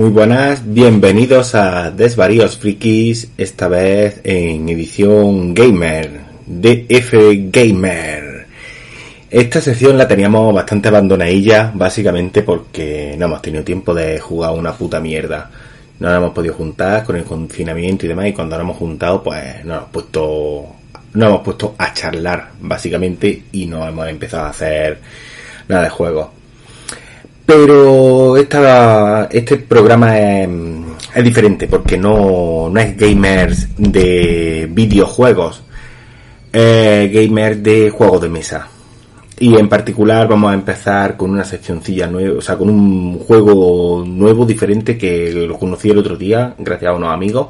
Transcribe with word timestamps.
Muy 0.00 0.08
buenas, 0.08 0.62
bienvenidos 0.64 1.54
a 1.54 1.90
Desvaríos 1.90 2.56
Frikis, 2.56 3.32
esta 3.36 3.68
vez 3.68 4.22
en 4.24 4.66
edición 4.70 5.52
Gamer, 5.52 6.22
DF 6.46 7.12
Gamer. 7.52 8.46
Esta 9.28 9.60
sección 9.60 9.98
la 9.98 10.08
teníamos 10.08 10.54
bastante 10.54 10.88
abandonadilla, 10.88 11.70
básicamente 11.74 12.42
porque 12.42 13.14
no 13.18 13.26
hemos 13.26 13.42
tenido 13.42 13.62
tiempo 13.62 13.92
de 13.92 14.18
jugar 14.18 14.52
una 14.52 14.72
puta 14.72 15.00
mierda. 15.00 15.50
No 15.98 16.08
nos 16.08 16.16
hemos 16.16 16.32
podido 16.32 16.54
juntar 16.54 17.04
con 17.04 17.16
el 17.16 17.24
confinamiento 17.24 18.06
y 18.06 18.08
demás, 18.08 18.28
y 18.28 18.32
cuando 18.32 18.56
nos 18.56 18.64
hemos 18.64 18.78
juntado, 18.78 19.22
pues 19.22 19.62
nos 19.66 19.76
hemos 19.76 19.90
puesto, 19.90 20.76
nos 21.12 21.28
hemos 21.28 21.42
puesto 21.42 21.74
a 21.76 21.92
charlar, 21.92 22.52
básicamente, 22.58 23.42
y 23.52 23.66
no 23.66 23.86
hemos 23.86 24.08
empezado 24.08 24.46
a 24.46 24.48
hacer 24.48 24.98
nada 25.68 25.82
de 25.82 25.90
juego. 25.90 26.39
Pero 27.46 28.36
esta, 28.36 29.28
este 29.30 29.56
programa 29.56 30.18
es, 30.18 30.48
diferente 31.24 31.66
porque 31.66 31.98
no, 31.98 32.68
no 32.70 32.80
es 32.80 32.96
gamers 32.96 33.68
de 33.76 34.68
videojuegos, 34.70 35.62
es 36.52 37.12
gamers 37.12 37.62
de 37.62 37.90
juegos 37.90 38.22
de 38.22 38.28
mesa. 38.28 38.68
Y 39.38 39.56
en 39.56 39.68
particular 39.68 40.28
vamos 40.28 40.52
a 40.52 40.54
empezar 40.54 41.16
con 41.16 41.30
una 41.30 41.44
seccioncilla 41.44 42.06
nueva, 42.06 42.38
o 42.38 42.42
sea, 42.42 42.56
con 42.56 42.68
un 42.68 43.18
juego 43.18 44.04
nuevo, 44.06 44.44
diferente, 44.44 44.98
que 44.98 45.32
lo 45.32 45.58
conocí 45.58 45.90
el 45.90 45.98
otro 45.98 46.16
día, 46.16 46.54
gracias 46.58 46.92
a 46.92 46.94
unos 46.94 47.12
amigos, 47.12 47.48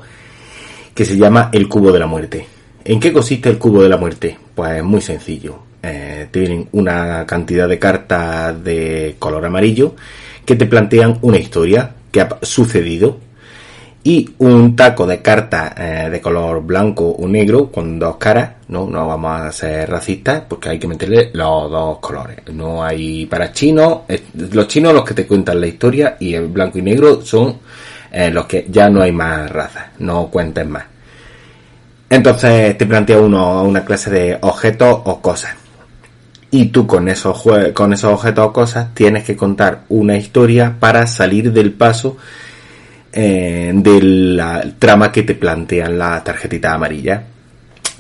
que 0.94 1.04
se 1.04 1.16
llama 1.16 1.50
El 1.52 1.68
Cubo 1.68 1.90
de 1.90 1.98
la 1.98 2.06
Muerte. 2.06 2.46
¿En 2.84 3.00
qué 3.00 3.12
consiste 3.12 3.48
el 3.48 3.58
Cubo 3.58 3.82
de 3.82 3.88
la 3.88 3.96
Muerte? 3.96 4.38
Pues 4.54 4.82
muy 4.84 5.00
sencillo 5.00 5.69
eh, 5.82 6.28
tienen 6.30 6.68
una 6.72 7.24
cantidad 7.26 7.68
de 7.68 7.78
cartas 7.78 8.62
de 8.62 9.16
color 9.18 9.46
amarillo 9.46 9.94
que 10.44 10.56
te 10.56 10.66
plantean 10.66 11.18
una 11.22 11.38
historia 11.38 11.94
que 12.10 12.20
ha 12.20 12.38
sucedido 12.42 13.18
y 14.02 14.30
un 14.38 14.76
taco 14.76 15.06
de 15.06 15.20
cartas 15.20 15.72
eh, 15.76 16.08
de 16.10 16.20
color 16.20 16.62
blanco 16.62 17.08
o 17.08 17.28
negro 17.28 17.70
con 17.70 17.98
dos 17.98 18.16
caras, 18.16 18.52
no, 18.68 18.86
no 18.86 19.06
vamos 19.06 19.40
a 19.40 19.52
ser 19.52 19.90
racistas 19.90 20.42
porque 20.48 20.70
hay 20.70 20.78
que 20.78 20.88
meterle 20.88 21.30
los 21.34 21.70
dos 21.70 21.98
colores. 21.98 22.38
No 22.52 22.82
hay 22.82 23.26
para 23.26 23.52
chinos, 23.52 24.00
los 24.34 24.68
chinos 24.68 24.94
los 24.94 25.04
que 25.04 25.14
te 25.14 25.26
cuentan 25.26 25.60
la 25.60 25.66
historia 25.66 26.16
y 26.18 26.34
el 26.34 26.48
blanco 26.48 26.78
y 26.78 26.82
negro 26.82 27.20
son 27.22 27.58
eh, 28.10 28.30
los 28.30 28.46
que 28.46 28.66
ya 28.70 28.88
no 28.88 29.02
hay 29.02 29.12
más 29.12 29.50
razas, 29.50 29.88
no 29.98 30.28
cuenten 30.28 30.70
más. 30.70 30.84
Entonces 32.08 32.76
te 32.76 32.86
plantea 32.86 33.20
uno 33.20 33.62
una 33.62 33.84
clase 33.84 34.10
de 34.10 34.38
objetos 34.40 35.00
o 35.04 35.20
cosas 35.20 35.54
y 36.50 36.66
tú 36.66 36.86
con 36.86 37.08
esos, 37.08 37.42
con 37.74 37.92
esos 37.92 38.12
objetos 38.12 38.46
o 38.46 38.52
cosas 38.52 38.94
tienes 38.94 39.24
que 39.24 39.36
contar 39.36 39.82
una 39.88 40.16
historia 40.16 40.76
para 40.78 41.06
salir 41.06 41.52
del 41.52 41.72
paso 41.72 42.16
eh, 43.12 43.72
de 43.74 44.02
la 44.02 44.64
trama 44.78 45.12
que 45.12 45.22
te 45.22 45.34
plantean 45.34 45.98
la 45.98 46.22
tarjetita 46.22 46.74
amarilla. 46.74 47.24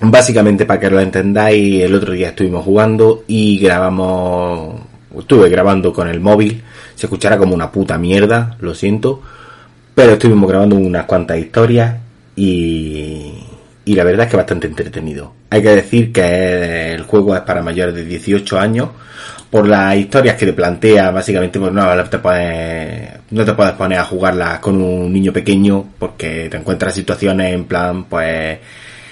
Básicamente, 0.02 0.64
para 0.64 0.80
que 0.80 0.90
lo 0.90 1.00
entendáis, 1.00 1.82
el 1.82 1.94
otro 1.94 2.12
día 2.12 2.28
estuvimos 2.28 2.64
jugando 2.64 3.24
y 3.26 3.58
grabamos, 3.58 4.80
estuve 5.18 5.48
grabando 5.48 5.92
con 5.92 6.08
el 6.08 6.20
móvil, 6.20 6.62
se 6.94 7.06
escuchará 7.06 7.36
como 7.36 7.54
una 7.54 7.70
puta 7.70 7.98
mierda, 7.98 8.56
lo 8.60 8.74
siento, 8.74 9.20
pero 9.94 10.12
estuvimos 10.12 10.48
grabando 10.48 10.76
unas 10.76 11.04
cuantas 11.04 11.38
historias 11.38 11.96
y, 12.34 13.34
y 13.84 13.94
la 13.94 14.04
verdad 14.04 14.24
es 14.24 14.30
que 14.30 14.36
bastante 14.38 14.68
entretenido. 14.68 15.39
Hay 15.50 15.62
que 15.62 15.70
decir 15.70 16.12
que 16.12 16.92
el 16.94 17.02
juego 17.02 17.34
es 17.34 17.42
para 17.42 17.62
mayores 17.62 17.94
de 17.94 18.04
18 18.04 18.58
años 18.58 18.88
por 19.50 19.66
las 19.66 19.96
historias 19.96 20.36
que 20.36 20.46
te 20.46 20.52
plantea, 20.52 21.10
básicamente 21.10 21.58
pues 21.58 21.72
no 21.72 22.04
te 22.04 22.18
puedes, 22.18 23.10
no 23.30 23.44
te 23.44 23.52
puedes 23.52 23.72
poner 23.72 23.98
a 23.98 24.04
jugarlas 24.04 24.60
con 24.60 24.80
un 24.80 25.12
niño 25.12 25.32
pequeño 25.32 25.86
porque 25.98 26.48
te 26.48 26.56
encuentras 26.56 26.94
situaciones 26.94 27.52
en 27.52 27.64
plan 27.64 28.04
pues 28.04 28.58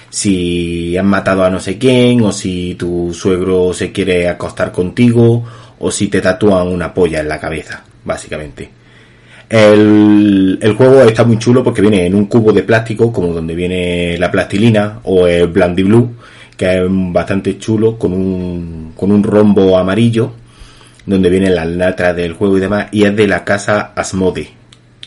si 0.09 0.97
han 0.97 1.07
matado 1.07 1.43
a 1.43 1.49
no 1.49 1.59
sé 1.59 1.77
quién 1.77 2.21
o 2.21 2.31
si 2.31 2.75
tu 2.75 3.13
suegro 3.13 3.73
se 3.73 3.91
quiere 3.91 4.29
acostar 4.29 4.71
contigo 4.71 5.43
o 5.79 5.91
si 5.91 6.07
te 6.07 6.21
tatúan 6.21 6.69
una 6.69 6.93
polla 6.93 7.19
en 7.19 7.27
la 7.27 7.39
cabeza, 7.39 7.83
básicamente. 8.05 8.78
El, 9.49 10.59
el, 10.61 10.73
juego 10.75 11.01
está 11.01 11.23
muy 11.23 11.39
chulo 11.39 11.63
porque 11.63 11.81
viene 11.81 12.05
en 12.05 12.13
un 12.13 12.27
cubo 12.27 12.53
de 12.53 12.61
plástico, 12.61 13.11
como 13.11 13.33
donde 13.33 13.55
viene 13.55 14.15
la 14.19 14.29
plastilina 14.29 14.99
o 15.03 15.25
el 15.25 15.47
Blandy 15.47 15.81
Blue, 15.81 16.15
que 16.55 16.77
es 16.77 16.83
bastante 16.87 17.57
chulo, 17.57 17.97
con 17.97 18.13
un, 18.13 18.93
con 18.95 19.11
un 19.11 19.23
rombo 19.23 19.75
amarillo, 19.75 20.33
donde 21.03 21.31
vienen 21.31 21.55
las 21.55 21.65
letras 21.65 22.15
del 22.15 22.33
juego 22.33 22.57
y 22.57 22.61
demás, 22.61 22.89
y 22.91 23.05
es 23.05 23.15
de 23.15 23.27
la 23.27 23.43
casa 23.43 23.91
Asmode. 23.95 24.47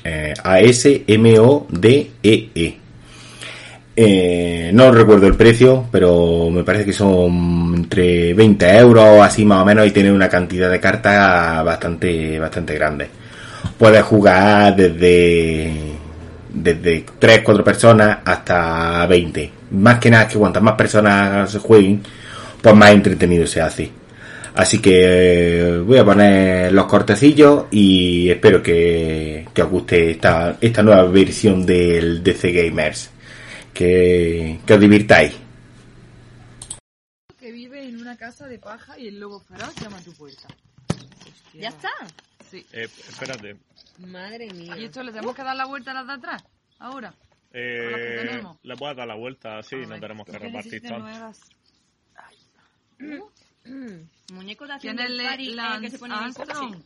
Eh, 0.02 0.34
A-S-M-O-D-E-E. 0.42 2.08
-E. 2.54 2.74
Eh, 3.94 4.70
no 4.74 4.90
recuerdo 4.90 5.26
el 5.28 5.34
precio, 5.34 5.84
pero 5.92 6.50
me 6.50 6.64
parece 6.64 6.84
que 6.86 6.92
son 6.92 7.74
entre 7.76 8.34
20 8.34 8.76
euros, 8.78 9.20
así 9.22 9.44
más 9.44 9.62
o 9.62 9.64
menos, 9.64 9.86
y 9.86 9.92
tiene 9.92 10.10
una 10.10 10.28
cantidad 10.28 10.68
de 10.70 10.80
cartas 10.80 11.64
bastante, 11.64 12.40
bastante 12.40 12.74
grande 12.74 13.21
puedes 13.78 14.02
jugar 14.02 14.76
desde 14.76 15.92
desde 16.52 17.04
3, 17.18 17.40
4 17.44 17.64
personas 17.64 18.18
hasta 18.24 19.06
20. 19.06 19.50
Más 19.72 19.98
que 19.98 20.10
nada 20.10 20.28
que 20.28 20.38
cuantas 20.38 20.62
más 20.62 20.74
personas 20.74 21.50
se 21.50 21.58
jueguen, 21.58 22.02
pues 22.60 22.74
más 22.74 22.90
entretenido 22.90 23.46
se 23.46 23.60
hace. 23.60 23.90
Así 24.54 24.80
que 24.80 25.82
voy 25.86 25.96
a 25.96 26.04
poner 26.04 26.72
los 26.72 26.84
cortecillos 26.86 27.64
y 27.70 28.28
espero 28.28 28.62
que, 28.62 29.48
que 29.54 29.62
os 29.62 29.70
guste 29.70 30.10
esta, 30.10 30.58
esta 30.60 30.82
nueva 30.82 31.04
versión 31.04 31.64
del 31.64 32.22
DC 32.22 32.52
Gamers. 32.52 33.10
Que, 33.72 34.60
que 34.66 34.74
os 34.74 34.80
divirtáis. 34.80 35.32
Que 37.40 37.50
vive 37.50 37.88
en 37.88 37.98
una 37.98 38.18
casa 38.18 38.46
de 38.46 38.58
paja 38.58 38.98
y 38.98 39.08
el 39.08 39.18
lobo 39.18 39.40
feroz 39.40 39.74
llama 39.80 39.96
a 39.96 40.02
tu 40.02 40.12
puerta. 40.12 40.48
¿Ya 41.54 41.68
está? 41.68 41.88
Sí. 42.52 42.66
Eh, 42.70 42.84
espérate. 42.84 43.56
Madre 43.96 44.46
mía. 44.52 44.76
¿Y 44.76 44.84
esto 44.84 45.02
le 45.02 45.10
tenemos 45.10 45.34
que 45.34 45.42
dar 45.42 45.56
la 45.56 45.64
vuelta 45.64 45.92
a 45.92 45.94
las 45.94 46.06
de 46.06 46.12
atrás? 46.12 46.44
Ahora. 46.78 47.14
Eh, 47.50 47.88
las 47.90 48.00
que 48.00 48.26
tenemos? 48.28 48.58
le 48.62 48.76
puedes 48.76 48.94
dar 48.96 49.08
la 49.08 49.14
vuelta 49.14 49.56
así, 49.58 49.74
A 49.76 49.86
no 49.86 49.98
tenemos 49.98 50.26
que 50.26 50.32
¿tú 50.32 50.38
qué 50.38 50.44
repartir 50.46 50.82
tanto. 50.82 51.32
Muñeco 54.34 54.66
de 54.66 54.72
acción 54.74 54.96
¿Quién 54.96 55.08
es 55.10 55.16
del 55.16 55.26
Fari, 55.26 55.44
el 55.44 55.50
el 55.50 55.56
Lance 55.56 55.80
que 55.80 55.90
se 55.90 55.98
pone 55.98 56.14
en 56.14 56.24
el 56.24 56.34
coche. 56.34 56.52
Armstrong? 56.52 56.84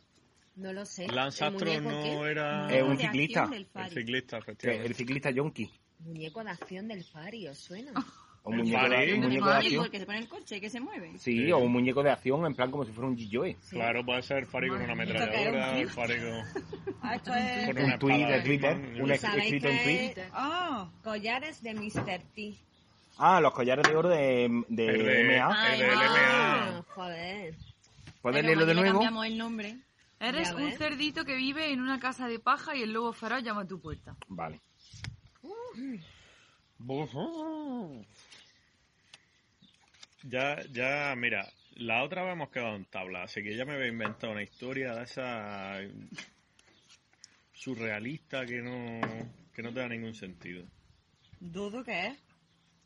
No 0.56 0.72
lo 0.72 0.86
sé. 0.86 1.08
Lance 1.08 1.44
¿El 1.44 1.48
Armstrong 1.48 1.82
no 1.82 2.26
era 2.26 2.68
Es 2.72 2.82
un 2.82 2.96
de 2.96 3.04
acción 3.06 3.12
ciclista. 3.12 3.50
el 3.52 3.90
ciclista, 3.90 4.36
Que 4.38 4.42
efectivamente. 4.42 4.86
el 4.86 4.94
ciclista 4.94 5.30
yonki. 5.30 5.70
Muñeco 5.98 6.44
de 6.44 6.50
acción 6.50 6.86
del 6.88 7.02
Fari, 7.04 7.48
¿os 7.48 7.58
suena? 7.58 7.92
Un 8.46 8.54
El 8.54 8.58
muñeco, 8.60 8.88
de, 8.88 9.14
un 9.14 9.20
muñeco 9.22 9.46
de 9.48 9.54
acción. 9.56 9.82
porque 9.82 9.98
se 9.98 10.06
pone 10.06 10.18
en 10.18 10.22
el 10.24 10.28
coche, 10.30 10.60
que 10.60 10.70
se 10.70 10.78
mueve. 10.80 11.18
Sí, 11.18 11.50
o 11.50 11.58
un 11.58 11.72
muñeco 11.72 12.02
de 12.04 12.10
acción 12.10 12.46
en 12.46 12.54
plan 12.54 12.70
como 12.70 12.84
si 12.84 12.92
fuera 12.92 13.08
un 13.08 13.16
G-Joy. 13.16 13.56
Claro, 13.70 14.04
puede 14.06 14.22
ser 14.22 14.46
Fari 14.46 14.68
con 14.68 14.80
una 14.82 14.92
ametralladora, 14.92 15.78
¿Esto 15.80 15.94
Fari 15.94 16.14
con, 16.14 16.94
Ah, 17.02 17.14
esto 17.16 17.34
es... 17.34 17.66
con 17.74 17.84
Un 17.84 17.98
tweet 17.98 18.26
de 18.26 18.40
Twitter, 18.42 18.76
un 18.76 18.94
yo 18.94 19.12
ex- 19.14 19.20
sé. 19.20 19.26
¿Sabéis 19.26 19.44
escrito 19.46 19.68
en 19.68 19.76
es? 19.76 20.18
Ah, 20.32 20.88
Collares 21.02 21.60
de 21.62 21.74
Mr. 21.74 22.20
T. 22.34 22.54
Ah, 23.18 23.40
los 23.40 23.52
collares 23.52 23.84
de 23.88 23.96
oro 23.96 24.08
de, 24.10 24.48
de, 24.68 24.86
El 24.86 25.04
de- 25.04 25.38
MA. 25.40 25.72
el 25.74 25.78
de 25.80 25.86
ah, 25.90 26.84
joder. 26.94 27.54
¿Puedes 28.22 28.44
leerlo 28.44 28.64
de 28.66 28.74
que 28.74 28.80
nuevo? 28.80 28.92
cambiamos 29.00 29.26
el 29.26 29.38
nombre. 29.38 29.76
eres 30.20 30.52
un 30.52 30.70
cerdito 30.72 31.24
que 31.24 31.34
vive 31.34 31.72
en 31.72 31.80
una 31.80 31.98
casa 31.98 32.28
de 32.28 32.38
paja 32.38 32.76
y 32.76 32.82
el 32.82 32.92
lobo 32.92 33.12
feroz 33.12 33.42
llama 33.42 33.62
a 33.62 33.66
tu 33.66 33.80
puerta. 33.80 34.14
Vale. 34.28 34.60
Ya, 40.28 40.60
ya, 40.72 41.14
mira, 41.16 41.46
la 41.76 42.02
otra 42.02 42.22
vez 42.24 42.32
hemos 42.32 42.50
quedado 42.50 42.74
en 42.76 42.84
tabla, 42.86 43.22
así 43.24 43.42
que 43.42 43.56
ya 43.56 43.64
me 43.64 43.74
había 43.74 43.86
inventado 43.88 44.32
una 44.32 44.42
historia 44.42 44.94
de 44.94 45.04
esa 45.04 45.78
surrealista 47.52 48.44
que 48.46 48.60
no, 48.60 49.00
que 49.54 49.62
no 49.62 49.72
te 49.72 49.80
da 49.80 49.88
ningún 49.88 50.14
sentido. 50.14 50.64
¿Dodo 51.40 51.84
qué 51.84 52.06
es? 52.08 52.18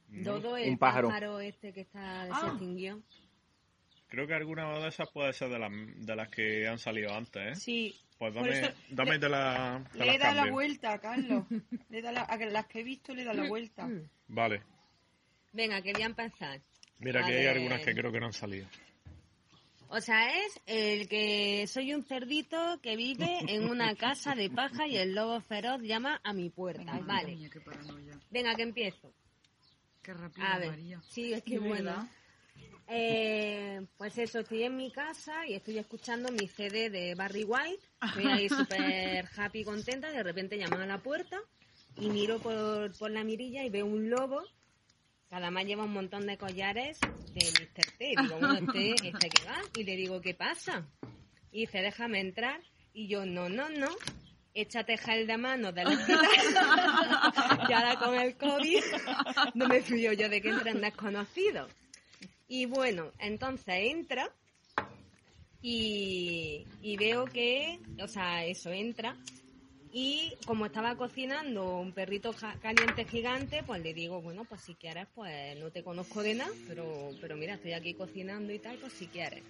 ¿no? 0.09 0.33
Dodo, 0.35 0.57
el 0.57 0.71
Un 0.71 0.79
pájaro. 0.79 1.09
pájaro. 1.09 1.41
este 1.41 1.73
que 1.73 1.83
está 1.83 2.23
Ah. 2.25 2.49
extinguió. 2.49 3.01
Creo 4.09 4.27
que 4.27 4.35
alguna 4.35 4.77
de 4.81 4.89
esas 4.89 5.09
puede 5.11 5.33
ser 5.33 5.51
de 5.51 5.59
las, 5.61 5.71
de 5.71 6.17
las 6.17 6.29
que 6.29 6.67
han 6.67 6.79
salido 6.81 7.15
antes, 7.15 7.53
¿eh? 7.53 7.55
Sí. 7.61 7.95
Pues 8.19 8.35
dame, 8.35 8.51
eso 8.51 8.73
dame 8.91 9.13
le- 9.13 9.19
de 9.21 9.29
la, 9.29 9.85
te 9.93 9.99
Le 10.05 10.15
he 10.17 10.19
dado 10.19 10.35
la 10.45 10.51
vuelta, 10.51 10.99
Carlos. 10.99 11.45
Le 11.89 11.99
he 11.99 12.03
dado 12.03 12.15
la- 12.17 12.23
a 12.25 12.37
las 12.37 12.67
que 12.67 12.81
he 12.81 12.83
visto 12.83 13.15
le 13.15 13.23
he 13.23 13.25
dado 13.25 13.41
la 13.43 13.49
vuelta. 13.49 13.89
Vale. 14.29 14.63
Venga, 15.53 15.81
que 15.81 15.93
voy 15.93 16.03
a 16.03 16.07
empezar. 16.07 16.61
Mira 17.01 17.25
A 17.25 17.27
que 17.27 17.39
hay 17.39 17.47
algunas 17.47 17.83
que 17.83 17.95
creo 17.95 18.13
que 18.13 18.21
no 18.21 18.27
han 18.27 18.33
salido. 18.33 18.67
O 19.89 20.01
sea, 20.01 20.45
es 20.45 20.61
el 20.67 21.09
que 21.09 21.67
soy 21.67 21.93
un 21.95 22.05
cerdito 22.05 22.79
que 22.81 22.95
vive 22.95 23.39
en 23.49 23.69
una 23.69 23.95
casa 23.97 24.37
de 24.37 24.49
paja 24.49 24.87
y 24.87 24.97
el 24.97 25.15
lobo 25.15 25.41
feroz 25.41 25.83
llama 25.83 26.21
a 26.23 26.33
mi 26.33 26.49
puerta. 26.49 26.85
Madre 26.85 27.05
Vale. 27.05 27.37
mía, 27.37 27.51
qué 27.53 27.61
paranoia. 27.61 28.21
Venga, 28.31 28.55
que 28.55 28.63
empiezo. 28.63 29.13
Qué 30.03 30.15
rápido, 30.15 30.47
A 30.47 30.59
ver. 30.59 30.71
María. 30.71 31.01
Sí, 31.03 31.33
es 31.33 31.43
que 31.43 31.59
bueno. 31.59 32.09
Eh, 32.87 33.87
pues 33.97 34.19
eso, 34.19 34.41
estoy 34.41 34.65
en 34.65 34.77
mi 34.77 34.91
casa 34.91 35.47
y 35.47 35.55
estoy 35.55 35.79
escuchando 35.79 36.31
mi 36.33 36.49
CD 36.49 36.91
de 36.91 37.15
Barry 37.15 37.45
White. 37.45 37.85
Estoy 38.03 38.27
ahí 38.27 38.49
súper 38.49 39.29
happy, 39.37 39.65
contenta. 39.65 40.11
De 40.11 40.23
repente 40.23 40.57
llaman 40.59 40.83
a 40.83 40.87
la 40.87 40.99
puerta 40.99 41.41
y 41.97 42.09
miro 42.11 42.39
por, 42.39 42.97
por 42.97 43.11
la 43.11 43.25
mirilla 43.25 43.65
y 43.65 43.71
veo 43.71 43.87
un 43.87 44.09
lobo 44.09 44.43
además 45.31 45.65
lleva 45.65 45.85
un 45.85 45.93
montón 45.93 46.27
de 46.27 46.37
collares 46.37 46.99
de 47.01 47.47
Mr. 47.47 47.91
T. 47.99 48.15
Digo, 48.21 48.39
bueno, 48.39 48.55
este, 48.55 48.95
este 49.09 49.29
que 49.29 49.45
va. 49.45 49.59
Y 49.77 49.85
le 49.85 49.97
digo, 49.97 50.21
¿qué 50.21 50.35
pasa? 50.35 50.87
Y 51.53 51.61
dice, 51.61 51.81
déjame 51.81 52.21
entrar. 52.21 52.61
Y 52.93 53.09
yo, 53.09 53.25
no, 53.25 53.49
no, 53.49 53.69
no. 53.69 53.89
Échate 54.53 54.99
gel 54.99 55.29
de 55.29 55.37
mano 55.37 55.73
del 55.73 55.87
hospital. 55.87 56.27
y 57.69 57.73
ahora 57.73 57.97
con 57.97 58.15
el 58.17 58.37
COVID 58.37 58.83
no 59.55 59.69
me 59.69 59.81
fío 59.81 60.13
yo 60.13 60.29
de 60.29 60.43
que 60.43 60.49
entren 60.49 60.81
desconocidos. 60.81 61.71
Y 62.49 62.67
bueno, 62.67 63.13
entonces 63.21 63.75
entra 63.79 64.29
y, 65.63 66.67
y 66.83 66.97
veo 66.97 67.27
que, 67.27 67.79
o 68.03 68.09
sea, 68.09 68.45
eso 68.45 68.73
entra. 68.73 69.17
Y 69.93 70.35
como 70.47 70.67
estaba 70.67 70.97
cocinando 70.97 71.79
un 71.79 71.93
perrito 71.93 72.33
caliente 72.63 73.05
gigante, 73.05 73.65
pues 73.65 73.83
le 73.83 73.93
digo, 73.93 74.23
bueno, 74.23 74.45
pues 74.45 74.61
si 74.61 74.75
quieres, 74.75 75.09
pues 75.15 75.59
no 75.59 75.71
te 75.71 75.83
conozco 75.83 76.23
de 76.23 76.35
nada, 76.37 76.53
pero, 76.69 77.11
pero 77.21 77.37
mira, 77.37 77.55
estoy 77.55 77.73
aquí 77.73 77.95
cocinando 77.95 78.53
y 78.53 78.61
tal, 78.61 78.77
pues 78.79 78.93
si 78.93 79.07
quieres. 79.09 79.43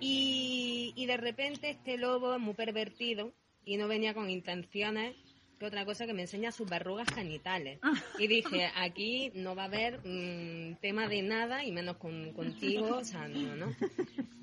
Y, 0.00 0.92
y 0.94 1.06
de 1.06 1.16
repente 1.16 1.70
este 1.70 1.98
lobo 1.98 2.34
es 2.34 2.40
muy 2.40 2.54
pervertido 2.54 3.32
y 3.64 3.76
no 3.76 3.88
venía 3.88 4.14
con 4.14 4.30
intenciones 4.30 5.16
que 5.58 5.66
otra 5.66 5.84
cosa 5.84 6.06
que 6.06 6.14
me 6.14 6.22
enseña 6.22 6.52
sus 6.52 6.68
verrugas 6.68 7.12
genitales. 7.12 7.80
Y 8.18 8.28
dije, 8.28 8.70
aquí 8.76 9.32
no 9.34 9.54
va 9.54 9.62
a 9.62 9.66
haber 9.66 9.98
mm, 10.04 10.76
tema 10.80 11.08
de 11.08 11.22
nada 11.22 11.64
y 11.64 11.72
menos 11.72 11.96
con, 11.96 12.32
contigo, 12.32 12.98
o 12.98 13.04
sea, 13.04 13.26
no, 13.28 13.56
no. 13.56 13.74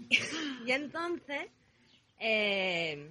y 0.65 0.71
entonces, 0.71 1.47
eh, 2.19 3.09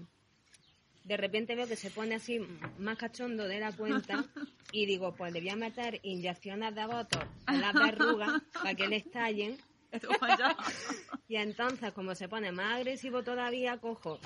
de 1.05 1.17
repente 1.19 1.55
veo 1.55 1.69
que 1.69 1.77
se 1.77 1.91
pone 1.91 2.15
así 2.15 2.41
más 2.79 2.97
cachondo 2.97 3.47
de 3.47 3.61
la 3.61 3.73
cuenta 3.73 4.25
y 4.73 4.87
digo, 4.87 5.15
pues 5.15 5.33
le 5.33 5.41
voy 5.41 5.51
a 5.51 5.57
meter 5.57 6.01
inyecciones 6.03 6.75
de 6.75 6.87
botox 6.87 7.27
en 7.47 7.61
las 7.61 7.75
verrugas 7.75 8.43
para 8.53 8.75
que 8.75 8.89
le 8.89 8.97
estallen. 8.97 9.59
Y 11.29 11.37
entonces, 11.37 11.93
como 11.93 12.15
se 12.15 12.29
pone 12.29 12.53
más 12.53 12.75
agresivo 12.75 13.23
todavía, 13.23 13.79
cojo 13.79 14.19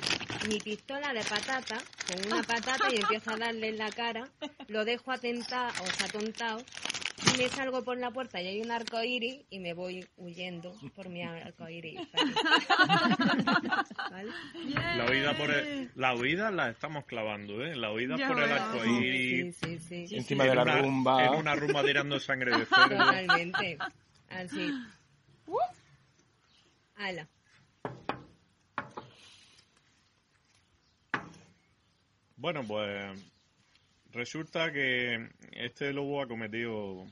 mi 0.48 0.58
pistola 0.58 1.12
de 1.12 1.22
patata, 1.22 1.78
con 2.06 2.32
una 2.32 2.42
patata 2.42 2.92
y 2.92 2.96
empiezo 2.96 3.30
a 3.30 3.36
darle 3.36 3.68
en 3.68 3.78
la 3.78 3.90
cara, 3.90 4.28
lo 4.66 4.84
dejo 4.84 5.12
atentado, 5.12 5.68
o 5.82 5.86
sea, 5.86 6.06
atontado, 6.06 6.62
me 7.36 7.48
salgo 7.48 7.82
por 7.84 7.96
la 7.98 8.10
puerta 8.10 8.40
y 8.40 8.46
hay 8.48 8.60
un 8.60 8.70
arco 8.70 9.02
iris 9.02 9.44
y 9.50 9.58
me 9.60 9.72
voy 9.74 10.06
huyendo 10.16 10.74
por 10.94 11.08
mi 11.08 11.22
arco 11.22 11.68
iris. 11.68 12.00
¿Vale? 14.10 14.30
La 14.96 15.06
huida 15.10 15.36
por 15.36 15.50
el, 15.50 15.90
la 15.94 16.14
huida 16.14 16.50
la 16.50 16.70
estamos 16.70 17.04
clavando, 17.04 17.64
¿eh? 17.64 17.74
La 17.76 17.92
huida 17.92 18.16
Ya 18.16 18.28
por 18.28 18.40
el 18.42 18.52
arco 18.52 18.84
iris, 18.84 19.56
sí, 19.56 19.78
sí. 19.78 20.06
sí. 20.08 20.16
Encima 20.16 20.44
en 20.44 20.50
de 20.50 20.56
la 20.56 20.62
una- 20.62 20.78
rumba. 20.82 21.24
En 21.26 21.34
una 21.34 21.54
rumba 21.56 21.82
tirando 21.84 22.18
sangre 22.20 22.50
de 22.58 22.66
cerdo. 22.66 22.88
Totalmente. 22.96 23.78
Así. 24.30 24.72
Ala. 26.96 27.28
Bueno, 32.36 32.62
pues 32.66 33.18
resulta 34.18 34.72
que 34.72 35.28
este 35.52 35.92
lobo 35.92 36.20
ha 36.20 36.26
cometido 36.26 37.06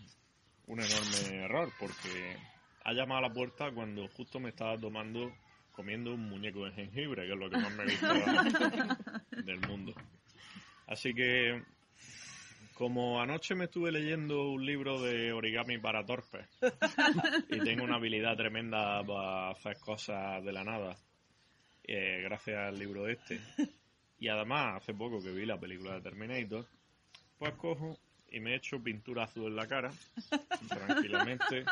un 0.67 0.81
enorme 0.81 1.44
error 1.44 1.73
porque 1.79 2.37
ha 2.82 2.93
llamado 2.93 3.19
a 3.25 3.29
la 3.29 3.32
puerta 3.32 3.70
cuando 3.70 4.08
justo 4.08 4.41
me 4.41 4.49
estaba 4.49 4.76
tomando, 4.76 5.32
comiendo 5.70 6.12
un 6.12 6.29
muñeco 6.29 6.64
de 6.64 6.73
jengibre, 6.73 7.25
que 7.25 7.32
es 7.32 7.38
lo 7.38 7.49
que 7.49 7.58
más 7.58 7.73
me 7.76 7.85
gusta 7.85 8.99
del 9.44 9.60
mundo. 9.60 9.94
Así 10.89 11.15
que, 11.15 11.63
como 12.75 13.20
anoche 13.20 13.55
me 13.55 13.67
estuve 13.67 13.93
leyendo 13.93 14.51
un 14.51 14.67
libro 14.67 15.01
de 15.01 15.32
origami 15.32 15.79
para 15.79 16.05
torpes 16.05 16.48
y 17.51 17.60
tengo 17.60 17.84
una 17.84 17.96
habilidad 17.96 18.36
tremenda 18.36 19.01
para 19.05 19.51
hacer 19.51 19.79
cosas 19.79 20.44
de 20.44 20.53
la 20.53 20.65
nada, 20.65 20.96
eh, 21.84 22.22
gracias 22.25 22.58
al 22.58 22.77
libro 22.77 23.06
este, 23.06 23.41
y 24.19 24.27
además, 24.27 24.82
hace 24.82 24.93
poco 24.93 25.22
que 25.22 25.31
vi 25.31 25.46
la 25.46 25.60
película 25.60 25.94
de 25.94 26.01
Terminator, 26.01 26.67
pues 27.38 27.52
cojo 27.55 27.98
y 28.31 28.40
me 28.40 28.55
echo 28.55 28.82
pintura 28.82 29.24
azul 29.24 29.46
en 29.46 29.56
la 29.56 29.66
cara, 29.69 29.93
tranquilamente, 30.69 31.64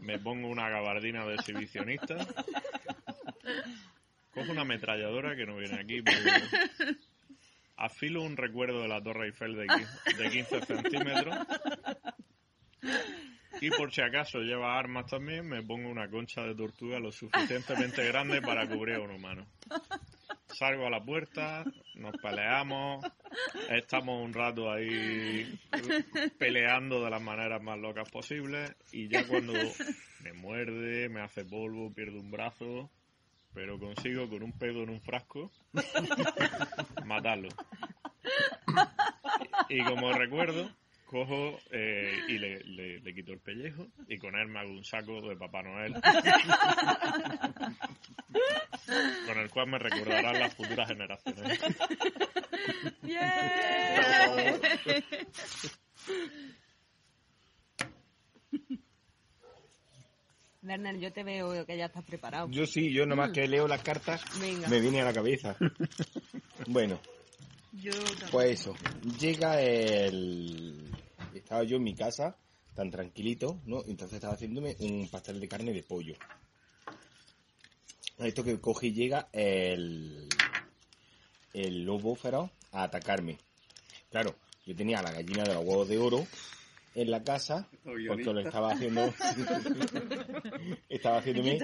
me 0.00 0.18
pongo 0.18 0.48
una 0.48 0.68
gabardina 0.68 1.24
de 1.26 1.34
exhibicionista, 1.36 2.16
cojo 4.32 4.52
una 4.52 4.62
ametralladora 4.62 5.36
que 5.36 5.46
no 5.46 5.56
viene 5.56 5.78
aquí, 5.80 6.02
pero 6.02 6.18
afilo 7.76 8.22
un 8.22 8.36
recuerdo 8.36 8.82
de 8.82 8.88
la 8.88 9.02
Torre 9.02 9.26
Eiffel 9.26 9.54
de, 9.56 9.66
qui- 9.66 10.16
de 10.16 10.30
15 10.30 10.60
centímetros. 10.66 11.36
Y 13.60 13.70
por 13.70 13.92
si 13.92 14.02
acaso 14.02 14.40
lleva 14.40 14.76
armas 14.78 15.06
también, 15.06 15.46
me 15.48 15.62
pongo 15.62 15.88
una 15.88 16.10
concha 16.10 16.42
de 16.42 16.54
tortuga 16.54 16.98
lo 16.98 17.12
suficientemente 17.12 18.04
grande 18.06 18.42
para 18.42 18.66
cubrir 18.68 18.96
a 18.96 19.00
un 19.00 19.12
humano. 19.12 19.46
Salgo 20.48 20.86
a 20.86 20.90
la 20.90 21.02
puerta, 21.02 21.64
nos 21.94 22.16
peleamos, 22.20 23.04
estamos 23.70 24.22
un 24.22 24.32
rato 24.32 24.70
ahí 24.70 25.58
peleando 26.38 27.02
de 27.02 27.10
las 27.10 27.22
maneras 27.22 27.62
más 27.62 27.78
locas 27.78 28.10
posibles 28.10 28.74
y 28.92 29.08
ya 29.08 29.26
cuando 29.26 29.52
me 30.22 30.32
muerde, 30.32 31.08
me 31.08 31.20
hace 31.20 31.44
polvo, 31.44 31.92
pierdo 31.92 32.20
un 32.20 32.30
brazo, 32.30 32.90
pero 33.52 33.78
consigo 33.78 34.28
con 34.28 34.42
un 34.42 34.52
pedo 34.52 34.82
en 34.82 34.90
un 34.90 35.00
frasco 35.00 35.50
matarlo. 37.04 37.48
Y 39.68 39.82
como 39.84 40.12
recuerdo, 40.12 40.70
cojo 41.14 41.60
eh, 41.70 42.12
y 42.28 42.38
le, 42.38 42.58
le- 42.64 42.98
le 43.00 43.14
quito 43.14 43.32
el 43.32 43.38
pellejo 43.38 43.86
y 44.08 44.18
con 44.18 44.34
él 44.36 44.48
me 44.48 44.58
hago 44.58 44.70
un 44.72 44.84
saco 44.84 45.20
de 45.28 45.36
Papá 45.36 45.62
Noel. 45.62 45.94
con 49.26 49.38
el 49.38 49.48
cual 49.50 49.68
me 49.68 49.78
recordarán 49.78 50.40
las 50.40 50.54
futuras 50.56 50.88
generaciones. 50.88 51.60
Werner, 60.62 60.98
yo 60.98 61.12
te 61.12 61.22
veo 61.24 61.66
que 61.66 61.76
ya 61.76 61.86
estás 61.86 62.04
preparado. 62.04 62.48
Yo 62.50 62.66
sí, 62.66 62.90
yo 62.92 63.04
nomás 63.04 63.30
que 63.32 63.46
leo 63.46 63.68
las 63.68 63.82
cartas 63.82 64.22
Venga. 64.40 64.66
me 64.68 64.80
viene 64.80 65.02
a 65.02 65.04
la 65.04 65.12
cabeza. 65.12 65.56
Bueno, 66.66 66.98
Yo 67.72 67.90
también. 67.92 68.28
pues 68.30 68.60
eso. 68.60 68.74
Llega 69.18 69.60
el... 69.60 70.93
Estaba 71.34 71.64
yo 71.64 71.76
en 71.76 71.82
mi 71.82 71.94
casa, 71.94 72.36
tan 72.74 72.90
tranquilito, 72.90 73.60
¿no? 73.66 73.82
Entonces 73.86 74.14
estaba 74.14 74.34
haciéndome 74.34 74.76
un 74.80 75.08
pastel 75.08 75.40
de 75.40 75.48
carne 75.48 75.72
de 75.72 75.82
pollo. 75.82 76.14
A 78.18 78.26
Esto 78.26 78.44
que 78.44 78.60
coge 78.60 78.88
y 78.88 78.92
llega 78.92 79.28
el... 79.32 80.28
El 81.52 81.84
lobo 81.84 82.16
feroz 82.16 82.50
a 82.72 82.82
atacarme. 82.82 83.38
Claro, 84.10 84.34
yo 84.66 84.74
tenía 84.74 85.02
la 85.02 85.12
gallina 85.12 85.44
de 85.44 85.54
los 85.54 85.64
huevos 85.64 85.88
de 85.88 85.98
oro 85.98 86.26
en 86.94 87.10
la 87.10 87.22
casa 87.22 87.68
porque 87.82 88.24
lo 88.24 88.40
estaba 88.40 88.72
haciendo 88.72 89.12
estaba 90.88 91.18
haciéndome 91.18 91.58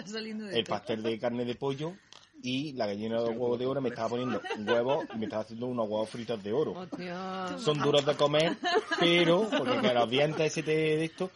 el 0.53 0.65
pastel 0.65 1.03
de 1.03 1.19
carne 1.19 1.45
de 1.45 1.55
pollo 1.55 1.95
y 2.43 2.73
la 2.73 2.87
gallina 2.87 3.21
de 3.23 3.29
huevos 3.31 3.59
de 3.59 3.67
oro 3.67 3.81
me 3.81 3.91
estaba 3.91 4.09
poniendo 4.11 4.41
huevos 4.67 5.05
y 5.15 5.19
me 5.19 5.25
estaba 5.25 5.43
haciendo 5.43 5.67
unos 5.67 5.89
huevos 5.89 6.09
fritos 6.09 6.43
de 6.43 6.53
oro. 6.53 6.73
Hostia. 6.73 7.59
Son 7.59 7.79
duros 7.79 8.05
de 8.07 8.15
comer, 8.17 8.57
pero, 8.99 9.49
porque 9.57 9.79
que 9.81 9.95
los 9.95 10.09
dientes 10.11 10.47
ese 10.47 10.63
te- 10.63 10.71
de 10.73 11.05
esto, 11.05 11.31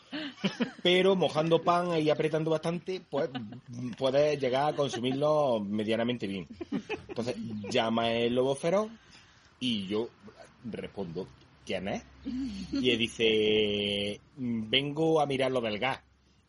pero 0.82 1.14
mojando 1.16 1.62
pan 1.62 2.00
y 2.00 2.10
apretando 2.10 2.50
bastante, 2.50 3.02
pues 3.10 3.28
puedes 3.98 4.40
llegar 4.40 4.72
a 4.72 4.76
consumirlo 4.76 5.60
medianamente 5.60 6.26
bien. 6.26 6.46
Entonces 7.08 7.36
llama 7.70 8.10
el 8.12 8.34
lobo 8.34 8.54
feroz 8.54 8.88
y 9.60 9.86
yo 9.86 10.08
respondo, 10.64 11.28
¿quién 11.66 11.88
es? 11.88 12.02
Y 12.72 12.90
él 12.90 12.98
dice, 12.98 14.20
vengo 14.36 15.20
a 15.20 15.26
mirar 15.26 15.50
lo 15.52 15.60
del 15.60 15.78
gas. 15.78 16.00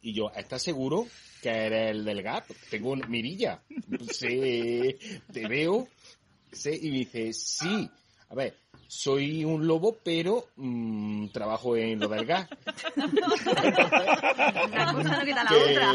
Y 0.05 0.13
yo, 0.13 0.31
¿estás 0.35 0.61
seguro 0.61 1.07
que 1.41 1.49
eres 1.49 1.89
el 1.89 2.05
del 2.05 2.21
gas? 2.21 2.43
Tengo 2.69 2.91
una 2.91 3.07
mirilla. 3.07 3.59
Sí, 4.11 4.95
te 5.33 5.47
veo. 5.47 5.87
Sí, 6.51 6.77
y 6.83 6.91
me 6.91 6.97
dice, 6.99 7.33
sí. 7.33 7.89
A 8.29 8.35
ver, 8.35 8.55
soy 8.87 9.43
un 9.43 9.65
lobo, 9.65 9.97
pero 10.03 10.45
mm, 10.57 11.29
trabajo 11.29 11.75
en 11.75 11.99
lo 11.99 12.07
del 12.07 12.23
gas. 12.27 12.47
Una 12.95 14.93
cosa 14.93 15.17
no 15.17 15.25
quita 15.25 15.43
la 15.43 15.49
Que, 15.49 15.55
otra. 15.71 15.91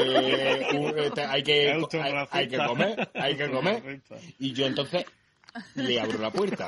un- 0.79 0.99
este, 0.99 1.21
hay, 1.23 1.43
que, 1.45 1.71
hay, 2.03 2.15
hay 2.33 2.49
que 2.49 2.57
comer, 2.59 3.11
hay 3.15 3.37
que 3.37 3.49
comer. 3.51 4.03
Y 4.41 4.53
yo 4.53 4.67
entonces 4.67 5.05
le 5.77 6.01
abro 6.01 6.19
la 6.19 6.33
puerta. 6.33 6.67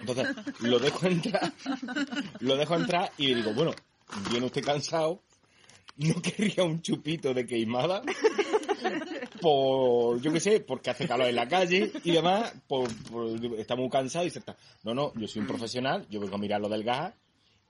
Entonces 0.00 0.28
lo 0.60 0.78
dejo 0.78 1.06
entrar, 1.06 1.52
lo 2.40 2.56
dejo 2.56 2.74
entrar 2.74 3.10
y 3.18 3.28
le 3.28 3.34
digo, 3.36 3.52
bueno, 3.52 3.72
viene 4.30 4.46
usted 4.46 4.64
cansado, 4.64 5.20
no 6.14 6.20
querría 6.22 6.64
un 6.64 6.80
chupito 6.82 7.32
de 7.34 7.46
queimada 7.46 8.02
por, 9.40 10.20
yo 10.20 10.32
qué 10.32 10.40
sé, 10.40 10.60
porque 10.60 10.90
hace 10.90 11.06
calor 11.06 11.28
en 11.28 11.36
la 11.36 11.48
calle 11.48 11.90
y 12.02 12.12
demás, 12.12 12.52
por, 12.66 12.88
por- 13.10 13.38
está 13.58 13.76
muy 13.76 13.88
cansado 13.90 14.26
y 14.26 14.30
se 14.30 14.38
está. 14.40 14.56
No, 14.82 14.94
no, 14.94 15.12
yo 15.16 15.26
soy 15.28 15.40
un 15.42 15.48
profesional, 15.48 16.06
yo 16.10 16.20
vengo 16.20 16.34
a 16.34 16.38
mirar 16.38 16.60
lo 16.60 16.68
del 16.68 16.84
gas 16.84 17.14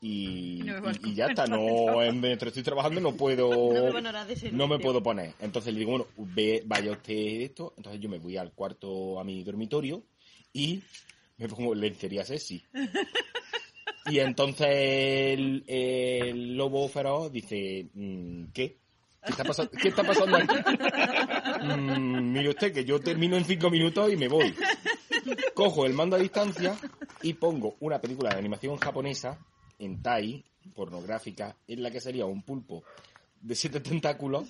y, 0.00 0.60
No 0.64 1.14
ya 1.14 1.26
está, 1.26 1.46
no, 1.46 2.02
en- 2.02 2.20
mientras 2.20 2.48
estoy 2.48 2.62
trabajando 2.62 3.00
no 3.00 3.12
puedo, 3.16 3.70
me 3.92 3.92
no 4.52 4.68
me 4.68 4.78
puedo 4.78 5.02
poner. 5.02 5.34
Entonces 5.40 5.72
le 5.72 5.78
digo, 5.80 5.92
bueno, 5.92 6.06
ve, 6.34 6.62
vaya 6.66 6.92
usted 6.92 7.14
esto. 7.42 7.72
Entonces 7.76 8.00
yo 8.00 8.08
me 8.08 8.18
voy 8.18 8.36
al 8.36 8.52
cuarto, 8.52 9.18
a 9.18 9.24
mi 9.24 9.42
dormitorio 9.42 10.02
y 10.52 10.82
me 11.38 11.48
pongo 11.48 11.74
lencería 11.74 12.24
sexy. 12.24 12.62
Y 14.06 14.18
entonces 14.18 14.68
el, 14.68 16.56
lobo 16.56 16.88
feroz 16.88 17.32
dice, 17.32 17.88
mm, 17.94 18.46
¿qué? 18.52 18.78
¿Qué 19.24 19.30
está, 19.30 19.44
pasando, 19.44 19.72
¿Qué 19.72 19.88
está 19.88 20.02
pasando 20.02 20.36
aquí? 20.36 20.54
Mm, 21.64 22.32
mire 22.32 22.50
usted 22.50 22.74
que 22.74 22.84
yo 22.84 23.00
termino 23.00 23.38
en 23.38 23.44
cinco 23.44 23.70
minutos 23.70 24.12
y 24.12 24.16
me 24.16 24.28
voy. 24.28 24.54
Cojo 25.54 25.86
el 25.86 25.94
mando 25.94 26.16
a 26.16 26.18
distancia 26.18 26.76
y 27.22 27.32
pongo 27.32 27.76
una 27.80 27.98
película 28.00 28.30
de 28.30 28.38
animación 28.38 28.76
japonesa 28.76 29.38
en 29.78 30.02
Tai, 30.02 30.44
pornográfica, 30.74 31.56
en 31.66 31.82
la 31.82 31.90
que 31.90 32.00
sería 32.00 32.26
un 32.26 32.42
pulpo 32.42 32.84
de 33.40 33.54
siete 33.54 33.80
tentáculos 33.80 34.44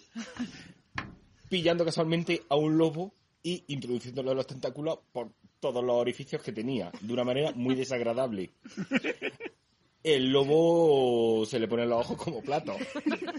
pillando 1.48 1.84
casualmente 1.84 2.42
a 2.48 2.56
un 2.56 2.76
lobo 2.76 3.14
y 3.42 3.64
introduciéndole 3.68 4.34
los 4.34 4.46
tentáculos 4.46 4.98
por 5.12 5.30
todos 5.64 5.82
los 5.82 5.96
orificios 5.96 6.42
que 6.42 6.52
tenía, 6.52 6.92
de 7.00 7.10
una 7.10 7.24
manera 7.24 7.52
muy 7.54 7.74
desagradable. 7.74 8.50
El 10.02 10.30
lobo 10.30 11.46
se 11.46 11.58
le 11.58 11.66
pone 11.66 11.86
los 11.86 12.02
ojos 12.02 12.18
como 12.22 12.42
platos. 12.42 12.76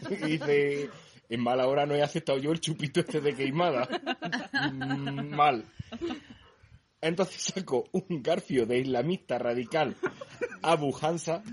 Y 0.10 0.15
dice, 0.25 0.89
en 1.29 1.39
mala 1.39 1.67
hora 1.67 1.86
no 1.86 1.94
he 1.94 2.01
aceptado 2.01 2.39
yo 2.39 2.51
el 2.51 2.60
chupito 2.60 3.01
este 3.01 3.22
de 3.22 3.36
queimada. 3.36 3.88
Mm, 4.74 5.36
Mal. 5.36 5.65
Entonces 7.00 7.44
saco 7.44 7.88
un 7.91 8.24
garfio 8.24 8.65
de 8.65 8.79
islamista 8.79 9.38
radical 9.38 9.96
Abu 10.63 10.91
Hansa 11.00 11.44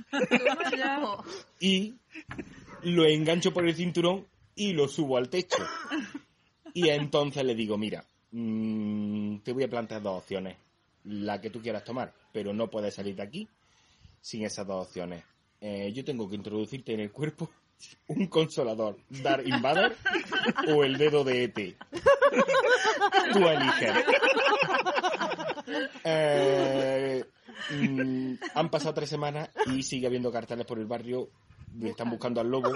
y 1.61 1.97
lo 2.85 3.05
engancho 3.05 3.52
por 3.52 3.69
el 3.69 3.75
cinturón 3.75 4.26
y 4.55 4.73
lo 4.73 4.88
subo 4.88 5.19
al 5.19 5.29
techo. 5.29 5.62
Y 6.73 6.88
entonces 6.88 7.45
le 7.45 7.55
digo, 7.55 7.76
mira, 7.76 8.02
mm, 8.31 9.12
te 9.41 9.53
voy 9.53 9.65
a 9.65 9.71
plantear 9.71 10.03
dos 10.03 10.19
opciones. 10.19 10.57
La 11.05 11.41
que 11.41 11.51
tú 11.51 11.61
quieras 11.61 11.85
tomar, 11.85 12.12
pero 12.33 12.53
no 12.53 12.71
puedes 12.71 12.95
salir 12.95 13.17
de 13.17 13.23
aquí 13.23 13.49
sin 14.21 14.45
esas 14.45 14.67
dos 14.67 14.87
opciones. 14.87 15.25
Eh, 15.61 15.93
yo 15.93 16.05
tengo 16.05 16.29
que 16.29 16.37
introducirte 16.37 16.95
en 16.95 17.01
el 17.01 17.12
cuerpo 17.12 17.51
un 18.09 18.27
consolador, 18.27 18.99
Dark 19.09 19.47
Invader 19.47 19.97
o 20.69 20.85
el 20.85 20.97
dedo 20.97 21.25
de 21.25 21.45
ET. 21.45 21.77
Tú 23.33 23.49
eliges. 23.49 23.93
Eh, 26.05 27.25
mm, 27.71 28.35
han 28.55 28.69
pasado 28.69 28.93
tres 28.95 29.09
semanas 29.09 29.49
y 29.67 29.83
sigue 29.83 30.09
habiendo 30.09 30.31
carteles 30.31 30.67
por 30.67 30.79
el 30.79 30.87
barrio. 30.87 31.31
Le 31.79 31.91
están 31.91 32.11
buscando 32.11 32.41
al 32.41 32.51
lobo. 32.51 32.73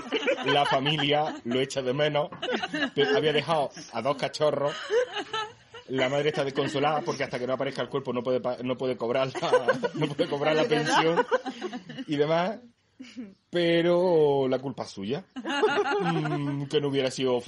La 0.46 0.64
familia 0.64 1.34
lo 1.44 1.60
echa 1.60 1.82
de 1.82 1.92
menos. 1.92 2.30
Había 3.14 3.32
dejado 3.32 3.70
a 3.92 4.00
dos 4.00 4.16
cachorros. 4.16 4.74
La 5.88 6.08
madre 6.08 6.30
está 6.30 6.44
desconsolada 6.44 7.00
porque 7.02 7.24
hasta 7.24 7.38
que 7.38 7.46
no 7.46 7.52
aparezca 7.54 7.82
el 7.82 7.88
cuerpo 7.88 8.12
no 8.12 8.22
puede 8.22 8.40
pa- 8.40 8.58
no 8.62 8.76
puede 8.76 8.96
cobrar 8.96 9.28
la, 9.40 9.90
no 9.94 10.08
puede 10.08 10.28
cobrar 10.28 10.56
la 10.56 10.64
pensión 10.68 11.24
y 12.06 12.16
demás. 12.16 12.58
Pero 13.50 14.48
la 14.48 14.58
culpa 14.58 14.84
es 14.84 14.90
suya. 14.90 15.24
Mm, 16.00 16.64
que 16.64 16.80
no 16.80 16.88
hubiera 16.88 17.10
sido. 17.10 17.40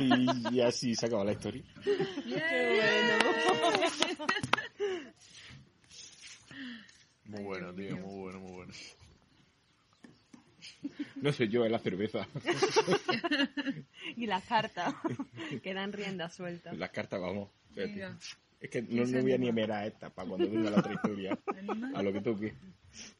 Y, 0.00 0.56
y 0.56 0.60
así 0.62 0.94
se 0.94 1.06
acaba 1.06 1.24
la 1.24 1.32
historia. 1.32 1.62
Muy 7.26 7.42
bueno, 7.44 7.74
tío, 7.74 7.96
muy 7.98 8.18
bueno, 8.20 8.40
muy 8.40 8.52
bueno. 8.52 8.72
No 11.22 11.32
sé 11.32 11.48
yo, 11.48 11.64
es 11.64 11.70
la 11.70 11.78
cerveza. 11.78 12.26
Y 14.16 14.26
las 14.26 14.44
cartas 14.44 14.94
que 15.62 15.74
dan 15.74 15.92
rienda 15.92 16.28
suelta. 16.30 16.72
Las 16.72 16.90
cartas, 16.90 17.20
vamos. 17.20 17.50
Venga. 17.74 18.16
Es 18.60 18.70
que 18.70 18.82
no, 18.82 19.04
no 19.04 19.22
voy 19.22 19.32
a 19.32 19.38
ni 19.38 19.48
emerar 19.48 19.86
esta 19.86 20.10
para 20.10 20.28
cuando 20.28 20.50
venga 20.50 20.70
la 20.70 20.78
otra 20.78 20.92
historia. 20.94 21.38
A 21.94 22.02
lo 22.02 22.12
que 22.12 22.20
toque. 22.20 22.54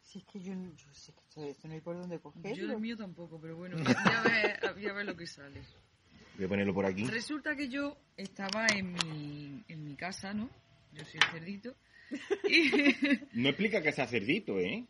Si 0.02 0.18
es 0.20 0.24
que 0.24 0.40
yo, 0.40 0.54
no- 0.54 0.74
yo 0.74 0.92
sé 0.92 1.12
que 1.12 1.20
esto, 1.20 1.44
esto 1.44 1.68
no 1.68 1.74
hay 1.74 1.80
por 1.80 1.96
dónde 1.96 2.16
Yo 2.16 2.28
el 2.30 2.32
cogerlo. 2.32 2.78
mío 2.80 2.96
tampoco, 2.96 3.38
pero 3.40 3.56
bueno, 3.56 3.76
voy 3.76 3.86
a 3.94 4.22
ver, 4.22 4.60
voy 4.74 4.86
a 4.86 4.92
ver 4.94 5.06
lo 5.06 5.16
que 5.16 5.26
sale. 5.26 5.60
Voy 6.36 6.46
a 6.46 6.48
ponerlo 6.48 6.74
por 6.74 6.86
aquí. 6.86 7.04
Resulta 7.04 7.54
que 7.54 7.68
yo 7.68 7.96
estaba 8.16 8.66
en 8.68 8.92
mi, 8.94 9.62
en 9.68 9.84
mi 9.84 9.94
casa, 9.94 10.32
¿no? 10.32 10.48
Yo 10.94 11.04
soy 11.04 11.20
el 11.22 11.30
cerdito. 11.30 11.76
Y... 12.48 12.70
No 13.34 13.50
explica 13.50 13.82
que 13.82 13.92
sea 13.92 14.06
cerdito, 14.08 14.58
¿eh? 14.58 14.84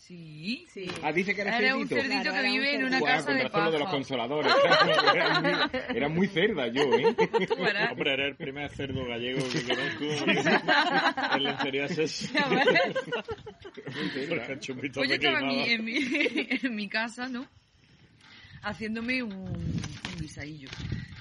Sí. 0.00 0.66
Sí. 0.72 0.90
Ah, 1.02 1.12
dice 1.12 1.34
que 1.34 1.42
era 1.42 1.58
Era 1.58 1.76
un 1.76 1.86
cerdito. 1.86 2.08
cerdito 2.08 2.22
Claro, 2.22 2.32
que 2.32 2.38
era 2.40 2.50
vive 2.52 2.74
en 2.74 2.84
una 2.84 2.98
Buah, 2.98 3.10
casa 3.16 3.32
de 3.32 3.44
lo 3.44 3.50
de 3.70 3.78
los 3.78 3.82
paja. 3.82 3.90
consoladores. 3.90 4.52
Era 5.14 5.40
muy, 5.40 5.52
era 5.96 6.08
muy 6.08 6.26
cerda 6.28 6.66
yo, 6.68 6.82
¿eh? 6.82 7.14
Hombre, 7.92 8.12
eres 8.14 8.28
el 8.28 8.36
primer 8.36 8.70
cerdo 8.70 9.04
gallego 9.06 9.46
que 9.50 9.62
conozco 9.62 10.04
en. 10.26 10.36
Porque 14.28 14.52
el 14.52 14.60
chupito 14.60 15.00
Pues 15.00 15.08
yo 15.10 15.14
estaba 15.16 15.40
en 15.40 15.46
mi, 15.48 15.62
en, 15.70 15.84
mi, 15.84 15.98
en 16.62 16.74
mi 16.74 16.88
casa, 16.88 17.28
¿no? 17.28 17.46
Haciéndome 18.62 19.22
un, 19.22 19.32
un 19.32 19.82
guisadillo. 20.18 20.68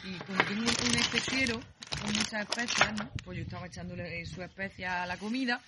Y 0.06 0.14
como 0.26 0.42
tengo 0.46 0.62
un 0.62 0.96
especiero 0.98 1.60
con 2.02 2.14
muchas 2.14 2.48
especias, 2.50 2.94
¿no? 2.98 3.10
Pues 3.24 3.38
yo 3.38 3.44
estaba 3.44 3.68
echándole 3.68 4.26
su 4.26 4.42
especia 4.42 5.04
a 5.04 5.06
la 5.06 5.18
comida. 5.18 5.62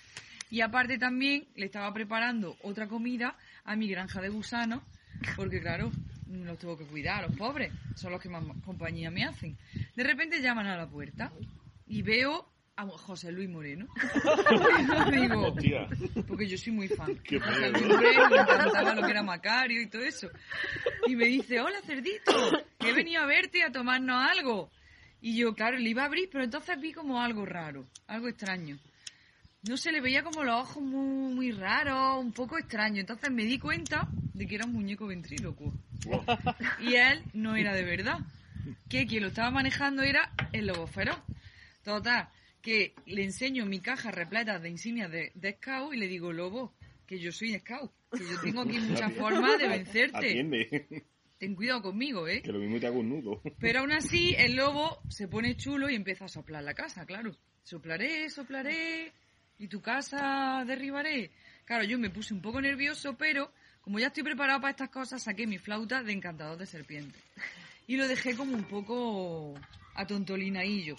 Y 0.52 0.60
aparte 0.60 0.98
también 0.98 1.48
le 1.56 1.64
estaba 1.64 1.90
preparando 1.94 2.58
otra 2.60 2.86
comida 2.86 3.38
a 3.64 3.74
mi 3.74 3.88
granja 3.88 4.20
de 4.20 4.28
gusanos. 4.28 4.82
Porque 5.34 5.62
claro, 5.62 5.90
los 6.26 6.58
tengo 6.58 6.76
que 6.76 6.84
cuidar, 6.84 7.26
los 7.26 7.34
pobres. 7.38 7.72
Son 7.96 8.12
los 8.12 8.20
que 8.20 8.28
más 8.28 8.44
compañía 8.62 9.10
me 9.10 9.24
hacen. 9.24 9.56
De 9.96 10.04
repente 10.04 10.42
llaman 10.42 10.66
a 10.66 10.76
la 10.76 10.86
puerta. 10.86 11.32
Y 11.86 12.02
veo 12.02 12.52
a 12.76 12.86
José 12.86 13.32
Luis 13.32 13.48
Moreno. 13.48 13.86
Digo, 15.10 15.46
Hostia. 15.46 15.88
porque 16.28 16.46
yo 16.46 16.58
soy 16.58 16.72
muy 16.74 16.88
fan. 16.88 17.18
Qué 17.24 17.40
José 17.40 17.58
miedo. 17.58 17.72
Luis 17.72 17.86
Moreno, 17.86 18.28
me 18.28 18.36
encantaba 18.36 18.94
lo 18.94 19.02
que 19.04 19.10
era 19.10 19.22
Macario 19.22 19.80
y 19.80 19.86
todo 19.88 20.02
eso. 20.02 20.28
Y 21.06 21.16
me 21.16 21.28
dice, 21.28 21.62
hola 21.62 21.80
cerdito, 21.86 22.30
que 22.78 22.90
he 22.90 22.92
venido 22.92 23.22
a 23.22 23.26
verte 23.26 23.62
a 23.62 23.72
tomarnos 23.72 24.22
algo. 24.22 24.70
Y 25.22 25.34
yo, 25.34 25.54
claro, 25.54 25.78
le 25.78 25.88
iba 25.88 26.02
a 26.02 26.06
abrir, 26.06 26.28
pero 26.30 26.44
entonces 26.44 26.78
vi 26.78 26.92
como 26.92 27.22
algo 27.22 27.46
raro, 27.46 27.86
algo 28.06 28.28
extraño. 28.28 28.78
No 29.68 29.76
se 29.76 29.92
le 29.92 30.00
veía 30.00 30.24
como 30.24 30.42
los 30.42 30.60
ojos 30.60 30.82
muy, 30.82 31.34
muy 31.34 31.52
raros, 31.52 32.18
un 32.18 32.32
poco 32.32 32.58
extraño. 32.58 33.00
Entonces 33.00 33.30
me 33.30 33.44
di 33.44 33.58
cuenta 33.58 34.08
de 34.34 34.46
que 34.46 34.56
era 34.56 34.66
un 34.66 34.72
muñeco 34.72 35.06
ventrílocuo. 35.06 35.72
Y 36.80 36.94
él 36.94 37.22
no 37.32 37.54
era 37.54 37.72
de 37.72 37.84
verdad. 37.84 38.18
Que 38.88 39.06
quien 39.06 39.22
lo 39.22 39.28
estaba 39.28 39.50
manejando 39.50 40.02
era 40.02 40.32
el 40.52 40.66
lobo 40.66 40.86
feroz. 40.86 41.18
Total, 41.84 42.28
que 42.60 42.94
le 43.06 43.24
enseño 43.24 43.64
mi 43.66 43.80
caja 43.80 44.10
repleta 44.10 44.58
de 44.58 44.68
insignias 44.68 45.10
de, 45.10 45.32
de 45.34 45.52
scout 45.52 45.94
y 45.94 45.96
le 45.96 46.08
digo, 46.08 46.32
lobo, 46.32 46.74
que 47.06 47.20
yo 47.20 47.30
soy 47.30 47.56
scout. 47.58 47.92
Que 48.10 48.24
yo 48.24 48.40
tengo 48.40 48.62
aquí 48.62 48.78
muchas 48.78 49.12
formas 49.14 49.58
de 49.58 49.68
vencerte. 49.68 50.16
Atiende, 50.16 51.04
Ten 51.38 51.56
cuidado 51.56 51.82
conmigo, 51.82 52.28
¿eh? 52.28 52.40
que 52.40 52.52
lo 52.52 52.60
mismo 52.60 52.78
te 52.78 52.86
hago 52.86 53.00
un 53.00 53.08
nudo. 53.08 53.42
Pero 53.58 53.80
aún 53.80 53.90
así, 53.90 54.34
el 54.38 54.54
lobo 54.54 55.02
se 55.08 55.26
pone 55.26 55.56
chulo 55.56 55.90
y 55.90 55.96
empieza 55.96 56.26
a 56.26 56.28
soplar 56.28 56.62
la 56.62 56.74
casa, 56.74 57.04
claro. 57.04 57.36
Soplaré, 57.64 58.30
soplaré, 58.30 59.12
y 59.58 59.68
tu 59.68 59.80
casa 59.80 60.64
derribaré. 60.66 61.30
Claro, 61.64 61.84
yo 61.84 61.98
me 61.98 62.10
puse 62.10 62.34
un 62.34 62.42
poco 62.42 62.60
nervioso, 62.60 63.16
pero 63.16 63.52
como 63.80 63.98
ya 63.98 64.08
estoy 64.08 64.22
preparado 64.22 64.60
para 64.60 64.72
estas 64.72 64.90
cosas, 64.90 65.22
saqué 65.22 65.46
mi 65.46 65.58
flauta 65.58 66.02
de 66.02 66.12
encantador 66.12 66.58
de 66.58 66.66
serpiente. 66.66 67.18
Y 67.86 67.96
lo 67.96 68.06
dejé 68.06 68.36
como 68.36 68.54
un 68.54 68.64
poco 68.64 69.54
atontolinaillo. 69.94 70.96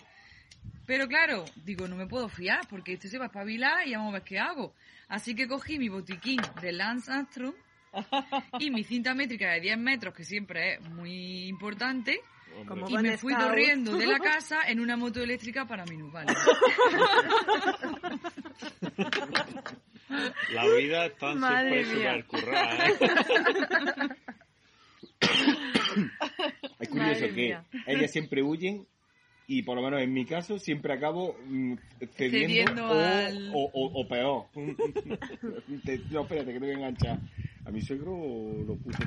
Pero 0.86 1.08
claro, 1.08 1.46
digo, 1.64 1.88
no 1.88 1.96
me 1.96 2.08
puedo 2.08 2.28
fiar 2.28 2.68
porque 2.70 2.94
este 2.94 3.08
se 3.08 3.18
va 3.18 3.26
a 3.26 3.28
espabilar 3.28 3.88
y 3.88 3.94
vamos 3.94 4.10
a 4.10 4.14
ver 4.14 4.24
qué 4.24 4.40
hago. 4.40 4.74
Así 5.08 5.36
que 5.36 5.48
cogí 5.48 5.80
mi 5.80 5.90
botiquín 5.90 6.42
de 6.62 6.72
Lance 6.72 7.12
Armstrong 7.12 7.56
y 8.60 8.70
mi 8.70 8.84
cinta 8.84 9.14
métrica 9.14 9.52
de 9.52 9.62
10 9.62 9.78
metros, 9.78 10.14
que 10.14 10.24
siempre 10.24 10.76
es 10.76 10.82
muy 10.82 11.48
importante, 11.48 12.20
Como 12.68 12.88
y 12.90 12.98
me 12.98 13.18
fui 13.18 13.34
scout. 13.34 13.48
corriendo 13.48 13.98
de 13.98 14.06
la 14.08 14.20
casa 14.20 14.60
en 14.68 14.80
una 14.80 14.96
moto 14.98 15.22
eléctrica 15.22 15.66
para 15.66 15.86
minusválidos. 15.86 16.38
La 20.54 20.66
vida 20.68 21.06
está 21.08 21.34
Madre 21.34 21.84
súper, 21.86 21.98
mía. 21.98 22.16
¿eh? 22.18 22.24
Es 26.80 26.90
curioso 26.90 27.14
Madre 27.22 27.28
que 27.30 27.34
mía. 27.42 27.64
ellas 27.88 28.12
siempre 28.12 28.44
huyen 28.44 28.86
y 29.48 29.62
por 29.64 29.76
lo 29.76 29.84
menos 29.84 30.02
en 30.02 30.12
mi 30.14 30.26
caso 30.26 30.58
siempre 30.60 30.94
acabo 30.94 31.36
mm, 31.46 31.74
cediendo, 32.16 32.48
Cediendo 32.48 32.86
o, 32.88 33.00
al- 33.00 33.52
o, 33.54 33.70
o- 33.74 34.02
o 34.02 34.08
peor. 34.08 34.46
Te- 35.86 36.00
no, 36.12 36.22
espérate 36.22 36.48
que 36.54 36.60
te 36.60 36.60
voy 36.60 36.70
a 36.70 36.74
enganchar. 36.74 37.20
A 37.66 37.72
mi 37.72 37.82
suegro 37.82 38.12
lo 38.66 38.76
puso 38.78 39.00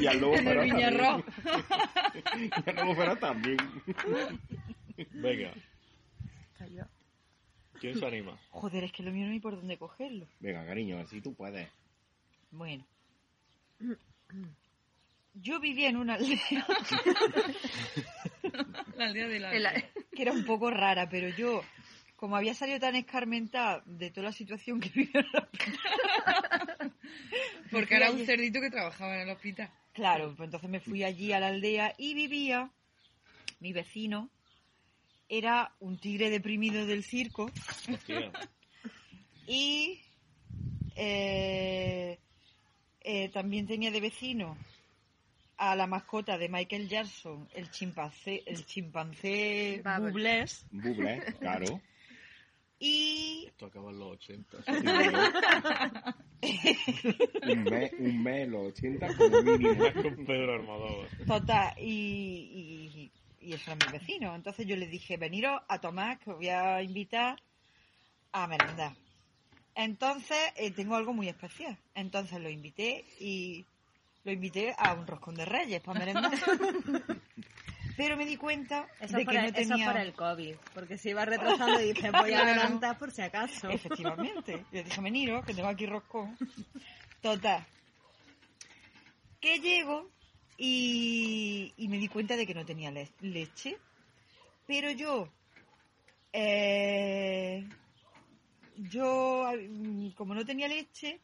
y 0.00 0.06
al 0.06 0.20
lobo 0.20 0.34
Viñarro. 0.62 1.22
también. 1.22 2.50
y 2.66 2.70
al 2.70 2.76
lobo 2.76 3.16
también. 3.16 3.56
Venga, 5.12 5.52
¿quién 7.80 7.98
se 7.98 8.06
anima? 8.06 8.38
Joder, 8.50 8.84
es 8.84 8.92
que 8.92 9.02
lo 9.02 9.12
mío 9.12 9.26
no 9.26 9.32
hay 9.32 9.40
por 9.40 9.56
dónde 9.56 9.76
cogerlo. 9.78 10.26
Venga, 10.40 10.64
cariño, 10.66 10.98
así 10.98 11.20
tú 11.20 11.34
puedes. 11.34 11.68
Bueno. 12.50 12.84
Yo 15.34 15.58
vivía 15.60 15.88
en 15.88 15.96
una 15.96 16.14
aldea 16.14 16.38
La 18.96 19.06
aldea 19.06 19.26
de 19.28 19.40
la... 19.40 19.52
El- 19.52 19.84
que 20.14 20.22
era 20.22 20.32
un 20.32 20.44
poco 20.44 20.70
rara, 20.70 21.08
pero 21.08 21.28
yo, 21.36 21.62
como 22.24 22.36
había 22.36 22.54
salido 22.54 22.80
tan 22.80 22.96
escarmentada 22.96 23.82
de 23.84 24.10
toda 24.10 24.28
la 24.28 24.32
situación 24.32 24.80
que 24.80 24.88
vivía 24.88 25.20
en 25.20 25.26
la 25.34 25.46
Porque 27.70 27.96
era 27.96 28.10
un 28.10 28.24
cerdito 28.24 28.62
que 28.62 28.70
trabajaba 28.70 29.16
en 29.16 29.28
el 29.28 29.34
hospital. 29.36 29.70
Claro, 29.92 30.34
pues 30.34 30.46
entonces 30.46 30.70
me 30.70 30.80
fui 30.80 31.04
allí 31.04 31.34
a 31.34 31.40
la 31.40 31.48
aldea 31.48 31.94
y 31.98 32.14
vivía, 32.14 32.70
mi 33.60 33.74
vecino, 33.74 34.30
era 35.28 35.74
un 35.80 35.98
tigre 35.98 36.30
deprimido 36.30 36.86
del 36.86 37.04
circo 37.04 37.50
Hostia. 37.92 38.32
y 39.46 40.00
eh, 40.96 42.18
eh, 43.02 43.28
también 43.34 43.66
tenía 43.66 43.90
de 43.90 44.00
vecino 44.00 44.56
a 45.58 45.76
la 45.76 45.86
mascota 45.86 46.38
de 46.38 46.48
Michael 46.48 46.88
Jackson, 46.88 47.46
el 47.52 47.70
chimpancé, 47.70 48.42
el 48.46 48.64
chimpancé 48.64 49.82
Bubbles. 49.84 50.00
Bublés, 50.10 50.66
Buble, 50.70 51.22
claro. 51.38 51.82
Y 52.78 53.46
Esto 53.46 53.66
acaba 53.66 53.90
en 53.90 53.98
los 53.98 54.12
80. 54.12 54.58
un 57.52 57.64
mes, 57.64 57.92
un 57.98 58.22
mes, 58.22 58.48
los 58.48 58.66
80 58.68 59.16
como 59.16 59.42
mínimo. 59.42 59.84
Con 60.02 60.26
Pedro 60.26 60.54
Armador. 60.54 61.08
Total, 61.26 61.72
y, 61.78 63.10
y, 63.40 63.48
y 63.48 63.52
eso 63.52 63.72
era 63.72 63.86
mi 63.86 63.98
vecino. 63.98 64.34
Entonces 64.34 64.66
yo 64.66 64.76
le 64.76 64.86
dije, 64.86 65.16
veniros 65.16 65.60
a 65.68 65.80
tomar, 65.80 66.18
que 66.18 66.30
os 66.30 66.36
voy 66.36 66.48
a 66.48 66.82
invitar 66.82 67.40
a 68.32 68.46
merendar. 68.46 68.94
Entonces 69.74 70.38
eh, 70.56 70.70
tengo 70.70 70.96
algo 70.96 71.12
muy 71.12 71.28
especial. 71.28 71.78
Entonces 71.94 72.40
lo 72.40 72.48
invité 72.48 73.04
y 73.20 73.64
lo 74.24 74.32
invité 74.32 74.74
a 74.76 74.94
un 74.94 75.06
roscón 75.06 75.34
de 75.34 75.44
reyes 75.44 75.80
para 75.80 76.00
merendar. 76.00 76.32
Pero 77.96 78.16
me 78.16 78.26
di 78.26 78.36
cuenta 78.36 78.88
Eso, 79.00 79.16
de 79.16 79.22
que 79.22 79.24
por 79.26 79.34
no 79.34 79.40
el, 79.40 79.46
eso 79.46 79.60
es 79.60 79.68
tenía... 79.68 79.86
por 79.92 80.00
el 80.00 80.12
COVID, 80.14 80.56
porque 80.74 80.98
se 80.98 81.10
iba 81.10 81.24
retrasando 81.24 81.80
y 81.80 81.92
dice, 81.92 82.10
voy 82.10 82.32
a 82.32 82.42
adelantar 82.42 82.98
por 82.98 83.10
si 83.12 83.22
acaso. 83.22 83.68
Efectivamente. 83.70 84.64
Le 84.72 84.82
dije, 84.82 85.00
veniros, 85.00 85.44
que 85.44 85.54
tengo 85.54 85.68
aquí 85.68 85.86
roscón. 85.86 86.36
Total. 87.22 87.64
Que 89.40 89.58
llego 89.60 90.10
y, 90.56 91.72
y 91.76 91.88
me 91.88 91.98
di 91.98 92.08
cuenta 92.08 92.36
de 92.36 92.46
que 92.46 92.54
no 92.54 92.64
tenía 92.64 92.90
le- 92.90 93.08
leche. 93.20 93.76
Pero 94.66 94.90
yo, 94.90 95.28
eh, 96.32 97.64
yo, 98.76 99.50
mm, 99.70 100.10
como 100.16 100.34
no 100.34 100.44
tenía 100.44 100.66
leche, 100.68 101.20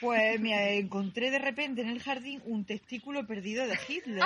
pues 0.00 0.38
me 0.40 0.78
encontré 0.78 1.30
de 1.30 1.38
repente 1.38 1.80
en 1.82 1.88
el 1.88 2.02
jardín 2.02 2.42
un 2.44 2.64
testículo 2.64 3.26
perdido 3.26 3.66
de 3.66 3.78
Hitler. 3.88 4.22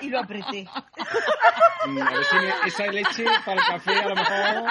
y 0.00 0.08
lo 0.08 0.18
apreté. 0.20 0.66
Mm, 1.86 2.00
A 2.00 2.10
ver 2.10 2.24
si 2.24 2.36
me- 2.36 2.52
esa 2.68 2.86
leche 2.86 3.24
para 3.44 3.60
el 3.60 3.66
café 3.66 3.90
a 3.92 4.08
lo 4.08 4.14
mejor... 4.16 4.70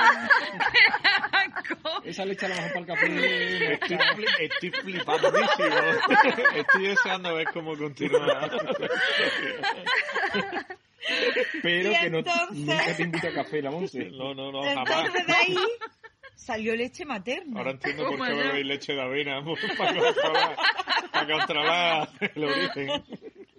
Esa 2.03 2.25
leche 2.25 2.45
a 2.45 2.49
lo 2.49 2.55
mejor 2.55 2.69
para 2.71 2.79
el 2.79 2.85
café... 2.87 3.73
Estoy, 3.73 3.97
fli- 3.97 4.35
estoy 4.39 4.71
flipandísimo. 4.71 5.75
Estoy 6.55 6.87
deseando 6.87 7.35
ver 7.35 7.47
cómo 7.53 7.77
continúa. 7.77 8.49
Pero 11.61 11.91
Y 11.91 11.95
que 11.95 12.09
no, 12.09 12.19
entonces- 12.19 12.57
nunca 12.57 12.95
te 12.95 13.03
invito 13.03 13.27
a 13.27 13.33
café, 13.33 13.61
la 13.61 13.71
Monse. 13.71 14.05
No, 14.11 14.33
no, 14.33 14.51
no, 14.51 14.63
jamás. 14.63 14.89
Entonces 14.89 15.27
de 15.27 15.33
ahí 15.33 15.57
salió 16.41 16.75
leche 16.75 17.05
materna. 17.05 17.59
Ahora 17.59 17.71
entiendo 17.71 18.05
por 18.17 18.27
qué 18.27 18.33
bebéis 18.33 18.65
leche 18.65 18.93
de 18.93 19.01
avena. 19.01 19.43
Para 19.77 19.95
controlar, 19.95 20.55
para 21.11 21.37
controlar 21.37 22.09
el 22.19 22.43
origen. 22.43 23.03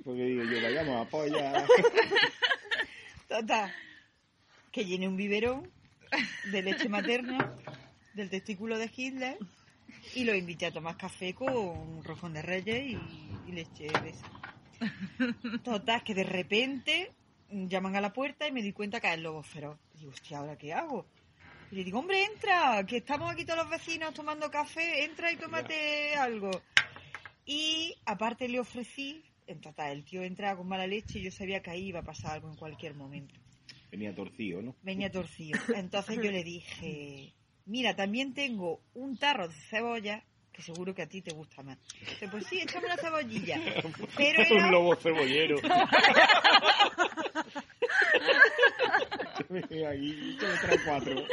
Porque 0.05 0.25
digo 0.25 0.43
yo, 0.45 0.63
vayamos 0.63 1.07
a 1.07 1.09
polla. 1.09 1.67
Total, 3.29 3.73
que 4.71 4.85
llené 4.85 5.07
un 5.09 5.17
biberón 5.17 5.71
de 6.51 6.63
leche 6.63 6.89
materna 6.89 7.55
del 8.15 8.29
testículo 8.29 8.79
de 8.79 8.91
Hitler 8.95 9.39
y 10.15 10.25
lo 10.25 10.35
invité 10.35 10.67
a 10.67 10.73
tomar 10.73 10.97
café 10.97 11.35
con 11.35 11.55
un 11.55 12.05
rojón 12.05 12.35
de 12.35 12.43
reyes 12.43 12.85
y, 12.85 12.99
y 13.49 13.53
leche 13.53 13.89
de 14.03 14.11
esa. 14.11 14.27
Total, 15.63 16.03
que 16.03 16.15
de 16.15 16.25
repente 16.25 17.13
llaman 17.49 17.95
a 17.95 18.01
la 18.01 18.13
puerta 18.13 18.49
y 18.49 18.53
me 18.53 18.61
di 18.61 18.73
cuenta 18.73 19.01
que 19.01 19.07
es 19.07 19.15
el 19.15 19.23
lobo 19.23 19.43
feroz. 19.43 19.79
Y 19.95 20.01
digo, 20.01 20.11
hostia, 20.11 20.39
¿ahora 20.39 20.59
qué 20.59 20.73
hago? 20.73 21.07
Y 21.73 21.77
le 21.77 21.85
digo, 21.85 22.01
hombre, 22.01 22.23
entra, 22.23 22.85
que 22.87 22.99
estamos 22.99 23.33
aquí 23.33 23.47
todos 23.47 23.61
los 23.61 23.71
vecinos 23.71 24.13
tomando 24.13 24.51
café, 24.51 25.05
entra 25.05 25.33
y 25.33 25.37
tómate 25.37 26.15
algo. 26.17 26.51
Y 27.47 27.97
aparte 28.05 28.47
le 28.47 28.61
ofrecí, 28.61 29.25
en 29.47 29.59
total, 29.63 29.93
el 29.93 30.05
tío 30.05 30.23
entraba 30.23 30.59
con 30.59 30.69
mala 30.69 30.87
leche 30.87 31.19
y 31.19 31.23
yo 31.23 31.31
sabía 31.31 31.63
que 31.63 31.71
ahí 31.71 31.87
iba 31.87 32.01
a 32.01 32.05
pasar 32.05 32.33
algo 32.33 32.51
en 32.51 32.57
cualquier 32.57 32.95
momento. 32.95 33.41
Venía 33.91 34.15
torcido, 34.15 34.61
¿no? 34.61 34.77
Venía 34.83 35.11
torcido. 35.11 35.59
Entonces 35.75 36.19
yo 36.23 36.31
le 36.31 36.45
dije, 36.45 37.33
mira, 37.65 37.97
también 37.97 38.35
tengo 38.35 38.83
un 38.93 39.17
tarro 39.17 39.49
de 39.49 39.55
cebolla 39.71 40.23
que 40.53 40.61
seguro 40.61 40.95
que 40.95 41.01
a 41.01 41.09
ti 41.09 41.23
te 41.23 41.33
gusta 41.33 41.63
más. 41.63 41.79
Pues 42.31 42.47
sí, 42.49 42.61
échame 42.61 42.85
una 42.85 42.99
cebollilla. 42.99 43.59
Pero 44.19 44.43
era... 44.43 44.67
Un 44.67 44.73
lobo 44.73 44.95
cebollero. 44.97 45.57
Aquí 49.89 50.37
te 50.39 50.47
trae 50.67 50.79
cuatro. 50.85 51.25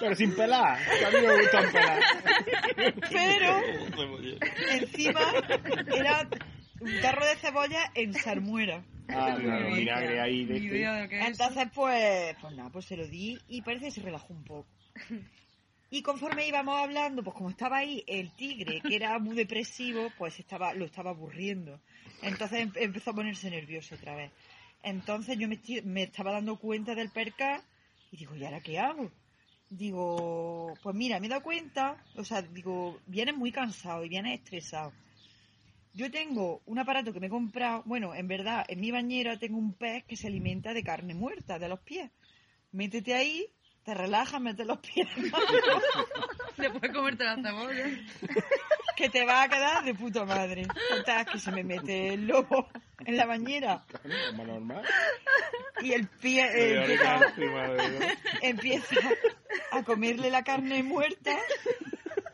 Pero 0.00 0.14
sin 0.14 0.34
pelar, 0.34 0.78
que 0.98 1.04
a 1.04 1.10
mí 1.10 1.26
me 1.26 1.40
gustan 1.40 1.72
pelar. 1.72 2.02
Pero 3.10 3.60
encima 4.72 5.20
era 5.94 6.28
un 6.80 7.00
tarro 7.00 7.26
de 7.26 7.36
cebolla 7.36 7.90
en 7.94 8.14
salmuera. 8.14 8.82
Ah, 9.08 9.36
claro, 9.40 9.72
vinagre 9.74 10.20
ahí 10.20 10.44
de 10.44 10.56
este. 10.56 10.66
idea 10.66 10.94
de 10.94 11.02
lo 11.02 11.08
que 11.08 11.20
es. 11.20 11.26
Entonces, 11.26 11.68
pues, 11.74 12.36
pues 12.40 12.56
nada, 12.56 12.70
pues 12.70 12.84
se 12.86 12.96
lo 12.96 13.06
di 13.06 13.38
y 13.48 13.62
parece 13.62 13.86
que 13.86 13.90
se 13.92 14.00
relajó 14.02 14.32
un 14.32 14.44
poco. 14.44 14.66
Y 15.90 16.02
conforme 16.02 16.48
íbamos 16.48 16.76
hablando, 16.76 17.22
pues 17.22 17.36
como 17.36 17.50
estaba 17.50 17.78
ahí 17.78 18.02
el 18.08 18.32
tigre, 18.34 18.80
que 18.80 18.96
era 18.96 19.18
muy 19.20 19.36
depresivo, 19.36 20.10
pues 20.18 20.38
estaba, 20.40 20.74
lo 20.74 20.84
estaba 20.84 21.10
aburriendo. 21.10 21.80
Entonces 22.22 22.62
em- 22.62 22.72
empezó 22.74 23.10
a 23.10 23.14
ponerse 23.14 23.48
nervioso 23.50 23.94
otra 23.94 24.16
vez. 24.16 24.32
Entonces 24.82 25.38
yo 25.38 25.48
me, 25.48 25.60
me 25.84 26.04
estaba 26.04 26.32
dando 26.32 26.56
cuenta 26.56 26.94
del 26.94 27.10
perca 27.10 27.62
y 28.10 28.16
digo, 28.16 28.36
¿y 28.36 28.44
ahora 28.44 28.60
qué 28.60 28.78
hago? 28.78 29.10
Digo, 29.68 30.74
pues 30.82 30.94
mira, 30.94 31.18
me 31.18 31.26
he 31.26 31.30
dado 31.30 31.42
cuenta, 31.42 31.96
o 32.14 32.24
sea, 32.24 32.42
digo, 32.42 33.00
vienes 33.06 33.36
muy 33.36 33.50
cansado 33.50 34.04
y 34.04 34.08
vienes 34.08 34.38
estresado. 34.38 34.92
Yo 35.92 36.10
tengo 36.10 36.62
un 36.66 36.78
aparato 36.78 37.12
que 37.12 37.20
me 37.20 37.26
he 37.26 37.30
comprado, 37.30 37.82
bueno, 37.86 38.14
en 38.14 38.28
verdad, 38.28 38.64
en 38.68 38.80
mi 38.80 38.90
bañera 38.90 39.38
tengo 39.38 39.58
un 39.58 39.72
pez 39.72 40.04
que 40.04 40.16
se 40.16 40.28
alimenta 40.28 40.72
de 40.72 40.84
carne 40.84 41.14
muerta, 41.14 41.58
de 41.58 41.68
los 41.68 41.80
pies. 41.80 42.10
Métete 42.70 43.14
ahí, 43.14 43.46
te 43.82 43.94
relajas, 43.94 44.40
metes 44.40 44.66
los 44.66 44.78
pies, 44.78 45.08
Después 46.58 46.92
comerte 46.92 47.24
la 47.24 47.36
cebolla. 47.36 47.86
que 48.96 49.08
te 49.08 49.24
va 49.24 49.42
a 49.42 49.48
quedar 49.48 49.84
de 49.84 49.94
puta 49.94 50.24
madre. 50.24 50.66
Que 51.30 51.38
se 51.38 51.52
me 51.52 51.62
mete 51.62 52.14
el 52.14 52.26
lobo 52.26 52.68
en 53.04 53.16
la 53.16 53.26
bañera 53.26 53.84
como 54.30 54.44
normal. 54.44 54.84
y 55.82 55.92
el 55.92 56.08
pie 56.08 56.46
eh, 56.52 56.98
empieza 58.42 58.96
a 59.72 59.82
comerle 59.82 60.30
la 60.30 60.42
carne 60.42 60.82
muerta 60.82 61.36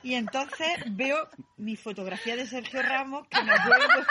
y 0.03 0.14
entonces 0.14 0.68
veo 0.87 1.29
mi 1.57 1.77
fotografía 1.77 2.37
de 2.37 2.46
Sergio 2.46 2.83
Ramos 2.83 3.27
que 3.29 3.42
me 3.42 3.53
acuerdo 3.53 4.07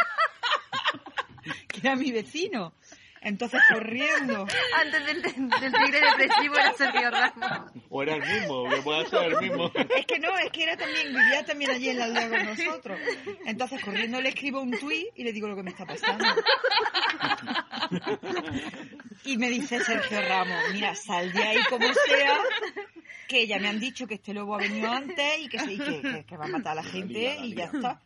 que 1.68 1.80
era 1.80 1.96
mi 1.96 2.12
vecino. 2.12 2.74
Entonces 3.24 3.62
corriendo 3.72 4.48
Antes 4.82 5.06
del, 5.06 5.22
del 5.22 5.72
tigre 5.72 6.02
depresivo 6.18 6.56
era 6.56 6.74
Sergio 6.74 7.12
Ramos. 7.12 7.72
O 7.90 8.02
era 8.04 8.16
el 8.16 8.22
mismo, 8.22 8.68
que 8.70 8.78
puede 8.82 9.06
ser 9.10 9.24
el 9.34 9.38
mismo. 9.38 9.72
Es 9.96 10.06
que 10.08 10.20
no, 10.20 10.36
es 10.40 10.50
que 10.52 10.64
era 10.64 10.76
también, 10.78 11.08
vivía 11.10 11.46
también 11.46 11.72
allí 11.72 11.90
en 11.90 12.00
la 12.00 12.06
aldea 12.06 12.30
con 12.30 12.46
nosotros. 12.58 13.00
Entonces, 13.46 13.84
corriendo 13.84 14.20
le 14.22 14.30
escribo 14.30 14.62
un 14.62 14.72
tuit 14.72 15.08
y 15.16 15.24
le 15.24 15.34
digo 15.34 15.48
lo 15.48 15.56
que 15.56 15.64
me 15.64 15.70
está 15.70 15.86
pasando. 15.86 16.26
Y 19.24 19.38
me 19.38 19.50
dice 19.50 19.80
Sergio 19.84 20.22
Ramos, 20.22 20.58
mira, 20.74 20.96
sal 20.96 21.32
de 21.32 21.44
ahí 21.44 21.60
como 21.70 21.86
sea, 21.94 22.38
que 23.28 23.46
ya 23.46 23.60
me 23.60 23.68
han 23.70 23.80
dicho 23.80 24.08
que 24.08 24.16
este 24.16 24.34
lobo 24.34 24.56
ha 24.56 24.60
venido 24.60 24.90
antes 24.90 25.40
y 25.40 25.48
que, 25.48 25.60
sí, 25.60 25.78
que, 25.78 26.02
que- 26.02 26.26
que 26.26 26.38
va 26.38 26.46
a 26.46 26.50
matar 26.50 26.72
a 26.72 26.76
la 26.82 26.84
gente 26.84 27.38
y 27.44 27.54
ya 27.54 27.66
está. 27.66 28.02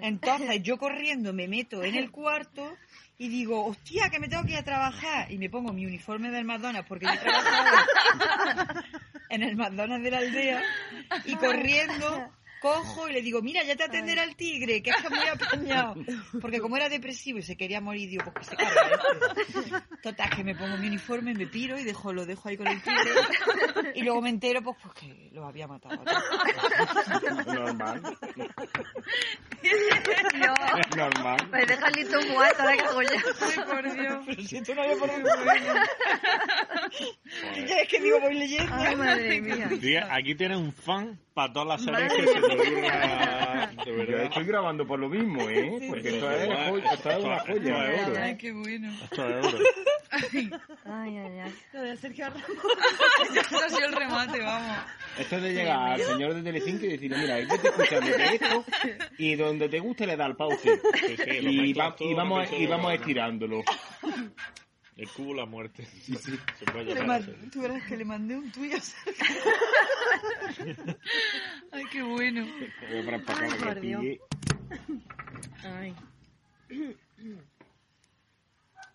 Entonces, 0.00 0.62
yo 0.62 0.78
corriendo 0.78 1.32
me 1.34 1.48
meto 1.48 1.82
en 1.84 1.96
el 1.96 2.10
cuarto 2.10 2.76
y 3.16 3.28
digo, 3.28 3.64
hostia, 3.64 4.10
que 4.10 4.18
me 4.18 4.28
tengo 4.28 4.44
que 4.44 4.52
ir 4.52 4.58
a 4.58 4.64
trabajar. 4.64 5.30
Y 5.30 5.38
me 5.38 5.48
pongo 5.48 5.72
mi 5.72 5.86
uniforme 5.86 6.30
del 6.30 6.44
McDonald's 6.44 6.88
porque 6.88 7.06
yo 7.06 7.20
trabajaba 7.20 8.84
en 9.28 9.42
el 9.42 9.56
McDonald's 9.56 10.04
de 10.04 10.10
la 10.10 10.18
aldea 10.18 10.62
y 11.24 11.36
corriendo 11.36 12.30
cojo 12.64 13.10
y 13.10 13.12
le 13.12 13.20
digo, 13.20 13.42
mira, 13.42 13.62
ya 13.62 13.76
te 13.76 13.84
atenderá 13.84 14.24
el 14.24 14.36
tigre, 14.36 14.82
que 14.82 14.88
está 14.88 15.10
muy 15.10 15.18
apañado. 15.28 15.96
Porque 16.40 16.60
como 16.60 16.78
era 16.78 16.88
depresivo 16.88 17.38
y 17.38 17.42
se 17.42 17.58
quería 17.58 17.82
morir, 17.82 18.08
digo, 18.08 18.32
pues 18.32 18.48
que 18.48 18.56
se 18.56 18.56
carga 18.56 19.00
este. 19.36 19.98
Total, 20.02 20.30
que 20.30 20.42
me 20.44 20.54
pongo 20.54 20.78
mi 20.78 20.86
uniforme, 20.88 21.34
me 21.34 21.46
piro 21.46 21.78
y 21.78 21.84
dejo, 21.84 22.14
lo 22.14 22.24
dejo 22.24 22.48
ahí 22.48 22.56
con 22.56 22.66
el 22.66 22.80
tigre. 22.80 23.10
Y 23.94 24.02
luego 24.02 24.22
me 24.22 24.30
entero, 24.30 24.62
pues, 24.62 24.78
pues 24.82 24.94
que 24.94 25.28
lo 25.32 25.46
había 25.46 25.66
matado. 25.66 26.02
Normal. 27.46 28.00
No, 30.34 30.54
Normal. 30.96 31.48
me 31.50 31.66
deja 31.66 31.90
listo 31.90 32.20
muerto, 32.32 32.64
la 32.64 32.76
cago 32.76 33.02
ya. 33.02 33.22
Ay, 33.40 33.56
por 33.66 33.92
Dios. 33.92 34.24
Pero 34.26 34.42
si 34.42 34.56
esto 34.56 34.74
no 34.74 34.82
había 34.82 34.96
por 34.96 35.10
Ya 37.68 37.78
es 37.80 37.88
que 37.88 38.00
digo, 38.00 38.20
voy 38.20 38.34
leyendo. 38.34 38.72
Ay, 38.74 38.96
madre 38.96 39.40
mía. 39.42 39.70
Tía, 39.80 40.08
aquí 40.14 40.34
tienes 40.34 40.58
un 40.58 40.72
fan 40.72 41.18
para 41.34 41.52
todas 41.52 41.68
las 41.68 41.82
series 41.82 42.12
que 42.12 42.26
se 42.26 42.53
de 42.56 44.06
Yo 44.08 44.16
estoy 44.18 44.44
grabando 44.44 44.86
por 44.86 44.98
lo 44.98 45.08
mismo, 45.08 45.48
¿eh? 45.48 45.86
Porque 45.88 46.08
esto 46.08 46.30
es, 46.30 46.48
joya- 46.48 46.92
esto 46.94 47.10
es 47.10 47.24
una 47.24 47.38
joya 47.40 47.54
de 47.60 47.72
oro. 48.04 48.14
Ay, 48.22 48.36
qué 48.36 48.52
bueno. 48.52 48.92
Esto 49.04 49.28
es 49.28 49.46
oro. 49.46 49.58
Ay, 50.86 51.18
ay, 51.18 51.38
ay. 51.40 51.54
Lo 51.72 51.82
de 51.82 51.96
Sergio 51.96 52.26
Ramos. 52.28 52.44
Eso 53.46 53.56
ha 53.64 53.68
sido 53.68 53.86
el 53.88 53.92
remate, 53.94 54.40
vamos. 54.40 54.76
Esto 55.18 55.36
es 55.36 55.42
de 55.42 55.52
llegar 55.54 55.92
al 55.92 56.00
señor 56.00 56.34
de 56.34 56.42
Telecinco 56.42 56.84
y 56.86 56.88
decirle, 56.90 57.18
mira, 57.18 57.40
yo 57.40 57.48
te 57.60 57.68
escuchando 57.68 58.06
de 58.16 58.24
esto 58.34 58.64
y 59.18 59.34
donde 59.34 59.68
te 59.68 59.80
guste 59.80 60.06
le 60.06 60.16
da 60.16 60.24
al 60.26 60.36
pause. 60.36 60.60
Sí, 60.62 61.16
sí, 61.16 61.30
Y, 61.40 61.72
va- 61.72 61.94
y 61.98 62.14
vamos, 62.14 62.48
y 62.52 62.66
vamos 62.66 62.94
estirándolo. 62.94 63.62
El 64.96 65.08
cubo, 65.10 65.34
la 65.34 65.44
muerte. 65.44 65.84
Se 65.86 66.64
puede 66.66 66.84
Le 66.84 66.94
llamar 66.94 67.20
man-. 67.26 67.50
Tú 67.50 67.62
verás 67.62 67.82
que 67.84 67.96
le 67.96 68.04
mandé 68.04 68.36
un 68.36 68.50
tuyo. 68.52 68.76
Ay, 71.72 71.84
qué 71.90 72.02
bueno. 72.02 72.46
Ay, 72.88 73.02
por 73.02 73.74
que 73.74 73.80
Dios. 73.80 74.04
Ay. 75.64 75.94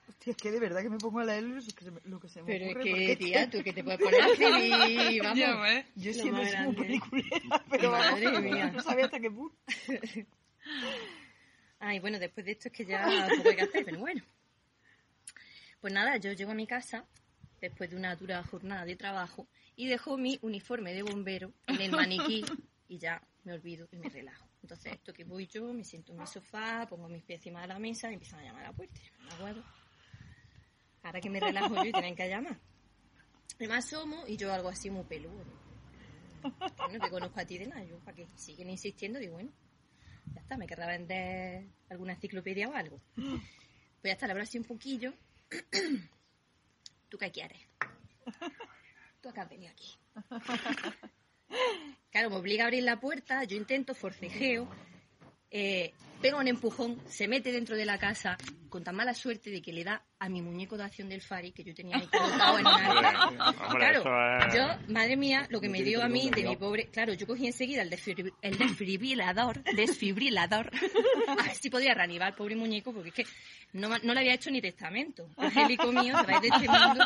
Hostia, 0.08 0.32
es 0.32 0.38
que 0.38 0.52
de 0.52 0.60
verdad 0.60 0.82
que 0.82 0.90
me 0.90 0.98
pongo 0.98 1.20
a 1.20 1.26
leer 1.26 1.44
lo 1.44 1.62
que 1.62 1.84
se 1.84 1.92
me, 1.92 2.00
lo 2.06 2.20
que 2.20 2.30
se 2.30 2.42
me 2.42 2.48
Pero 2.48 2.66
es 2.66 2.72
ocurre. 2.72 2.84
que, 2.86 2.92
porque 2.92 3.16
tía, 3.18 3.50
tú 3.50 3.64
que 3.64 3.74
te 3.74 3.84
puedes 3.84 4.00
poner 4.00 4.22
a 4.22 4.28
escribir, 4.28 5.22
vamos. 5.24 5.38
Ya 5.38 5.56
ves. 5.62 5.86
Yo 5.96 6.14
siempre 6.14 6.44
más 6.44 6.52
soy 6.52 6.66
muy 6.66 6.76
peliculera, 6.76 7.64
pero 7.70 7.92
vamos, 7.92 8.22
Madre 8.22 8.40
mía. 8.42 8.72
no 8.72 8.82
sabía 8.84 9.06
hasta 9.06 9.20
qué 9.20 9.32
punto. 9.32 9.56
Ay, 11.80 12.00
bueno, 12.00 12.20
después 12.20 12.46
de 12.46 12.52
esto 12.54 12.68
es 12.70 12.74
que 12.74 12.86
ya 12.86 13.06
poco 13.38 13.50
hay 13.50 13.56
que 13.56 13.62
hacer, 13.64 13.86
pero 13.86 14.00
bueno. 14.00 14.22
Pues 15.82 15.94
nada, 15.94 16.18
yo 16.18 16.34
llego 16.34 16.52
a 16.52 16.56
mi 16.56 16.68
casa 16.68 17.06
después 17.62 17.90
de 17.90 17.96
una 17.96 18.16
dura 18.16 18.44
jornada 18.44 18.86
de 18.86 18.96
trabajo 18.96 19.48
y 19.76 19.88
dejo 19.88 20.18
mi 20.18 20.38
uniforme 20.42 20.94
de 20.94 21.04
bombero 21.04 21.54
en 21.68 21.82
el 21.82 21.92
maniquí 21.92 22.44
y 22.88 22.98
ya 22.98 23.22
me 23.44 23.54
olvido 23.54 23.88
y 23.92 23.98
me 23.98 24.10
relajo. 24.10 24.50
Entonces, 24.62 24.94
esto 24.94 25.14
que 25.14 25.24
voy 25.24 25.48
yo, 25.48 25.74
me 25.74 25.84
siento 25.84 26.12
en 26.12 26.20
mi 26.20 26.28
sofá, 26.28 26.86
pongo 26.90 27.08
mis 27.08 27.24
pies 27.24 27.40
encima 27.40 27.62
de 27.62 27.68
la 27.68 27.80
mesa 27.80 28.12
y 28.12 28.16
empiezan 28.16 28.42
a 28.42 28.44
llamar 28.44 28.66
a 28.66 28.68
la 28.68 28.74
puerta. 28.74 29.00
Me 29.24 29.34
acuerdo. 29.34 29.64
Ahora 31.04 31.22
que 31.22 31.30
me 31.30 31.40
relajo 31.40 31.76
yo 31.76 31.92
tienen 31.92 32.16
que 32.16 32.28
llamar. 32.28 32.60
Me 33.58 33.74
asomo 33.74 34.26
y 34.28 34.38
yo 34.38 34.54
algo 34.54 34.70
así 34.70 34.90
muy 34.90 35.04
peludo. 35.04 35.46
No 36.44 37.00
te 37.00 37.10
conozco 37.10 37.40
a 37.40 37.46
ti 37.46 37.58
de 37.58 37.68
nada, 37.68 37.84
yo 37.84 38.00
para 38.00 38.16
que 38.16 38.28
siguen 38.36 38.70
insistiendo, 38.70 39.20
digo, 39.20 39.34
bueno, 39.34 39.52
ya 40.34 40.42
está, 40.42 40.58
me 40.58 40.68
querrá 40.68 40.88
vender 40.88 41.68
alguna 41.90 42.14
enciclopedia 42.14 42.70
o 42.70 42.74
algo. 42.74 43.02
Pues 43.16 44.04
ya 44.04 44.12
está, 44.14 44.28
le 44.28 44.32
hablo 44.32 44.44
así 44.44 44.58
un 44.58 44.64
poquillo. 44.66 45.14
¿Tú 47.10 47.18
qué 47.18 47.32
quieres? 47.32 47.60
Tú 49.22 49.30
acá 49.30 49.44
has 49.44 49.50
venido 49.50 49.72
aquí. 49.72 49.98
Claro, 52.12 52.32
me 52.32 52.38
obliga 52.38 52.64
a 52.64 52.68
abrir 52.68 52.84
la 52.84 53.00
puerta, 53.00 53.44
yo 53.44 53.56
intento, 53.56 53.94
forcejeo, 53.94 54.68
eh, 55.52 55.94
pega 56.22 56.38
un 56.38 56.48
empujón, 56.48 56.98
se 57.08 57.28
mete 57.28 57.52
dentro 57.52 57.76
de 57.76 57.86
la 57.86 57.98
casa 57.98 58.38
con 58.70 58.84
tan 58.84 58.96
mala 58.96 59.14
suerte 59.16 59.50
de 59.50 59.62
que 59.62 59.74
le 59.74 59.84
da 59.84 60.04
a 60.20 60.30
mi 60.30 60.42
muñeco 60.42 60.78
de 60.78 60.84
acción 60.84 61.10
del 61.10 61.22
Fari 61.22 61.52
que 61.54 61.64
yo 61.64 61.74
tenía 61.74 61.98
ahí 61.98 62.06
colocado 62.08 62.60
en 62.60 62.68
una... 62.68 63.28
Hombre, 63.30 63.80
Claro, 63.80 64.04
yo, 64.54 64.94
madre 64.94 65.16
mía, 65.18 65.48
lo 65.50 65.60
que 65.60 65.70
me 65.70 65.82
dio 65.82 66.04
a 66.04 66.10
mí 66.10 66.30
de 66.30 66.44
mi 66.44 66.56
pobre... 66.56 66.88
Claro, 66.92 67.14
yo 67.14 67.26
cogí 67.26 67.48
enseguida 67.48 67.82
el, 67.82 67.90
desfibri- 67.90 68.34
el 68.42 68.58
desfibrilador, 68.58 69.64
desfibrilador, 69.76 70.72
a 71.28 71.36
ver 71.36 71.56
si 71.56 71.70
podía 71.70 71.94
reanibar 71.96 72.28
al 72.30 72.36
pobre 72.36 72.56
muñeco, 72.56 72.94
porque 72.94 73.10
es 73.10 73.16
que 73.16 73.26
no, 73.74 73.90
no 74.00 74.14
le 74.14 74.20
había 74.20 74.34
hecho 74.34 74.52
ni 74.52 74.62
testamento. 74.62 75.30
Angélico 75.38 75.92
mío, 75.92 76.16
se 76.20 76.32
va 76.32 76.40
de 76.40 76.48
este 76.50 76.68
mundo. 76.68 77.06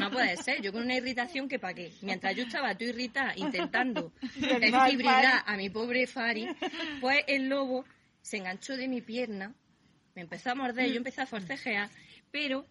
No 0.00 0.10
puede 0.10 0.36
ser, 0.38 0.62
yo 0.62 0.72
con 0.72 0.82
una 0.82 0.94
irritación 0.94 1.48
que 1.48 1.58
para 1.58 1.74
qué. 1.74 1.92
Mientras 2.02 2.34
yo 2.36 2.44
estaba 2.44 2.74
tú 2.76 2.84
irritada 2.84 3.32
intentando 3.36 4.12
desfibrilar 4.36 5.42
a 5.44 5.56
mi 5.56 5.68
pobre 5.70 6.06
Fari, 6.06 6.46
pues 7.00 7.24
el 7.26 7.48
lobo 7.48 7.84
se 8.24 8.38
enganchó 8.38 8.76
de 8.76 8.88
mi 8.88 9.02
pierna, 9.02 9.54
me 10.14 10.22
empezó 10.22 10.50
a 10.50 10.54
morder, 10.54 10.88
yo 10.90 10.96
empecé 10.96 11.20
a 11.20 11.26
forcejear, 11.26 11.90
pero 12.30 12.66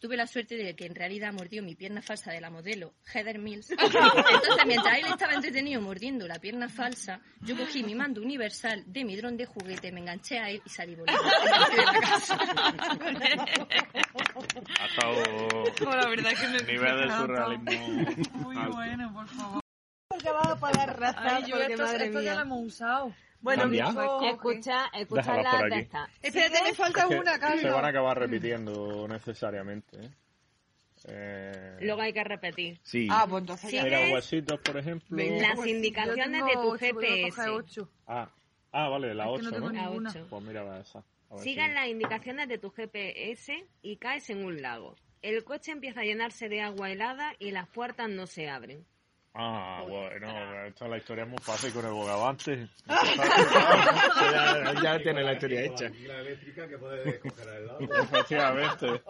tuve 0.00 0.16
la 0.16 0.26
suerte 0.26 0.56
de 0.56 0.74
que 0.74 0.86
en 0.86 0.94
realidad 0.94 1.34
mordió 1.34 1.62
mi 1.62 1.74
pierna 1.74 2.00
falsa 2.00 2.32
de 2.32 2.40
la 2.40 2.48
modelo 2.48 2.94
Heather 3.12 3.38
Mills. 3.38 3.70
Entonces, 3.72 4.66
mientras 4.66 4.96
él 4.96 5.04
estaba 5.04 5.34
entretenido 5.34 5.82
mordiendo 5.82 6.26
la 6.26 6.38
pierna 6.38 6.70
falsa, 6.70 7.20
yo 7.42 7.58
cogí 7.58 7.82
mi 7.82 7.94
mando 7.94 8.22
universal 8.22 8.82
de 8.86 9.04
mi 9.04 9.16
dron 9.16 9.36
de 9.36 9.44
juguete, 9.44 9.92
me 9.92 10.00
enganché 10.00 10.38
a 10.38 10.48
él 10.48 10.62
y 10.64 10.70
salí 10.70 10.94
volando. 10.94 11.22
Ha 14.80 14.86
estado 14.86 15.94
la 15.96 16.08
verdad 16.08 16.30
que 16.30 16.48
me 16.48 16.72
nivel 16.72 16.96
de 17.00 17.06
me 17.06 17.12
ha 17.12 17.18
surrealismo 17.18 17.88
Muy 18.32 18.56
alto. 18.56 18.72
bueno, 18.72 19.12
por 19.12 19.28
favor. 19.28 19.60
Porque 20.22 20.32
vas 20.32 20.46
a 20.48 20.56
pagar 20.56 20.98
raza, 21.00 21.36
Ay, 21.36 21.44
yo 21.46 21.56
porque 21.56 21.72
esto, 21.72 21.84
madre 21.84 22.06
esto 22.06 22.20
ya 22.20 22.30
lo 22.30 22.36
mía. 22.36 22.42
hemos 22.42 22.66
usado. 22.66 23.14
Bueno, 23.40 23.68
dijo- 23.68 24.22
Escucha, 24.28 24.86
escucha 24.92 25.42
la 25.42 25.62
de 25.68 25.78
esta. 25.80 26.08
Espérate, 26.20 26.62
me 26.62 26.74
falta 26.74 27.00
Es 27.02 27.06
que 27.08 27.14
una, 27.18 27.32
se 27.32 27.38
van 27.40 27.54
a 27.54 27.62
Carlos. 27.62 27.84
acabar 27.84 28.18
repitiendo 28.18 29.08
necesariamente. 29.08 29.96
¿eh? 30.04 30.10
Eh, 31.08 31.76
Luego 31.80 32.02
hay 32.02 32.12
que 32.12 32.22
repetir. 32.24 32.78
Sí. 32.82 33.08
Ah, 33.10 33.26
pues 33.28 33.40
entonces 33.40 33.70
ya. 33.72 33.82
mira, 33.84 34.00
huesitos, 34.12 34.60
por 34.60 34.76
ejemplo. 34.76 35.16
Las 35.16 35.66
indicaciones 35.66 36.44
de 36.44 36.52
tu 36.52 36.72
GPS. 36.72 37.42
Ah, 38.06 38.28
ah, 38.72 38.88
vale, 38.90 39.14
la 39.14 39.24
Es 39.24 39.36
que 39.38 39.42
no 39.42 39.48
8, 39.48 39.50
tengo 39.56 39.72
¿no? 39.72 39.82
ninguna. 39.82 40.10
A 40.10 40.12
ocho. 40.12 40.26
Pues 40.28 40.42
mira, 40.42 40.62
va 40.62 40.80
esa. 40.80 41.02
Sigan 41.38 41.68
si- 41.70 41.74
las 41.74 41.86
indicaciones 41.88 42.48
de 42.48 42.58
tu 42.58 42.70
GPS 42.70 43.66
y 43.82 43.96
caes 43.96 44.28
en 44.28 44.44
un 44.44 44.60
lago. 44.60 44.96
El 45.22 45.44
coche 45.44 45.72
empieza 45.72 46.00
a 46.00 46.04
llenarse 46.04 46.48
de 46.50 46.60
agua 46.60 46.90
helada 46.90 47.34
y 47.38 47.52
las 47.52 47.68
puertas 47.68 48.10
no 48.10 48.26
se 48.26 48.50
abren. 48.50 48.84
Ah, 49.32 49.84
bueno, 49.86 50.64
esta 50.66 50.88
la 50.88 50.98
historia 50.98 51.22
es 51.24 51.30
muy 51.30 51.38
fácil 51.38 51.72
con 51.72 51.84
el 51.84 51.92
bogavante. 51.92 52.68
ya, 52.86 54.74
ya 54.82 54.98
tiene 55.02 55.22
la 55.22 55.34
historia 55.34 55.62
hecha. 55.64 55.88
La 56.06 56.20
eléctrica 56.20 56.68
que 56.68 56.78
puede 56.78 57.20
coger 57.20 57.48
al 57.48 57.66
lado. 57.66 57.80
Efectivamente. 57.80 59.02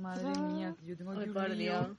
Madre 0.00 0.40
mía, 0.40 0.74
que 0.80 0.86
yo 0.86 0.96
tengo 0.96 1.12
Ay, 1.12 1.28
un. 1.28 1.98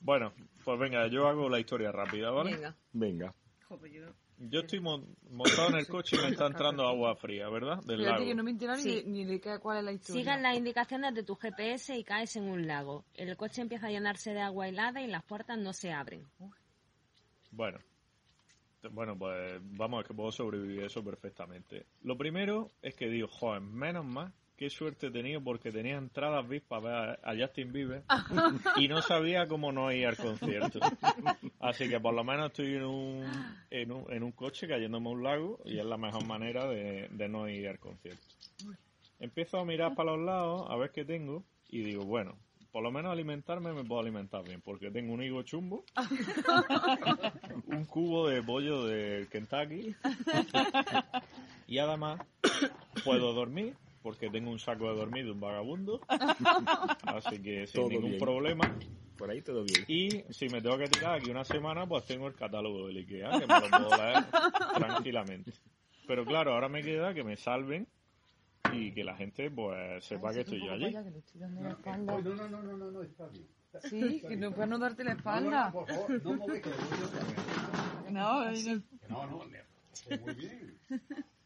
Bueno, 0.00 0.32
pues 0.64 0.78
venga, 0.78 1.06
yo 1.08 1.28
hago 1.28 1.48
la 1.48 1.60
historia 1.60 1.92
rápida, 1.92 2.30
¿vale? 2.30 2.52
Venga. 2.54 2.76
Venga. 2.92 3.34
Jo, 3.68 3.78
pues 3.78 3.92
yo- 3.92 4.12
Yo 4.40 4.60
estoy 4.60 4.78
mon- 4.80 5.16
montado 5.30 5.68
en 5.70 5.76
el 5.76 5.86
coche 5.88 6.16
y 6.16 6.20
me 6.22 6.28
está 6.28 6.46
entrando 6.46 6.86
agua 6.86 7.16
fría, 7.16 7.48
¿verdad? 7.48 7.82
Del 7.84 8.02
lago. 8.04 8.24
que 8.24 8.34
no 8.34 8.44
me 8.44 8.52
entera 8.52 8.76
Sí. 8.76 8.88
ni, 8.88 8.94
de, 8.94 9.04
ni 9.04 9.24
de 9.38 9.58
cuál 9.60 9.78
es 9.78 9.84
la 9.84 9.92
historia. 9.92 10.20
Sigan 10.22 10.42
las 10.42 10.56
indicaciones 10.56 11.14
de 11.14 11.24
tu 11.24 11.34
GPS 11.34 11.96
y 11.98 12.04
caes 12.04 12.36
en 12.36 12.44
un 12.48 12.66
lago. 12.66 13.04
El 13.14 13.36
coche 13.36 13.62
empieza 13.62 13.88
a 13.88 13.90
llenarse 13.90 14.32
de 14.32 14.40
agua 14.40 14.68
helada 14.68 15.02
y 15.02 15.08
las 15.08 15.24
puertas 15.24 15.58
no 15.58 15.72
se 15.72 15.92
abren. 15.92 16.24
Bueno. 17.50 17.78
Bueno, 18.92 19.18
pues 19.18 19.60
vamos, 19.76 20.02
es 20.02 20.08
que 20.08 20.14
puedo 20.14 20.30
sobrevivir 20.30 20.84
eso 20.84 21.02
perfectamente. 21.02 21.86
Lo 22.02 22.16
primero 22.16 22.70
es 22.80 22.94
que 22.94 23.08
digo, 23.08 23.26
joder, 23.26 23.60
menos 23.60 24.04
mal, 24.04 24.32
qué 24.58 24.68
suerte 24.70 25.06
he 25.06 25.10
tenido 25.12 25.40
porque 25.40 25.70
tenía 25.70 25.96
entradas 25.96 26.46
VIP 26.48 26.64
para 26.64 26.82
ver 26.82 27.20
a 27.22 27.36
Justin 27.38 27.72
Bieber 27.72 28.02
y 28.76 28.88
no 28.88 29.00
sabía 29.00 29.46
cómo 29.46 29.70
no 29.70 29.92
ir 29.92 30.06
al 30.06 30.16
concierto. 30.16 30.80
Así 31.60 31.88
que 31.88 32.00
por 32.00 32.12
lo 32.12 32.24
menos 32.24 32.46
estoy 32.46 32.74
en 32.74 32.84
un, 32.84 33.24
en 33.70 33.92
un, 33.92 34.12
en 34.12 34.22
un 34.24 34.32
coche 34.32 34.66
cayéndome 34.66 35.08
a 35.08 35.12
un 35.12 35.22
lago 35.22 35.60
y 35.64 35.78
es 35.78 35.86
la 35.86 35.96
mejor 35.96 36.26
manera 36.26 36.66
de, 36.66 37.08
de 37.08 37.28
no 37.28 37.48
ir 37.48 37.68
al 37.68 37.78
concierto. 37.78 38.26
Empiezo 39.20 39.58
a 39.58 39.64
mirar 39.64 39.94
para 39.94 40.16
los 40.16 40.26
lados 40.26 40.66
a 40.68 40.76
ver 40.76 40.90
qué 40.90 41.04
tengo 41.04 41.44
y 41.68 41.82
digo, 41.82 42.04
bueno, 42.04 42.36
por 42.72 42.82
lo 42.82 42.90
menos 42.90 43.12
alimentarme 43.12 43.72
me 43.72 43.84
puedo 43.84 44.00
alimentar 44.00 44.42
bien 44.42 44.60
porque 44.60 44.90
tengo 44.90 45.14
un 45.14 45.22
higo 45.22 45.42
chumbo 45.42 45.84
un 47.66 47.84
cubo 47.86 48.28
de 48.28 48.42
pollo 48.42 48.84
de 48.84 49.26
Kentucky 49.30 49.94
y 51.66 51.78
además 51.78 52.20
puedo 53.04 53.32
dormir 53.32 53.74
porque 54.02 54.30
tengo 54.30 54.50
un 54.50 54.58
saco 54.58 54.90
de 54.90 54.96
dormir 54.96 55.24
de 55.24 55.32
un 55.32 55.40
vagabundo 55.40 56.00
así 57.02 57.38
que 57.42 57.66
sin 57.66 57.80
Todo 57.82 57.88
ningún 57.90 58.10
bien. 58.10 58.20
problema 58.20 58.74
Por 59.16 59.30
ahí 59.30 59.42
todo 59.42 59.64
bien. 59.64 59.84
y 59.88 60.22
si 60.32 60.48
me 60.48 60.60
tengo 60.62 60.78
que 60.78 60.88
tirar 60.88 61.16
aquí 61.16 61.30
una 61.30 61.44
semana 61.44 61.86
pues 61.86 62.04
tengo 62.06 62.26
el 62.28 62.34
catálogo 62.34 62.86
del 62.86 62.98
Ikea 62.98 63.30
que 63.40 63.46
me 63.46 63.60
lo 63.60 63.68
puedo 63.70 63.96
leer 63.96 64.24
tranquilamente 64.74 65.52
pero 66.06 66.24
claro 66.24 66.52
ahora 66.54 66.68
me 66.68 66.82
queda 66.82 67.12
que 67.14 67.24
me 67.24 67.36
salven 67.36 67.86
y 68.72 68.92
que 68.92 69.02
la 69.04 69.16
gente 69.16 69.50
pues 69.50 70.04
sepa 70.04 70.32
que 70.32 70.40
estoy 70.40 70.64
yo 70.64 70.72
allí 70.72 70.84
Vaya, 70.84 71.02
que 71.04 71.10
le 71.10 71.18
estoy 71.18 71.40
dando 71.40 71.62
la 71.62 71.70
espalda. 71.70 72.12
No, 72.12 72.20
no, 72.20 72.34
no, 72.48 72.62
no, 72.62 72.76
no, 72.76 72.90
no, 72.90 73.02
está 73.02 73.26
bien. 73.28 73.46
Está- 73.72 73.80
Sí, 73.88 74.16
está 74.16 74.28
que 74.28 74.36
bien. 74.36 74.40
no 74.40 74.52
puedes 74.54 74.68
no 74.70 74.78
darte 74.78 75.04
la 75.04 75.12
No, 75.14 75.18
espalda. 75.18 75.66
no, 75.66 75.72
por 75.72 75.86
favor, 75.88 76.10
no 76.10 76.18
que 76.20 76.28
voy 76.36 76.60
yo. 76.62 78.10
No, 78.10 78.44
no. 78.44 78.52
No, 79.08 79.26
muy 79.26 80.34
bien. 80.34 80.78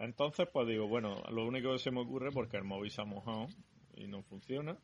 Entonces, 0.00 0.48
pues 0.50 0.66
digo, 0.66 0.88
bueno, 0.88 1.22
lo 1.30 1.46
único 1.46 1.72
que 1.72 1.78
se 1.78 1.90
me 1.90 2.00
ocurre, 2.00 2.32
porque 2.32 2.56
el 2.56 2.64
móvil 2.64 2.90
se 2.90 3.02
ha 3.02 3.04
mojado 3.04 3.48
y 3.94 4.06
no 4.06 4.22
funciona, 4.22 4.78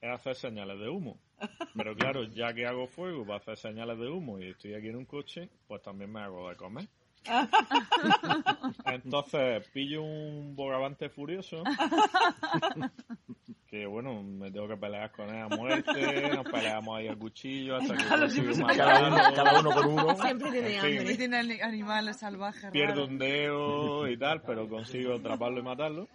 es 0.00 0.10
hacer 0.10 0.34
señales 0.34 0.80
de 0.80 0.88
humo. 0.88 1.20
Pero 1.74 1.94
claro, 1.94 2.24
ya 2.24 2.54
que 2.54 2.66
hago 2.66 2.86
fuego 2.86 3.26
para 3.26 3.36
hacer 3.36 3.58
señales 3.58 3.98
de 3.98 4.08
humo 4.08 4.38
y 4.38 4.48
estoy 4.48 4.72
aquí 4.72 4.88
en 4.88 4.96
un 4.96 5.04
coche, 5.04 5.50
pues 5.68 5.82
también 5.82 6.10
me 6.10 6.20
hago 6.20 6.48
de 6.48 6.56
comer. 6.56 6.88
Entonces, 8.86 9.68
pillo 9.74 10.02
un 10.02 10.56
bogavante 10.56 11.10
furioso, 11.10 11.62
que 13.68 13.84
bueno, 13.86 14.22
me 14.22 14.50
tengo 14.52 14.68
que 14.68 14.76
pelear 14.76 15.10
con 15.10 15.28
él 15.28 15.42
a 15.42 15.48
muerte, 15.48 15.90
nos 16.36 16.44
peleamos 16.50 16.98
ahí 16.98 17.08
a 17.08 17.16
cuchillo 17.16 17.76
hasta 17.76 17.96
que 17.96 18.04
consigo 18.04 18.66
Cada 18.76 19.08
uno, 19.08 19.16
cada 19.34 19.60
uno 19.60 19.70
con 19.72 19.86
uno. 19.92 20.16
Siempre 20.16 20.50
tiene 20.52 20.74
En 20.76 20.82
fin. 20.82 20.98
Hambre. 20.98 21.16
tiene 21.16 21.40
el 21.40 21.62
animal 21.62 22.14
salvaje 22.14 22.70
pierdo 22.70 23.00
raro. 23.02 23.06
un 23.06 23.18
dedo 23.18 24.08
y 24.08 24.16
tal, 24.18 24.42
pero 24.42 24.68
consigo 24.68 25.14
atraparlo 25.14 25.58
y 25.60 25.62
matarlo. 25.62 26.08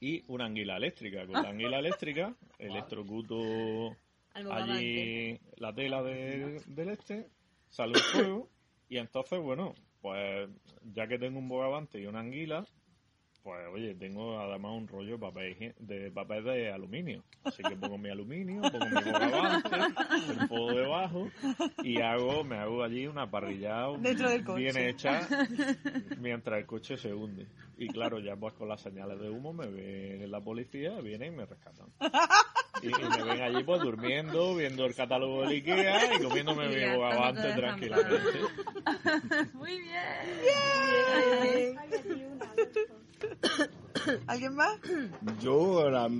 Y 0.00 0.22
una 0.28 0.44
anguila 0.46 0.76
eléctrica. 0.76 1.26
Con 1.26 1.42
la 1.42 1.48
anguila 1.50 1.78
eléctrica 1.78 2.34
electrocuto 2.58 3.96
Al 4.34 4.52
allí 4.52 5.38
la 5.56 5.74
tela 5.74 6.02
de- 6.02 6.62
del 6.66 6.88
este, 6.90 7.28
sale 7.70 7.92
un 7.94 8.00
fuego 8.12 8.48
y 8.88 8.98
entonces, 8.98 9.38
bueno, 9.40 9.74
pues 10.00 10.48
ya 10.94 11.06
que 11.08 11.18
tengo 11.18 11.38
un 11.38 11.48
bogavante 11.48 11.98
y 12.00 12.06
una 12.06 12.20
anguila, 12.20 12.64
pues 13.46 13.60
oye, 13.72 13.94
tengo 13.94 14.40
además 14.40 14.72
un 14.72 14.88
rollo 14.88 15.12
de 15.12 15.18
papel, 15.18 15.74
de 15.78 16.10
papel 16.10 16.42
de 16.42 16.72
aluminio. 16.72 17.22
Así 17.44 17.62
que 17.62 17.76
pongo 17.76 17.96
mi 17.96 18.10
aluminio, 18.10 18.60
pongo 18.60 18.86
mi 18.86 19.12
bogavante, 19.12 19.70
el 20.40 20.48
fuego 20.48 20.72
debajo 20.72 21.28
y 21.84 22.00
hago, 22.00 22.42
me 22.42 22.56
hago 22.56 22.82
allí 22.82 23.06
una 23.06 23.30
parrilla 23.30 23.86
Dentro 24.00 24.28
del 24.30 24.42
coche. 24.44 24.62
bien 24.62 24.76
hecha 24.76 25.28
mientras 26.18 26.58
el 26.58 26.66
coche 26.66 26.96
se 26.96 27.14
hunde. 27.14 27.46
Y 27.78 27.86
claro, 27.86 28.18
ya 28.18 28.34
pues 28.34 28.52
con 28.54 28.68
las 28.68 28.80
señales 28.80 29.20
de 29.20 29.30
humo 29.30 29.52
me 29.52 29.68
ve 29.68 30.26
la 30.26 30.40
policía, 30.40 31.00
viene 31.00 31.26
y 31.28 31.30
me 31.30 31.46
rescatan. 31.46 31.86
Y, 32.82 32.88
y 32.88 32.90
me 32.90 33.22
ven 33.22 33.42
allí 33.42 33.62
pues 33.62 33.80
durmiendo, 33.80 34.56
viendo 34.56 34.84
el 34.86 34.94
catálogo 34.96 35.42
del 35.42 35.50
Ikea 35.50 36.16
y 36.16 36.22
comiéndome 36.24 36.66
mi 36.66 36.96
bogavante 36.96 37.46
de 37.46 37.54
tranquilamente. 37.54 38.40
Muy 39.54 39.82
bien. 39.82 40.16
¿Alguien 44.26 44.54
más? 44.54 44.78
Yo 45.40 45.86
a, 45.86 45.90
la- 45.90 46.10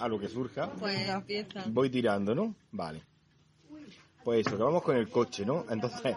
a 0.00 0.08
lo 0.08 0.18
que 0.18 0.28
surja 0.28 0.70
Pues 0.78 1.08
empieza. 1.08 1.64
voy 1.66 1.90
tirando, 1.90 2.34
¿no? 2.34 2.54
Vale. 2.70 3.02
Pues 4.24 4.46
eso, 4.46 4.56
que 4.56 4.62
vamos 4.62 4.82
con 4.82 4.96
el 4.96 5.08
coche, 5.08 5.44
¿no? 5.46 5.64
Entonces, 5.70 6.16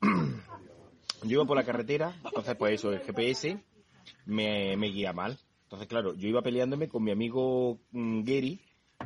yo 1.22 1.30
iba 1.30 1.44
por 1.44 1.56
la 1.56 1.64
carretera, 1.64 2.14
entonces 2.24 2.54
pues 2.56 2.74
eso, 2.74 2.92
el 2.92 3.00
GPS 3.00 3.58
me, 4.26 4.76
me 4.76 4.86
guía 4.88 5.12
mal. 5.12 5.38
Entonces, 5.64 5.88
claro, 5.88 6.14
yo 6.14 6.28
iba 6.28 6.42
peleándome 6.42 6.88
con 6.88 7.02
mi 7.04 7.10
amigo 7.12 7.78
mm, 7.92 8.22
Gary, 8.22 8.60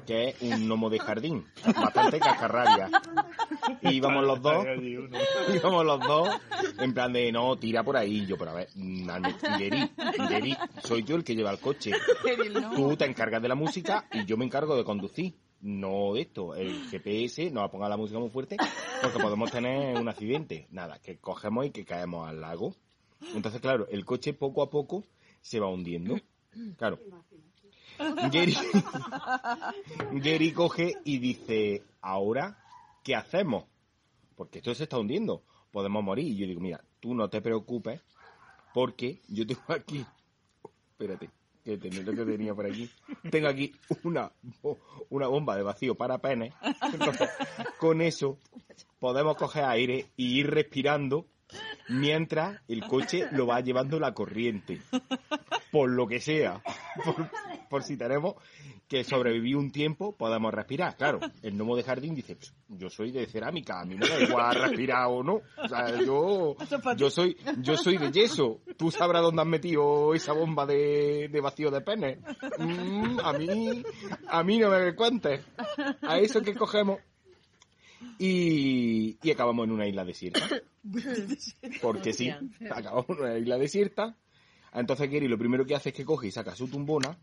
que 0.06 0.28
es 0.30 0.42
un 0.42 0.66
gnomo 0.68 0.90
de 0.90 0.98
jardín, 0.98 1.46
bastante 1.80 2.18
cascarrabia. 2.20 2.90
Y 3.82 3.94
íbamos 3.94 4.24
los 4.24 4.40
dos, 4.40 4.64
íbamos 5.54 5.84
los 5.84 6.00
dos, 6.00 6.28
en 6.78 6.94
plan 6.94 7.12
de, 7.12 7.32
no, 7.32 7.56
tira 7.56 7.82
por 7.82 7.96
ahí. 7.96 8.22
Y 8.22 8.26
yo, 8.26 8.36
pero 8.36 8.52
a 8.52 8.54
ver, 8.54 8.68
Gary, 8.74 9.90
Gary, 10.18 10.56
soy 10.82 11.04
yo 11.04 11.16
el 11.16 11.24
que 11.24 11.34
lleva 11.34 11.50
el 11.50 11.60
coche. 11.60 11.92
Tú 12.74 12.96
te 12.96 13.04
encargas 13.04 13.42
de 13.42 13.48
la 13.48 13.54
música 13.54 14.06
y 14.12 14.24
yo 14.24 14.36
me 14.36 14.44
encargo 14.44 14.76
de 14.76 14.84
conducir. 14.84 15.34
No 15.60 16.12
de 16.12 16.20
esto, 16.20 16.54
el 16.54 16.88
GPS, 16.90 17.50
no 17.50 17.70
ponga 17.70 17.88
la 17.88 17.96
música 17.96 18.18
muy 18.18 18.28
fuerte, 18.28 18.58
porque 19.00 19.18
podemos 19.18 19.50
tener 19.50 19.98
un 19.98 20.06
accidente. 20.08 20.66
Nada, 20.70 20.98
que 20.98 21.16
cogemos 21.16 21.64
y 21.64 21.70
que 21.70 21.86
caemos 21.86 22.28
al 22.28 22.42
lago. 22.42 22.74
Entonces, 23.34 23.62
claro, 23.62 23.86
el 23.90 24.04
coche 24.04 24.34
poco 24.34 24.62
a 24.62 24.68
poco 24.68 25.04
se 25.40 25.60
va 25.60 25.68
hundiendo. 25.68 26.16
Claro. 26.76 26.98
Gary, 27.98 28.56
Gary 30.12 30.52
coge 30.52 30.94
y 31.04 31.18
dice, 31.18 31.82
ahora, 32.00 32.58
¿qué 33.04 33.14
hacemos? 33.14 33.66
Porque 34.34 34.58
esto 34.58 34.74
se 34.74 34.84
está 34.84 34.98
hundiendo. 34.98 35.44
Podemos 35.70 36.02
morir. 36.02 36.26
Y 36.26 36.36
yo 36.36 36.46
digo, 36.46 36.60
mira, 36.60 36.82
tú 36.98 37.14
no 37.14 37.30
te 37.30 37.40
preocupes, 37.40 38.00
porque 38.72 39.20
yo 39.28 39.46
tengo 39.46 39.62
aquí, 39.68 40.04
espérate, 40.90 41.30
que 41.64 41.78
tenía 41.78 42.04
que 42.04 42.24
tenía 42.24 42.54
por 42.54 42.66
aquí. 42.66 42.90
Tengo 43.30 43.48
aquí 43.48 43.72
una, 44.02 44.32
una 45.10 45.28
bomba 45.28 45.56
de 45.56 45.62
vacío 45.62 45.94
para 45.94 46.18
pene. 46.18 46.52
Entonces, 46.92 47.30
con 47.78 48.00
eso 48.00 48.38
podemos 48.98 49.36
coger 49.36 49.64
aire 49.64 50.06
y 50.16 50.40
ir 50.40 50.50
respirando 50.50 51.26
mientras 51.88 52.60
el 52.68 52.84
coche 52.84 53.28
lo 53.32 53.46
va 53.46 53.60
llevando 53.60 54.00
la 54.00 54.12
corriente. 54.12 54.80
Por 55.70 55.90
lo 55.90 56.06
que 56.06 56.20
sea. 56.20 56.62
Por, 57.04 57.30
por 57.74 57.82
si 57.82 57.96
tenemos 57.96 58.36
que 58.86 59.02
sobrevivir 59.02 59.56
un 59.56 59.72
tiempo, 59.72 60.14
podemos 60.16 60.54
respirar. 60.54 60.96
Claro, 60.96 61.18
el 61.42 61.54
gnomo 61.54 61.74
de 61.74 61.82
jardín 61.82 62.14
dice, 62.14 62.36
"Pss, 62.36 62.54
yo 62.68 62.88
soy 62.88 63.10
de 63.10 63.26
cerámica, 63.26 63.80
a 63.80 63.84
mí 63.84 63.96
me 63.96 64.08
da 64.08 64.20
igual 64.20 64.54
respirar 64.54 65.08
o 65.08 65.24
no. 65.24 65.40
O 65.60 65.68
sea, 65.68 66.00
yo, 66.04 66.54
yo 66.96 67.10
soy, 67.10 67.36
yo 67.58 67.76
soy 67.76 67.98
de 67.98 68.12
yeso. 68.12 68.60
Tú 68.76 68.92
sabrás 68.92 69.22
dónde 69.22 69.42
has 69.42 69.48
metido 69.48 70.14
esa 70.14 70.32
bomba 70.32 70.66
de, 70.66 71.28
de 71.28 71.40
vacío 71.40 71.72
de 71.72 71.80
pene. 71.80 72.20
Mm, 72.60 73.18
a 73.18 73.32
mí, 73.32 73.82
a 74.28 74.44
mí 74.44 74.58
no 74.58 74.70
me 74.70 74.94
cuentes. 74.94 75.44
A 76.02 76.20
eso 76.20 76.42
que 76.42 76.54
cogemos 76.54 77.00
y, 78.20 79.18
y 79.20 79.30
acabamos 79.32 79.66
en 79.66 79.72
una 79.72 79.88
isla 79.88 80.04
desierta. 80.04 80.48
Porque 81.82 82.12
sí, 82.12 82.30
acabamos 82.70 83.06
en 83.08 83.18
una 83.18 83.36
isla 83.36 83.58
desierta. 83.58 84.16
Entonces 84.72 85.10
Gary 85.10 85.26
lo 85.28 85.38
primero 85.38 85.64
que 85.64 85.74
hace 85.74 85.88
es 85.90 85.94
que 85.94 86.04
coge 86.04 86.28
y 86.28 86.30
saca 86.30 86.54
su 86.54 86.68
tumbona 86.68 87.16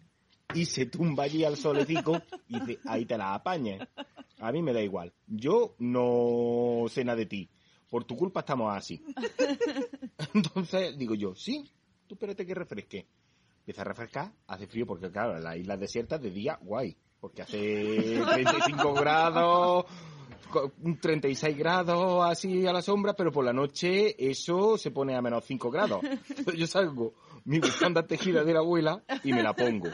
y 0.55 0.65
se 0.65 0.85
tumba 0.85 1.23
allí 1.23 1.43
al 1.43 1.57
solecico 1.57 2.21
y 2.47 2.59
dice, 2.59 2.79
ahí 2.85 3.05
te 3.05 3.17
la 3.17 3.33
apañes. 3.33 3.81
A 4.39 4.51
mí 4.51 4.61
me 4.61 4.73
da 4.73 4.81
igual. 4.81 5.13
Yo 5.27 5.75
no 5.79 6.85
sé 6.89 7.03
nada 7.03 7.17
de 7.17 7.25
ti. 7.27 7.49
por 7.89 8.03
tu 8.05 8.15
culpa 8.15 8.39
estamos 8.41 8.75
así. 8.75 9.03
Entonces 10.33 10.97
digo 10.97 11.15
yo, 11.15 11.35
sí, 11.35 11.69
tú 12.07 12.15
espérate 12.15 12.45
que 12.45 12.53
refresque. 12.55 13.07
Empieza 13.59 13.81
a 13.81 13.85
refrescar, 13.85 14.31
hace 14.47 14.65
frío 14.67 14.87
porque 14.87 15.11
claro, 15.11 15.37
en 15.37 15.43
las 15.43 15.57
islas 15.57 15.79
desiertas 15.79 16.21
de 16.21 16.31
día, 16.31 16.57
guay, 16.61 16.97
porque 17.19 17.43
hace 17.43 18.19
35 18.33 18.93
grados, 18.99 19.85
co- 20.49 20.71
36 20.99 21.55
grados 21.57 22.23
así 22.25 22.65
a 22.65 22.73
la 22.73 22.81
sombra, 22.81 23.13
pero 23.13 23.31
por 23.31 23.45
la 23.45 23.53
noche 23.53 24.15
eso 24.29 24.77
se 24.79 24.89
pone 24.89 25.15
a 25.15 25.21
menos 25.21 25.45
5 25.45 25.69
grados. 25.69 25.99
Entonces 26.03 26.55
yo 26.57 26.65
salgo 26.65 27.13
mi 27.45 27.59
bufanda 27.59 28.07
tejida 28.07 28.43
de 28.43 28.53
la 28.53 28.59
abuela 28.59 29.03
y 29.23 29.31
me 29.31 29.43
la 29.43 29.53
pongo. 29.53 29.89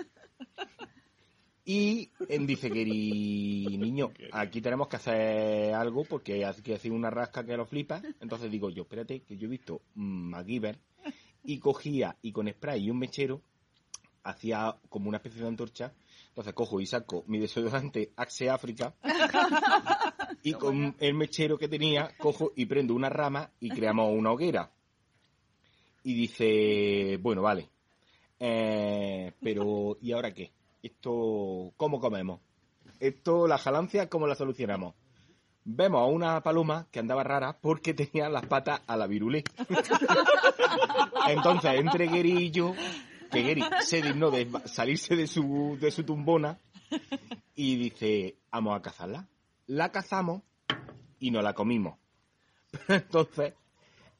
Y 1.70 2.12
él 2.30 2.48
dice, 2.48 2.70
Geri, 2.70 3.78
niño, 3.78 4.14
aquí 4.32 4.62
tenemos 4.62 4.88
que 4.88 4.96
hacer 4.96 5.74
algo 5.74 6.06
porque 6.06 6.46
hay 6.46 6.62
que 6.62 6.76
hacer 6.76 6.94
una 6.94 7.10
rasca 7.10 7.46
que 7.46 7.58
lo 7.58 7.66
flipa. 7.66 8.02
Entonces 8.22 8.50
digo 8.50 8.70
yo, 8.70 8.84
espérate, 8.84 9.20
que 9.24 9.36
yo 9.36 9.48
he 9.48 9.50
visto 9.50 9.82
MacGyver 9.96 10.80
y 11.44 11.60
cogía 11.60 12.16
y 12.22 12.32
con 12.32 12.48
spray 12.48 12.86
y 12.86 12.90
un 12.90 13.00
mechero 13.00 13.42
hacía 14.24 14.78
como 14.88 15.10
una 15.10 15.18
especie 15.18 15.42
de 15.42 15.50
antorcha. 15.50 15.92
Entonces 16.30 16.54
cojo 16.54 16.80
y 16.80 16.86
saco 16.86 17.26
mi 17.28 17.38
desodorante 17.38 18.14
Axe 18.16 18.50
África 18.50 18.96
y 20.44 20.54
con 20.54 20.96
el 21.00 21.14
mechero 21.16 21.58
que 21.58 21.68
tenía 21.68 22.16
cojo 22.18 22.54
y 22.56 22.66
prendo 22.66 22.96
una 22.96 23.10
rama 23.10 23.52
y 23.60 23.72
creamos 23.72 24.18
una 24.18 24.32
hoguera. 24.32 24.72
Y 26.06 26.14
dice, 26.14 27.18
bueno, 27.22 27.42
vale. 27.42 27.68
Eh, 28.40 29.34
pero, 29.42 29.98
¿y 30.00 30.14
ahora 30.14 30.34
qué? 30.34 30.54
Esto, 30.88 31.74
¿cómo 31.76 32.00
comemos? 32.00 32.40
Esto, 33.02 33.46
la 33.46 33.58
jalancia, 33.58 34.10
¿cómo 34.10 34.26
la 34.26 34.36
solucionamos? 34.36 34.96
Vemos 35.66 36.02
a 36.02 36.06
una 36.06 36.42
paloma 36.42 36.88
que 36.92 37.00
andaba 37.00 37.26
rara 37.26 37.58
porque 37.60 37.94
tenía 37.94 38.30
las 38.30 38.46
patas 38.46 38.82
a 38.88 38.96
la 38.96 39.06
virulé. 39.06 39.44
Entonces, 41.28 41.72
entre 41.78 42.06
Gary 42.06 42.38
y 42.38 42.52
yo, 42.52 42.74
que 43.30 43.42
Gary 43.44 43.66
se 43.82 44.02
dignó 44.02 44.32
de 44.32 44.50
salirse 44.64 45.18
de 45.18 45.28
su, 45.28 45.78
de 45.78 45.92
su 45.92 46.06
tumbona 46.06 46.58
y 47.54 47.76
dice, 47.76 48.38
vamos 48.50 48.78
a 48.78 48.82
cazarla. 48.82 49.28
La 49.66 49.92
cazamos 49.92 50.42
y 51.20 51.32
nos 51.32 51.44
la 51.44 51.52
comimos. 51.52 51.98
Entonces, 52.88 53.56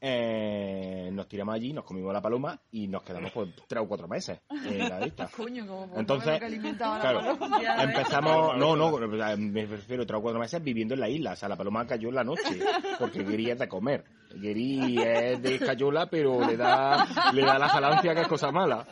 eh, 0.00 1.10
nos 1.12 1.26
tiramos 1.28 1.54
allí, 1.54 1.72
nos 1.72 1.84
comimos 1.84 2.12
la 2.12 2.22
paloma 2.22 2.60
y 2.70 2.86
nos 2.86 3.02
quedamos 3.02 3.32
por 3.32 3.48
tres 3.66 3.82
o 3.82 3.88
cuatro 3.88 4.06
meses 4.06 4.40
en 4.48 4.88
la 4.88 5.00
lista. 5.00 5.28
Coño, 5.36 5.66
como 5.66 5.98
Entonces, 5.98 6.40
la 6.40 7.82
empezamos, 7.82 8.56
no, 8.56 8.76
no, 8.76 8.96
me 8.98 9.66
refiero 9.66 10.02
a 10.04 10.06
tres 10.06 10.18
o 10.18 10.22
cuatro 10.22 10.40
meses 10.40 10.62
viviendo 10.62 10.94
en 10.94 11.00
la 11.00 11.08
isla, 11.08 11.32
o 11.32 11.36
sea, 11.36 11.48
la 11.48 11.56
paloma 11.56 11.86
cayó 11.86 12.08
en 12.10 12.14
la 12.14 12.24
noche, 12.24 12.60
porque 12.98 13.20
es 13.20 13.58
de 13.58 13.68
comer. 13.68 14.04
Geri 14.40 14.98
es 14.98 15.42
de 15.42 15.54
escayola, 15.56 16.08
pero 16.08 16.46
le 16.46 16.56
da, 16.56 17.32
le 17.32 17.42
da 17.42 17.58
la 17.58 17.68
jalancia 17.68 18.14
que 18.14 18.20
es 18.20 18.28
cosa 18.28 18.52
mala. 18.52 18.86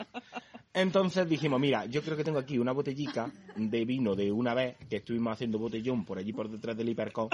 Entonces 0.76 1.26
dijimos, 1.26 1.58
mira, 1.58 1.86
yo 1.86 2.02
creo 2.02 2.18
que 2.18 2.24
tengo 2.24 2.38
aquí 2.38 2.58
una 2.58 2.72
botellica 2.72 3.32
de 3.54 3.84
vino 3.86 4.14
de 4.14 4.30
una 4.30 4.52
vez 4.52 4.76
que 4.90 4.96
estuvimos 4.96 5.32
haciendo 5.32 5.58
botellón 5.58 6.04
por 6.04 6.18
allí 6.18 6.34
por 6.34 6.50
detrás 6.50 6.76
del 6.76 6.90
hipercon 6.90 7.30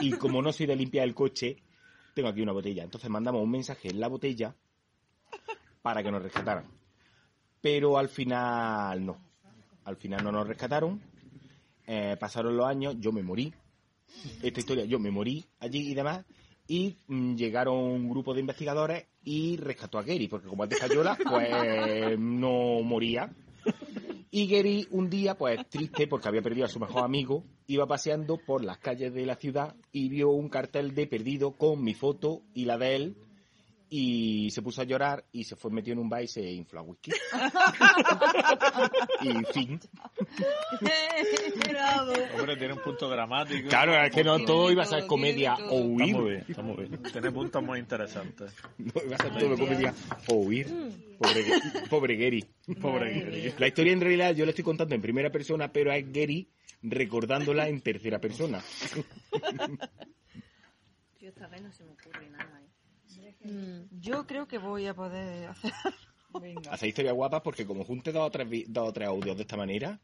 y 0.00 0.10
como 0.12 0.42
no 0.42 0.52
soy 0.52 0.66
de 0.66 0.74
limpiar 0.74 1.06
el 1.06 1.14
coche, 1.14 1.58
tengo 2.16 2.30
aquí 2.30 2.40
una 2.40 2.52
botella. 2.52 2.82
Entonces 2.82 3.10
mandamos 3.10 3.42
un 3.42 3.50
mensaje 3.50 3.90
en 3.90 4.00
la 4.00 4.08
botella 4.08 4.56
para 5.82 6.02
que 6.02 6.10
nos 6.10 6.22
rescataran. 6.22 6.64
Pero 7.60 7.98
al 7.98 8.08
final 8.08 9.04
no. 9.04 9.18
Al 9.84 9.96
final 9.96 10.24
no 10.24 10.32
nos 10.32 10.48
rescataron. 10.48 10.98
Eh, 11.86 12.16
pasaron 12.18 12.56
los 12.56 12.66
años, 12.66 12.96
yo 12.98 13.12
me 13.12 13.22
morí. 13.22 13.52
Esta 14.42 14.60
historia, 14.60 14.86
yo 14.86 14.98
me 14.98 15.10
morí 15.10 15.44
allí 15.60 15.90
y 15.90 15.94
demás. 15.94 16.24
Y 16.66 16.96
mm, 17.06 17.34
llegaron 17.34 17.76
un 17.76 18.08
grupo 18.08 18.32
de 18.32 18.40
investigadores 18.40 19.04
y 19.22 19.58
rescató 19.58 19.98
a 19.98 20.02
Gary, 20.02 20.26
porque 20.26 20.48
como 20.48 20.64
es 20.64 20.70
de 20.70 20.78
Cayola, 20.78 21.18
pues 21.28 22.18
no 22.18 22.80
moría. 22.82 23.30
Y 24.30 24.86
un 24.90 25.08
día, 25.08 25.36
pues 25.36 25.68
triste 25.68 26.06
porque 26.06 26.28
había 26.28 26.42
perdido 26.42 26.66
a 26.66 26.68
su 26.68 26.80
mejor 26.80 27.04
amigo, 27.04 27.44
iba 27.66 27.86
paseando 27.86 28.38
por 28.38 28.64
las 28.64 28.78
calles 28.78 29.14
de 29.14 29.26
la 29.26 29.36
ciudad 29.36 29.76
y 29.92 30.08
vio 30.08 30.30
un 30.30 30.48
cartel 30.48 30.94
de 30.94 31.06
perdido 31.06 31.52
con 31.52 31.82
mi 31.82 31.94
foto 31.94 32.42
y 32.54 32.64
la 32.64 32.76
de 32.78 32.96
él 32.96 33.16
y 33.88 34.50
se 34.50 34.62
puso 34.62 34.82
a 34.82 34.84
llorar 34.84 35.24
y 35.32 35.44
se 35.44 35.56
fue 35.56 35.70
metido 35.70 35.94
en 35.94 36.00
un 36.00 36.08
bar 36.08 36.22
y 36.22 36.28
se 36.28 36.42
infló 36.42 36.80
a 36.80 36.82
whisky. 36.82 37.10
y 39.22 39.44
fin. 39.52 39.80
Bravo. 41.68 42.12
Hombre, 42.36 42.56
tiene 42.56 42.74
un 42.74 42.80
punto 42.80 43.08
dramático. 43.08 43.68
Claro, 43.68 43.94
es 44.02 44.10
que 44.12 44.24
no 44.24 44.38
todo 44.40 44.70
iba 44.72 44.82
a 44.82 44.86
ser 44.86 45.06
comedia 45.06 45.54
o 45.54 45.78
Está 45.78 45.86
muy 45.86 46.14
huir. 46.14 46.24
bien, 46.24 46.44
está 46.48 46.62
muy 46.62 46.76
bien. 46.76 47.02
Tiene 47.12 47.30
puntos 47.32 47.62
muy 47.62 47.78
interesantes. 47.78 48.52
No 48.78 48.92
iba 49.04 49.16
a 49.16 49.22
ser 49.22 49.38
todo 49.38 49.56
comedia 49.56 49.94
o 50.28 50.34
huir. 50.34 50.66
Pobre, 51.18 51.44
pobre 51.88 52.16
Gary. 52.16 52.44
Pobre 52.80 53.20
Gary. 53.20 53.54
La 53.58 53.68
historia 53.68 53.92
en 53.92 54.00
realidad 54.00 54.34
yo 54.34 54.44
la 54.44 54.50
estoy 54.50 54.64
contando 54.64 54.94
en 54.94 55.02
primera 55.02 55.30
persona, 55.30 55.72
pero 55.72 55.92
es 55.92 56.04
Gary 56.12 56.48
recordándola 56.82 57.68
en 57.68 57.80
tercera 57.80 58.20
persona. 58.20 58.62
Yo 61.20 61.28
esta 61.28 61.46
vez 61.48 61.62
no 61.62 61.72
se 61.72 61.84
me 61.84 61.92
ocurre 61.92 62.28
nada, 62.30 62.55
¿eh? 63.48 63.84
Yo 64.00 64.26
creo 64.26 64.46
que 64.46 64.58
voy 64.58 64.86
a 64.86 64.94
poder 64.94 65.48
hacer. 65.50 65.72
Venga. 66.40 66.74
Historias 66.86 67.14
guapas 67.14 67.40
porque 67.42 67.66
como 67.66 67.84
junte 67.84 68.12
dos 68.12 68.26
o 68.26 68.30
tres, 68.30 68.46
dos 68.68 68.88
o 68.88 68.92
tres 68.92 69.08
audios 69.08 69.36
de 69.36 69.42
esta 69.42 69.56
manera, 69.56 69.98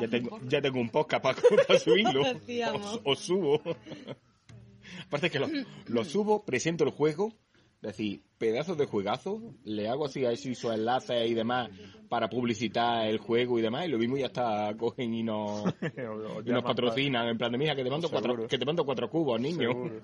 ya 0.00 0.08
tengo, 0.08 0.38
ya 0.48 0.60
tengo 0.62 0.80
un 0.80 0.90
podcast 0.90 1.22
para, 1.22 1.36
para 1.66 1.78
subirlo. 1.78 2.22
Hacíamos. 2.24 3.00
O, 3.04 3.12
o 3.12 3.16
subo. 3.16 3.60
Aparte 5.06 5.30
que 5.30 5.38
lo, 5.38 5.48
lo 5.88 6.04
subo, 6.04 6.44
presento 6.44 6.84
el 6.84 6.90
juego, 6.90 7.28
es 7.76 7.82
decir, 7.96 8.22
pedazos 8.38 8.76
de 8.78 8.86
juegazo, 8.86 9.40
le 9.64 9.88
hago 9.88 10.06
así 10.06 10.24
a 10.24 10.30
esos 10.32 10.56
sus 10.58 10.72
enlaces 10.72 11.28
y 11.30 11.34
demás 11.34 11.70
para 12.08 12.28
publicitar 12.28 13.06
el 13.06 13.18
juego 13.18 13.58
y 13.58 13.62
demás, 13.62 13.86
y 13.86 13.88
lo 13.90 13.98
mismo 13.98 14.16
ya 14.16 14.26
está, 14.26 14.72
cogen 14.76 15.14
y 15.14 15.22
nos, 15.22 15.62
O- 15.64 15.66
o 15.66 15.72
y 15.72 15.74
nos 16.04 16.44
llaman 16.44 16.62
patrocinan, 16.64 17.28
en 17.28 17.38
plan 17.38 17.50
de 17.52 17.58
mira 17.58 17.74
que 17.74 17.82
te 17.84 17.90
mando 17.90 18.08
cuatro, 18.10 18.32
Seguro. 18.32 18.48
que 18.48 18.58
te 18.58 18.64
mando 18.64 18.84
cuatro 18.84 19.08
cubos, 19.10 19.40
niño. 19.40 19.70
Seguro. 19.72 20.00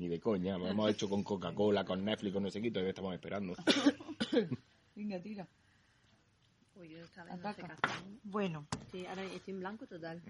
Ni 0.00 0.08
de 0.08 0.18
coña, 0.18 0.56
lo 0.56 0.66
hemos 0.66 0.90
hecho 0.90 1.10
con 1.10 1.22
Coca-Cola, 1.22 1.84
con 1.84 2.02
Netflix, 2.02 2.32
con 2.32 2.42
no 2.44 2.50
sé 2.50 2.62
qué, 2.62 2.70
todavía 2.70 2.88
estamos 2.88 3.12
esperando. 3.12 3.54
Venga, 4.96 5.20
tira. 5.20 5.46
Yo 6.74 7.04
esta 7.04 7.22
vez 7.24 7.34
no 7.36 7.42
sé 7.42 7.48
Ataca. 7.48 7.66
qué 7.66 7.72
hacer. 7.86 8.02
Bueno, 8.24 8.66
Sí, 8.90 9.04
ahora 9.04 9.22
estoy 9.24 9.52
en 9.52 9.60
blanco 9.60 9.86
total. 9.86 10.22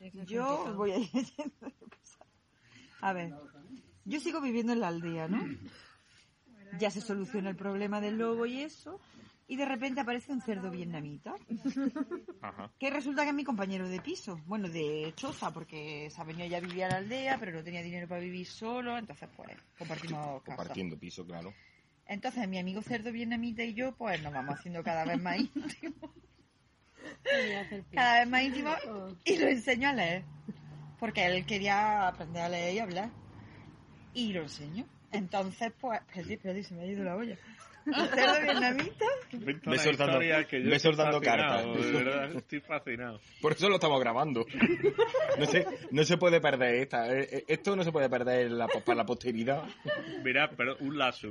yo 0.26 0.74
voy 0.74 0.90
a 0.90 0.98
ir. 0.98 1.08
A 3.00 3.12
ver, 3.12 3.32
yo 4.04 4.18
sigo 4.18 4.40
viviendo 4.40 4.72
en 4.72 4.80
la 4.80 4.88
aldea, 4.88 5.28
¿no? 5.28 5.38
Ya 6.80 6.90
se 6.90 7.00
soluciona 7.00 7.50
el 7.50 7.56
problema 7.56 8.00
del 8.00 8.18
lobo 8.18 8.44
y 8.46 8.62
eso, 8.62 8.98
y 9.48 9.56
de 9.56 9.64
repente 9.64 10.00
aparece 10.00 10.32
un 10.32 10.40
cerdo 10.40 10.70
vietnamita, 10.70 11.34
Ajá. 12.40 12.72
que 12.78 12.90
resulta 12.90 13.22
que 13.22 13.30
es 13.30 13.34
mi 13.34 13.44
compañero 13.44 13.88
de 13.88 14.00
piso, 14.00 14.40
bueno, 14.46 14.68
de 14.68 15.12
choza, 15.16 15.52
porque 15.52 16.08
se 16.10 16.20
ha 16.20 16.24
venido 16.24 16.46
ya 16.48 16.58
a 16.58 16.60
vivir 16.60 16.84
a 16.84 16.88
la 16.88 16.96
aldea, 16.96 17.38
pero 17.38 17.52
no 17.52 17.62
tenía 17.62 17.82
dinero 17.82 18.08
para 18.08 18.20
vivir 18.20 18.46
solo, 18.46 18.96
entonces 18.96 19.28
pues 19.36 19.56
compartimos 19.78 20.42
casa. 20.42 20.56
Compartiendo 20.56 20.98
piso, 20.98 21.26
claro. 21.26 21.52
Entonces 22.06 22.48
mi 22.48 22.58
amigo 22.58 22.82
cerdo 22.82 23.12
vietnamita 23.12 23.62
y 23.62 23.74
yo 23.74 23.92
pues 23.92 24.22
nos 24.22 24.32
vamos 24.32 24.58
haciendo 24.58 24.82
cada 24.82 25.04
vez 25.04 25.20
más 25.22 25.38
íntimos, 25.38 26.10
cada 27.92 28.20
vez 28.20 28.28
más 28.28 28.42
íntimos 28.42 28.76
y 29.24 29.38
lo 29.38 29.48
enseño 29.48 29.88
a 29.88 29.92
leer, 29.92 30.24
porque 30.98 31.26
él 31.26 31.46
quería 31.46 32.08
aprender 32.08 32.42
a 32.42 32.48
leer 32.48 32.74
y 32.74 32.78
hablar 32.80 33.10
y 34.14 34.32
lo 34.32 34.42
enseño. 34.42 34.86
Entonces 35.10 35.72
pues, 35.80 36.00
perdí, 36.12 36.36
perdí, 36.36 36.62
se 36.64 36.74
me 36.74 36.82
ha 36.82 36.86
ido 36.86 37.04
la 37.04 37.16
olla. 37.16 37.36
Cerdo 37.84 38.40
vietnamita, 38.42 39.04
Ve 39.32 39.78
soltando- 39.78 40.18
ve 40.18 40.78
soltando 40.78 41.20
cartas. 41.20 41.64
De 41.64 41.92
verdad, 41.92 42.36
estoy 42.36 42.60
fascinado. 42.60 43.20
Por 43.40 43.52
eso 43.52 43.68
lo 43.68 43.76
estamos 43.76 44.00
grabando. 44.00 44.44
No 45.38 45.46
se, 45.46 45.66
no 45.90 46.04
se 46.04 46.16
puede 46.18 46.40
perder 46.40 46.74
esta. 46.76 47.06
eh, 47.12 47.28
eh, 47.30 47.44
Esto 47.48 47.74
no 47.76 47.82
se 47.82 47.92
puede 47.92 48.08
perder 48.10 48.50
la- 48.50 48.68
para 48.68 48.94
la 48.96 49.04
posteridad. 49.04 49.62
Mira, 50.24 50.50
pero 50.56 50.76
un 50.80 50.98
lazo. 50.98 51.28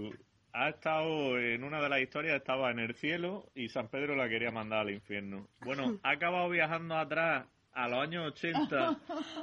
Ha 0.54 0.70
estado 0.70 1.38
en 1.40 1.64
una 1.64 1.82
de 1.82 1.88
las 1.88 2.02
historias, 2.02 2.36
estaba 2.36 2.72
en 2.72 2.80
el 2.80 2.94
cielo 2.96 3.46
y 3.56 3.70
San 3.70 3.88
Pedro 3.88 4.16
la 4.18 4.28
quería 4.28 4.52
mandar 4.52 4.80
al 4.80 4.90
infierno. 4.92 5.48
Bueno, 5.62 5.98
ha 6.04 6.12
acabado 6.12 6.50
viajando 6.50 6.98
atrás 6.98 7.46
a 7.74 7.88
los 7.88 8.04
años 8.04 8.28
80. 8.34 8.98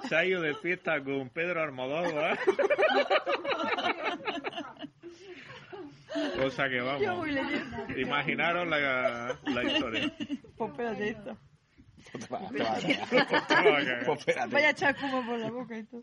Se 0.06 0.14
ha 0.14 0.24
ido 0.26 0.42
de 0.42 0.54
fiesta 0.56 1.02
con 1.02 1.30
Pedro 1.30 1.62
Almodóvar. 1.62 2.38
Cosa 6.38 6.68
que 6.68 6.76
yo 6.76 6.84
vamos. 6.86 7.16
voy 7.18 7.30
leyendo. 7.32 7.98
Imaginaros 7.98 8.66
la, 8.68 9.38
la 9.46 9.64
historia. 9.64 10.12
Pues 10.56 10.70
espérate 10.70 11.08
esto. 11.10 11.38
Te 12.12 12.24
a 12.34 12.38
cagar. 12.38 12.80
Te 13.10 13.54
va 13.54 13.78
a 13.78 13.84
cagar. 13.84 14.06
Pues 14.06 14.18
espérate. 14.20 14.54
Vaya 14.54 14.68
a 14.68 14.70
echar 14.70 14.94
espuma 14.96 15.26
por 15.26 15.38
la 15.38 15.50
boca 15.50 15.76
esto. 15.76 16.02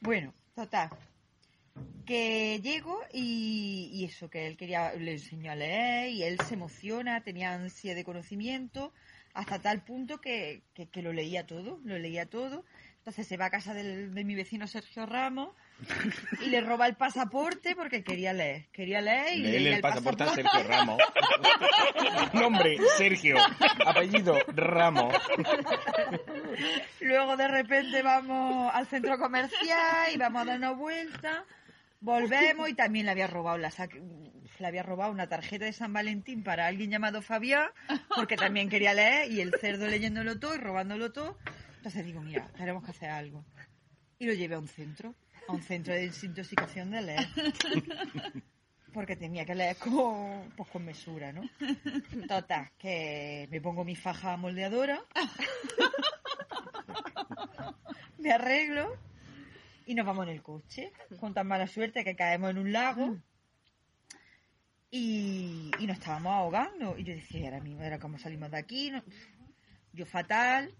Bueno, 0.00 0.34
total. 0.54 0.90
Que 2.06 2.60
llego 2.62 3.00
y, 3.12 3.90
y 3.92 4.04
eso, 4.04 4.30
que 4.30 4.46
él 4.46 4.56
quería, 4.56 4.92
le 4.94 5.12
enseñó 5.12 5.52
a 5.52 5.56
leer 5.56 6.10
y 6.10 6.22
él 6.22 6.38
se 6.40 6.54
emociona, 6.54 7.22
tenía 7.22 7.52
ansia 7.52 7.94
de 7.94 8.04
conocimiento, 8.04 8.92
hasta 9.34 9.60
tal 9.60 9.82
punto 9.82 10.20
que, 10.20 10.62
que, 10.72 10.88
que 10.88 11.02
lo 11.02 11.12
leía 11.12 11.46
todo, 11.46 11.80
lo 11.84 11.98
leía 11.98 12.26
todo. 12.26 12.64
Entonces 12.98 13.26
se 13.26 13.36
va 13.36 13.46
a 13.46 13.50
casa 13.50 13.74
del- 13.74 14.14
de 14.14 14.24
mi 14.24 14.34
vecino 14.34 14.66
Sergio 14.66 15.04
Ramos 15.06 15.50
y 16.44 16.48
le 16.48 16.60
roba 16.60 16.86
el 16.86 16.96
pasaporte 16.96 17.74
porque 17.74 18.02
quería 18.02 18.32
leer. 18.32 18.66
Quería 18.72 19.00
leer 19.00 19.34
y 19.34 19.42
Leerle 19.42 19.60
leía 19.60 19.76
el 19.76 19.82
pasaporte 19.82 20.24
a 20.24 20.28
Sergio 20.28 20.62
Ramos. 20.64 21.02
Nombre, 22.32 22.78
Sergio. 22.96 23.36
Apellido, 23.84 24.38
Ramos. 24.54 25.14
Luego 27.00 27.36
de 27.36 27.48
repente 27.48 28.02
vamos 28.02 28.70
al 28.74 28.86
centro 28.86 29.18
comercial 29.18 30.12
y 30.12 30.16
vamos 30.16 30.42
a 30.42 30.44
dar 30.46 30.56
una 30.56 30.72
vuelta. 30.72 31.44
Volvemos 32.00 32.68
y 32.68 32.74
también 32.74 33.06
le 33.06 33.12
había 33.12 33.26
robado 33.26 33.58
la 33.58 33.70
le 34.58 34.66
había 34.66 34.82
robado 34.82 35.12
una 35.12 35.28
tarjeta 35.28 35.64
de 35.64 35.72
San 35.72 35.92
Valentín 35.92 36.42
para 36.42 36.66
alguien 36.66 36.90
llamado 36.90 37.20
Fabián, 37.20 37.68
porque 38.14 38.36
también 38.36 38.68
quería 38.68 38.94
leer 38.94 39.30
y 39.30 39.40
el 39.40 39.52
cerdo 39.60 39.86
leyéndolo 39.86 40.38
todo 40.38 40.54
y 40.54 40.58
robándolo 40.58 41.12
todo. 41.12 41.36
Entonces 41.76 42.04
digo, 42.04 42.22
mira, 42.22 42.48
tenemos 42.56 42.84
que 42.84 42.90
hacer 42.90 43.10
algo. 43.10 43.44
Y 44.18 44.26
lo 44.26 44.32
llevé 44.32 44.54
a 44.54 44.58
un 44.58 44.68
centro, 44.68 45.14
a 45.48 45.52
un 45.52 45.62
centro 45.62 45.94
de 45.94 46.00
desintoxicación 46.02 46.90
de 46.90 47.02
leer. 47.02 47.28
Porque 48.92 49.16
tenía 49.16 49.44
que 49.44 49.54
leer 49.54 49.76
con, 49.76 50.50
pues, 50.56 50.68
con 50.70 50.84
mesura, 50.84 51.32
¿no? 51.32 51.42
Total, 52.26 52.70
que 52.78 53.46
me 53.50 53.60
pongo 53.60 53.84
mi 53.84 53.94
faja 53.94 54.36
moldeadora, 54.38 55.02
me 58.18 58.32
arreglo 58.32 58.96
y 59.84 59.94
nos 59.94 60.06
vamos 60.06 60.26
en 60.26 60.32
el 60.32 60.42
coche, 60.42 60.92
con 61.20 61.34
tan 61.34 61.46
mala 61.46 61.66
suerte 61.66 62.04
que 62.04 62.16
caemos 62.16 62.50
en 62.50 62.58
un 62.58 62.72
lago 62.72 63.16
y, 64.90 65.70
y 65.78 65.86
nos 65.86 65.98
estábamos 65.98 66.32
ahogando. 66.32 66.96
Y 66.96 67.04
yo 67.04 67.14
decía, 67.14 67.48
era, 67.48 67.60
mi- 67.60 67.76
era 67.78 67.98
cómo 67.98 68.18
salimos 68.18 68.50
de 68.50 68.58
aquí, 68.58 68.90
no- 68.90 69.04
yo 69.92 70.06
fatal, 70.06 70.74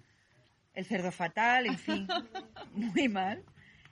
el 0.75 0.85
cerdo 0.87 1.13
fatal, 1.13 1.67
en 1.67 1.79
fin, 1.79 2.09
muy 2.73 3.09
mal. 3.09 3.45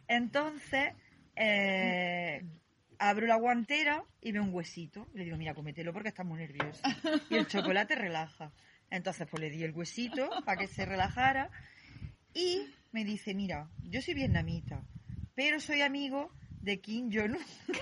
Entonces, 0.09 0.93
eh, 1.37 2.43
abro 2.99 3.27
la 3.27 3.37
guantera 3.37 4.03
y 4.21 4.33
veo 4.33 4.43
un 4.43 4.53
huesito. 4.55 5.07
Le 5.15 5.25
digo, 5.25 5.37
mira, 5.37 5.55
cómetelo 5.55 5.93
porque 5.93 6.09
estás 6.09 6.27
muy 6.27 6.39
nervioso. 6.39 6.83
Y 7.31 7.37
el 7.37 7.47
chocolate 7.47 7.95
relaja. 7.95 8.53
Entonces, 8.91 9.27
pues 9.31 9.41
le 9.41 9.51
di 9.51 9.65
el 9.65 9.73
huesito 9.73 10.29
para 10.45 10.59
que 10.59 10.67
se 10.69 10.85
relajara. 10.85 11.51
Y 12.33 12.67
me 12.93 13.05
dice, 13.05 13.35
mira, 13.35 13.69
yo 13.83 14.01
soy 14.03 14.15
vietnamita, 14.15 14.83
pero 15.35 15.61
soy 15.61 15.83
amigo 15.83 16.31
de 16.61 16.81
Kim 16.81 17.11
Jong-un. 17.13 17.39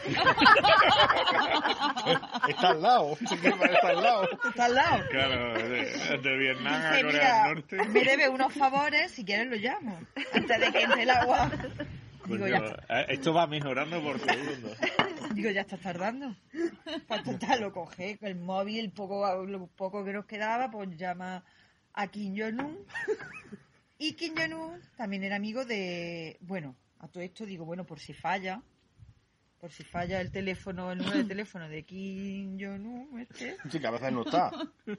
Está 2.48 2.70
al 2.70 2.82
lado. 2.82 3.16
Está 3.20 3.88
al 3.90 4.02
lado. 4.02 4.28
Está 4.48 4.64
al 4.64 4.74
lado. 4.74 5.04
Claro, 5.10 5.54
de, 5.68 6.18
de 6.22 6.36
Vietnam 6.36 6.74
a 6.74 6.90
Corea 6.90 7.04
mira, 7.04 7.44
del 7.44 7.54
Norte. 7.54 7.76
me 7.88 8.04
debe 8.04 8.28
unos 8.28 8.52
favores, 8.52 9.12
si 9.12 9.24
quieres 9.24 9.46
lo 9.46 9.56
llamo. 9.56 9.98
Antes 10.32 10.60
de 10.60 10.72
que 10.72 10.82
entre 10.82 11.02
el 11.04 11.10
agua. 11.10 11.50
Digo, 12.26 12.44
Coño, 12.44 12.48
ya 12.48 13.00
eh, 13.00 13.06
esto 13.10 13.32
va 13.34 13.46
mejorando 13.46 14.02
por 14.02 14.18
segundo. 14.18 14.70
Digo, 15.34 15.50
ya 15.50 15.62
estás 15.62 15.80
tardando. 15.80 16.36
Pues 17.08 17.22
total, 17.22 17.60
lo 17.60 17.72
coge, 17.72 18.18
el 18.20 18.36
móvil, 18.36 18.92
poco, 18.92 19.44
lo 19.44 19.66
poco 19.68 20.04
que 20.04 20.12
nos 20.12 20.26
quedaba, 20.26 20.70
pues 20.70 20.96
llama 20.96 21.44
a 21.94 22.06
Kim 22.08 22.34
Jong-un. 22.36 22.86
Y 23.98 24.14
Kim 24.14 24.34
Jong-un 24.36 24.80
también 24.96 25.24
era 25.24 25.36
amigo 25.36 25.64
de... 25.64 26.36
Bueno, 26.40 26.76
a 26.98 27.08
todo 27.08 27.22
esto 27.22 27.44
digo, 27.44 27.64
bueno, 27.64 27.84
por 27.84 27.98
si 27.98 28.12
falla, 28.12 28.62
por 29.58 29.72
si 29.72 29.84
falla 29.84 30.20
el 30.20 30.30
teléfono, 30.30 30.92
el 30.92 30.98
número 30.98 31.18
de 31.18 31.24
teléfono 31.24 31.68
de 31.68 31.84
Kim 31.84 32.58
Jong-un, 32.58 33.20
este. 33.20 33.56
Sí, 33.70 33.80
que 33.80 33.86
a 33.86 33.92
veces 33.92 34.12
no 34.12 34.22
está. 34.22 34.50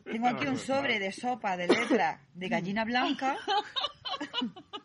Tengo 0.04 0.28
aquí 0.28 0.48
un 0.48 0.58
sobre 0.58 1.00
de 1.00 1.12
sopa 1.12 1.58
de 1.58 1.68
letras 1.68 2.22
de 2.34 2.50
gallina 2.50 2.86
blanca. 2.86 3.38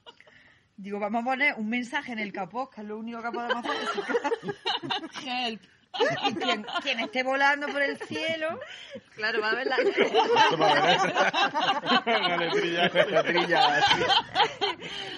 Digo, 0.79 0.99
vamos 1.01 1.22
a 1.22 1.24
poner 1.24 1.55
un 1.57 1.68
mensaje 1.68 2.12
en 2.12 2.20
el 2.20 2.33
capó, 2.33 2.70
que 2.70 2.81
es 2.83 2.87
lo 2.87 2.99
único 2.99 3.20
que 3.20 3.31
podemos 3.31 3.64
hacer. 3.64 3.76
Help. 5.26 5.61
Y 6.29 6.35
quien, 6.35 6.66
quien 6.83 7.01
esté 7.01 7.22
volando 7.24 7.66
por 7.68 7.83
el 7.83 7.99
cielo, 7.99 8.61
Claro, 9.16 9.41
va 9.41 9.51
a 9.51 9.55
ver 9.57 9.66
la... 9.66 9.76
La 12.07 12.37
letrilla. 12.37 12.89
La 13.11 13.22
trilla, 13.24 13.76
así. 13.79 14.03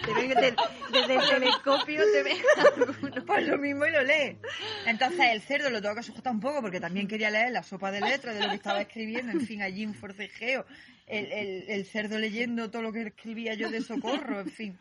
Te 0.06 0.14
ven 0.14 0.28
de- 0.30 0.56
desde 0.92 1.14
el 1.16 1.28
telescopio, 1.28 2.00
te 2.12 2.60
alguno. 2.60 3.24
pues 3.26 3.46
lo 3.48 3.58
mismo 3.58 3.84
y 3.86 3.90
lo 3.90 4.02
lee. 4.02 4.38
Entonces 4.86 5.20
el 5.32 5.42
cerdo 5.42 5.70
lo 5.70 5.82
tengo 5.82 5.94
que 5.96 6.02
sujetar 6.02 6.32
un 6.32 6.40
poco 6.40 6.62
porque 6.62 6.80
también 6.80 7.06
quería 7.08 7.30
leer 7.30 7.50
la 7.52 7.62
sopa 7.62 7.90
de 7.90 8.00
letras 8.00 8.34
de 8.36 8.42
lo 8.42 8.48
que 8.48 8.56
estaba 8.56 8.80
escribiendo, 8.80 9.32
en 9.32 9.40
fin, 9.46 9.62
allí 9.62 9.84
un 9.84 9.94
forcejeo. 9.94 10.64
El, 11.10 11.32
el, 11.32 11.64
el 11.68 11.84
cerdo 11.86 12.18
leyendo 12.18 12.70
todo 12.70 12.82
lo 12.82 12.92
que 12.92 13.02
escribía 13.02 13.54
yo 13.54 13.68
de 13.68 13.82
socorro, 13.82 14.40
en 14.40 14.48
fin. 14.50 14.78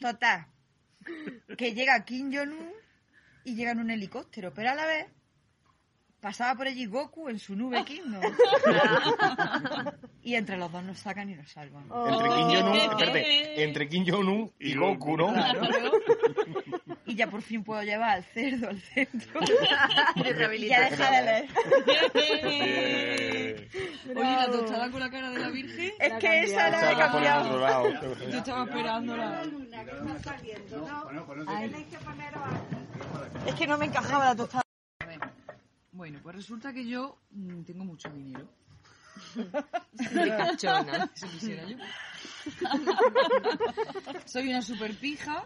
Total. 0.00 0.46
Que 1.56 1.74
llega 1.74 2.04
Kim 2.04 2.32
Jong-un 2.32 2.70
y 3.44 3.54
llega 3.56 3.72
en 3.72 3.80
un 3.80 3.90
helicóptero, 3.90 4.52
pero 4.54 4.70
a 4.70 4.74
la 4.74 4.86
vez 4.86 5.06
pasaba 6.20 6.54
por 6.56 6.66
allí 6.66 6.86
Goku 6.86 7.28
en 7.28 7.38
su 7.38 7.56
nube 7.56 7.84
Kingdom. 7.84 8.20
y 10.22 10.34
entre 10.34 10.56
los 10.56 10.70
dos 10.70 10.84
nos 10.84 10.98
sacan 10.98 11.30
y 11.30 11.34
nos 11.34 11.50
salvan. 11.50 11.84
Entre 11.84 12.28
Kim 12.28 12.48
Jong-un, 12.48 12.78
entre 13.56 13.88
Kim 13.88 14.04
Jong-un 14.06 14.52
y 14.60 14.74
Goku, 14.76 15.16
¿no? 15.16 15.34
Y 17.06 17.14
ya 17.14 17.30
por 17.30 17.40
fin 17.40 17.64
puedo 17.64 17.82
llevar 17.82 18.10
al 18.10 18.24
cerdo 18.24 18.68
al 18.68 18.80
centro. 18.80 19.40
Y 20.58 20.68
ya 20.68 20.90
deja 20.90 21.10
de 21.10 21.22
leer. 21.22 21.48
Oye, 24.08 24.22
la 24.36 24.46
tostada 24.50 24.90
con 24.90 25.00
la 25.00 25.10
cara 25.10 25.30
de 25.30 25.38
la 25.38 25.48
Virgen. 25.50 25.92
Es 25.98 26.12
que 26.14 26.42
esa 26.44 26.70
la 26.70 26.92
he 26.92 26.96
cambiado. 26.96 27.58
lado. 27.60 27.90
Yo 28.30 28.38
estaba 28.38 28.64
esperándola. 28.64 29.42
Es 33.46 33.54
que 33.54 33.66
no 33.66 33.78
me 33.78 33.86
encajaba 33.86 34.24
la 34.26 34.36
tostada. 34.36 34.62
A 35.00 35.06
ver. 35.06 35.20
Bueno, 35.92 36.20
pues 36.22 36.36
resulta 36.36 36.72
que 36.72 36.86
yo 36.86 37.18
mm, 37.30 37.62
tengo 37.62 37.84
mucho 37.84 38.08
dinero. 38.10 38.48
Quisiera 39.98 40.56
yo. 40.56 41.76
soy 44.24 44.48
una 44.48 44.62
super 44.62 44.94
pija 44.96 45.44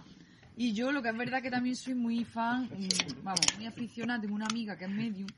y 0.57 0.73
yo 0.75 0.93
lo 0.93 1.03
que 1.03 1.09
es 1.09 1.17
verdad 1.17 1.41
que 1.43 1.51
también 1.51 1.75
soy 1.75 1.95
muy 1.95 2.25
fan, 2.25 2.65
mm, 2.65 3.23
vamos, 3.25 3.41
muy 3.57 3.67
aficionada. 3.67 4.21
Tengo 4.21 4.35
una 4.35 4.47
amiga 4.47 4.77
que 4.77 4.85
es 4.85 4.91
medium 4.91 5.29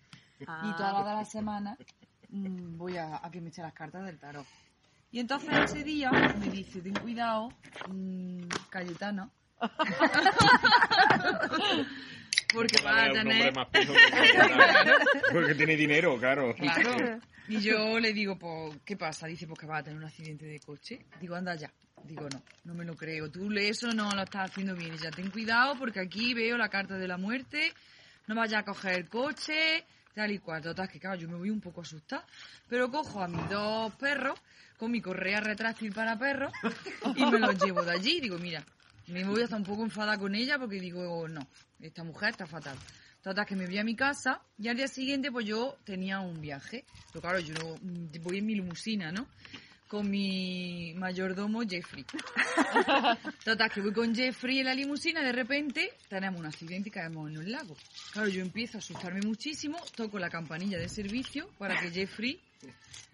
y 0.41 0.45
Ah, 0.47 0.75
todas 0.77 1.17
las 1.17 1.31
semanas 1.31 1.79
mm, 1.79 2.04
voy 2.29 2.97
a, 2.97 3.25
a 3.25 3.31
que 3.31 3.41
me 3.41 3.49
eche 3.49 3.63
las 3.63 3.73
cartas 3.73 4.05
del 4.05 4.19
tarot. 4.19 4.47
Y 5.11 5.21
entonces 5.21 5.51
ese 5.65 5.85
día 5.85 6.11
me 6.11 6.51
dice, 6.51 6.81
ten 6.81 6.95
cuidado, 6.95 7.51
mm, 7.89 8.47
Cayetana. 8.69 9.31
Porque 12.53 12.83
va 12.83 12.91
a 12.91 12.95
Vale, 12.95 13.13
un 13.13 13.19
hombre 13.19 13.39
tener... 13.39 13.55
más 13.55 13.69
pijo 13.69 13.93
que 13.93 14.11
Cayetana. 14.11 14.97
Porque 15.33 15.55
tiene 15.55 15.77
dinero, 15.77 16.19
claro. 16.19 16.55
Claro. 16.57 17.21
Y 17.47 17.61
yo 17.61 18.01
le 18.01 18.13
digo, 18.13 18.39
pues, 18.39 18.77
¿qué 18.85 18.97
pasa? 18.97 19.27
Dice, 19.27 19.47
pues 19.47 19.61
que 19.61 19.67
va 19.67 19.79
a 19.79 19.83
tener 19.83 19.99
un 19.99 20.05
accidente 20.05 20.47
de 20.47 20.59
coche. 20.61 21.07
Digo, 21.21 21.37
anda 21.37 21.55
ya. 21.55 21.71
Digo, 22.03 22.29
no, 22.31 22.43
no 22.65 22.75
me 22.75 22.85
lo 22.85 22.97
creo. 22.97 23.31
Tú 23.31 23.51
eso 23.53 23.93
no 23.93 24.11
lo 24.11 24.23
estás 24.23 24.51
haciendo 24.51 24.75
bien. 24.75 24.95
Y 24.95 24.99
ya 24.99 25.11
ten 25.11 25.31
cuidado 25.31 25.77
porque 25.79 26.01
aquí 26.01 26.35
veo 26.35 26.57
la 26.57 26.69
carta 26.69 26.99
de 26.99 27.07
la 27.07 27.19
muerte. 27.19 27.73
No 28.27 28.35
vayas 28.35 28.63
a 28.63 28.65
coger 28.65 28.95
el 28.95 29.09
coche, 29.09 29.85
tal 30.15 30.31
y 30.31 30.39
cual. 30.39 30.63
Total, 30.63 30.89
que 30.89 30.99
claro, 31.01 31.17
yo 31.17 31.29
me 31.29 31.37
voy 31.37 31.51
un 31.51 31.61
poco 31.61 31.81
asustada. 31.83 32.25
Pero 32.69 32.91
cojo 32.91 33.23
a 33.23 33.29
mis 33.29 33.49
dos 33.49 33.93
perros 33.97 34.39
con 34.79 34.91
mi 34.91 35.01
correa 35.01 35.41
retráctil 35.41 35.93
para 35.93 36.19
perros 36.19 36.53
y 37.15 37.25
me 37.27 37.39
los 37.39 37.63
llevo 37.63 37.83
de 37.83 37.93
allí. 37.93 38.21
Digo, 38.21 38.39
mira, 38.39 38.65
me 39.09 39.25
voy 39.25 39.43
hasta 39.43 39.57
un 39.57 39.65
poco 39.65 39.83
enfadada 39.83 40.19
con 40.19 40.35
ella 40.35 40.59
porque 40.59 40.81
digo, 40.81 41.29
no, 41.29 41.47
esta 41.81 42.05
mujer 42.05 42.31
está 42.31 42.47
fatal. 42.47 42.77
Total, 43.23 43.47
que 43.47 43.57
me 43.57 43.65
voy 43.67 43.79
a 43.79 43.85
mi 43.85 43.97
casa 43.97 44.41
y 44.59 44.69
al 44.69 44.77
día 44.77 44.87
siguiente 44.89 45.33
pues 45.33 45.47
yo 45.47 45.79
tenía 45.85 46.21
un 46.21 46.41
viaje. 46.41 46.85
Pero 47.09 47.21
claro, 47.23 47.39
yo 47.41 47.55
no- 47.55 47.77
voy 48.23 48.39
en 48.39 48.47
mi 48.47 48.55
limusina, 48.55 49.11
¿no? 49.13 49.27
Con 49.95 50.11
mi 50.11 50.93
mayordomo 50.97 51.63
Jeffrey. 51.63 52.05
Total, 53.45 53.71
que 53.71 53.81
voy 53.81 53.93
con 53.93 54.13
Jeffrey 54.13 54.59
en 54.59 54.65
la 54.65 54.75
limusina 54.75 55.23
de 55.23 55.31
repente 55.31 55.93
tenemos 56.09 56.41
un 56.41 56.47
accidente 56.47 56.89
y 56.89 56.91
caemos 56.91 57.31
en 57.31 57.39
un 57.39 57.53
lago. 57.53 57.77
Claro, 58.11 58.27
yo 58.27 58.43
empiezo 58.43 58.79
a 58.79 58.81
asustarme 58.81 59.21
muchísimo, 59.21 59.79
toco 59.95 60.19
la 60.19 60.31
campanilla 60.31 60.79
de 60.79 60.89
servicio 60.89 61.49
para 61.59 61.81
que 61.81 61.93
Jeffrey 61.93 62.41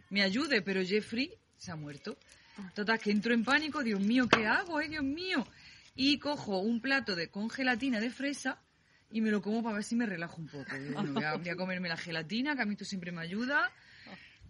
me 0.08 0.22
ayude, 0.22 0.62
pero 0.62 0.82
Jeffrey 0.82 1.30
se 1.58 1.70
ha 1.70 1.76
muerto. 1.76 2.16
Total, 2.72 2.98
que 2.98 3.10
entro 3.10 3.34
en 3.34 3.44
pánico, 3.44 3.82
Dios 3.82 4.00
mío, 4.00 4.26
¿qué 4.26 4.46
hago, 4.46 4.80
eh, 4.80 4.88
Dios 4.88 5.04
mío? 5.04 5.46
Y 5.94 6.18
cojo 6.18 6.60
un 6.60 6.80
plato 6.80 7.14
de, 7.14 7.28
con 7.28 7.50
gelatina 7.50 8.00
de 8.00 8.08
fresa 8.08 8.58
y 9.10 9.20
me 9.20 9.30
lo 9.30 9.42
como 9.42 9.62
para 9.62 9.74
ver 9.74 9.84
si 9.84 9.96
me 9.96 10.06
relajo 10.06 10.38
un 10.38 10.48
poco. 10.48 10.70
Bueno, 10.94 11.12
voy, 11.12 11.24
a, 11.24 11.34
voy 11.34 11.48
a 11.50 11.56
comerme 11.56 11.90
la 11.90 11.98
gelatina, 11.98 12.56
que 12.56 12.62
a 12.62 12.64
mí 12.64 12.72
esto 12.72 12.86
siempre 12.86 13.12
me 13.12 13.20
ayuda. 13.20 13.70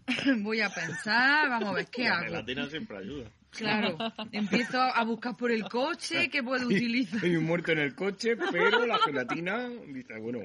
Voy 0.39 0.61
a 0.61 0.69
pensar, 0.69 1.49
vamos 1.49 1.69
a 1.69 1.73
ver, 1.73 1.87
¿qué 1.87 2.03
La 2.03 2.15
hago? 2.17 2.25
gelatina 2.25 2.69
siempre 2.69 2.97
ayuda. 2.97 3.29
Claro, 3.51 3.97
empiezo 4.31 4.81
a 4.81 5.03
buscar 5.03 5.35
por 5.35 5.51
el 5.51 5.63
coche, 5.67 6.29
¿qué 6.29 6.41
puedo 6.41 6.67
utilizar? 6.67 7.21
Hay 7.23 7.35
un 7.35 7.43
muerto 7.43 7.73
en 7.73 7.79
el 7.79 7.93
coche, 7.95 8.37
pero 8.51 8.85
la 8.85 8.97
gelatina, 8.99 9.67
dice, 9.87 10.17
bueno, 10.19 10.39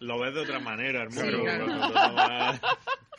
Lo 0.00 0.18
ves 0.18 0.34
de 0.34 0.40
otra 0.40 0.58
manera, 0.58 1.04
el 1.04 1.12
Sí, 1.12 1.20
claro. 1.20 1.66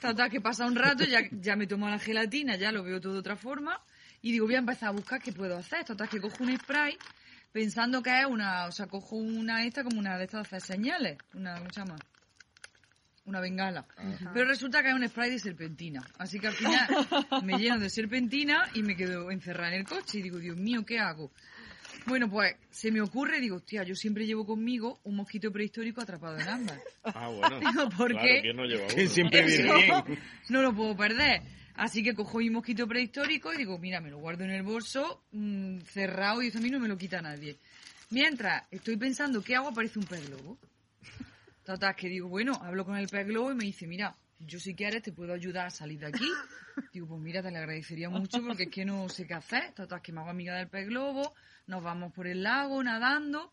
Total, 0.01 0.29
que 0.29 0.41
pasa 0.41 0.65
un 0.65 0.75
rato, 0.75 1.05
ya, 1.05 1.21
ya 1.31 1.55
me 1.55 1.67
tomo 1.67 1.87
la 1.89 1.99
gelatina, 1.99 2.55
ya 2.57 2.71
lo 2.71 2.83
veo 2.83 2.99
todo 2.99 3.13
de 3.13 3.19
otra 3.19 3.35
forma. 3.35 3.81
Y 4.21 4.31
digo, 4.33 4.45
voy 4.45 4.55
a 4.55 4.59
empezar 4.59 4.89
a 4.89 4.91
buscar 4.91 5.21
qué 5.21 5.31
puedo 5.31 5.57
hacer. 5.57 5.85
Total, 5.85 6.09
que 6.09 6.19
cojo 6.19 6.43
un 6.43 6.57
spray, 6.57 6.97
pensando 7.53 8.01
que 8.03 8.19
es 8.19 8.25
una, 8.25 8.65
o 8.65 8.71
sea, 8.71 8.87
cojo 8.87 9.15
una 9.15 9.63
esta 9.65 9.83
como 9.83 9.99
una 9.99 10.17
de 10.17 10.25
estas 10.25 10.49
de 10.49 10.57
hacer 10.57 10.75
señales, 10.75 11.17
una, 11.33 11.55
¿cómo 11.57 11.69
se 11.71 11.79
llama? 11.79 11.95
Una 13.29 13.39
bengala. 13.41 13.85
Pero 14.33 14.45
resulta 14.47 14.81
que 14.81 14.89
es 14.89 14.95
un 14.95 15.07
spray 15.07 15.29
de 15.29 15.37
serpentina. 15.37 16.03
Así 16.17 16.39
que 16.39 16.47
al 16.47 16.53
final 16.53 16.87
me 17.43 17.59
lleno 17.59 17.77
de 17.77 17.87
serpentina 17.87 18.67
y 18.73 18.81
me 18.81 18.95
quedo 18.95 19.29
encerrada 19.29 19.73
en 19.75 19.81
el 19.81 19.85
coche 19.85 20.17
y 20.17 20.23
digo, 20.23 20.39
Dios 20.39 20.57
mío, 20.57 20.83
¿qué 20.83 20.97
hago? 20.97 21.31
Bueno, 22.07 22.27
pues 22.27 22.55
se 22.71 22.91
me 22.91 23.01
ocurre, 23.01 23.39
digo, 23.39 23.57
hostia, 23.57 23.83
yo 23.83 23.93
siempre 23.93 24.25
llevo 24.25 24.47
conmigo 24.47 24.99
un 25.03 25.15
mosquito 25.17 25.51
prehistórico 25.51 26.01
atrapado 26.01 26.39
en 26.39 26.47
ámbar. 26.49 26.79
Ah, 27.03 27.27
bueno. 27.27 27.59
Digo, 27.71 27.89
¿por 27.91 28.09
claro, 28.09 28.27
qué? 28.27 28.41
¿quién 28.41 28.55
no 28.57 28.65
lleva 28.65 28.87
Que 28.87 29.01
uno? 29.01 29.09
siempre 29.11 29.43
viene 29.45 29.73
bien. 29.75 30.19
No 30.49 30.63
lo 30.63 30.73
puedo 30.73 30.97
perder. 30.97 31.43
Así 31.75 32.01
que 32.01 32.15
cojo 32.15 32.39
mi 32.39 32.49
mosquito 32.49 32.87
prehistórico 32.87 33.53
y 33.53 33.57
digo, 33.57 33.77
mira, 33.77 34.01
me 34.01 34.09
lo 34.09 34.17
guardo 34.17 34.43
en 34.43 34.49
el 34.49 34.63
bolso, 34.63 35.21
mm, 35.33 35.81
cerrado, 35.81 36.41
y 36.41 36.47
eso 36.47 36.57
a 36.57 36.61
mí 36.61 36.71
no 36.71 36.79
me 36.79 36.87
lo 36.87 36.97
quita 36.97 37.21
nadie. 37.21 37.57
Mientras 38.09 38.63
estoy 38.71 38.97
pensando, 38.97 39.43
¿qué 39.43 39.55
hago? 39.55 39.67
Aparece 39.67 39.99
un 39.99 40.05
pez 40.05 40.27
globo. 40.27 40.57
Total, 41.69 41.95
que 41.95 42.09
digo, 42.09 42.27
bueno, 42.27 42.53
hablo 42.63 42.83
con 42.83 42.97
el 42.97 43.07
pez 43.07 43.27
globo 43.27 43.51
y 43.51 43.53
me 43.53 43.65
dice, 43.65 43.85
mira, 43.85 44.15
yo 44.39 44.59
si 44.59 44.73
quieres 44.73 45.03
te 45.03 45.11
puedo 45.11 45.33
ayudar 45.35 45.67
a 45.67 45.69
salir 45.69 45.99
de 45.99 46.07
aquí. 46.07 46.25
Digo, 46.91 47.05
pues 47.05 47.21
mira, 47.21 47.43
te 47.43 47.51
le 47.51 47.59
agradecería 47.59 48.09
mucho 48.09 48.41
porque 48.41 48.63
es 48.63 48.69
que 48.71 48.85
no 48.85 49.07
sé 49.07 49.27
qué 49.27 49.35
hacer. 49.35 49.73
Total, 49.75 50.01
que 50.01 50.11
me 50.11 50.19
hago 50.19 50.31
amiga 50.31 50.55
del 50.55 50.67
pez 50.67 50.87
globo, 50.87 51.35
nos 51.67 51.83
vamos 51.83 52.11
por 52.11 52.25
el 52.25 52.41
lago 52.41 52.81
nadando. 52.81 53.51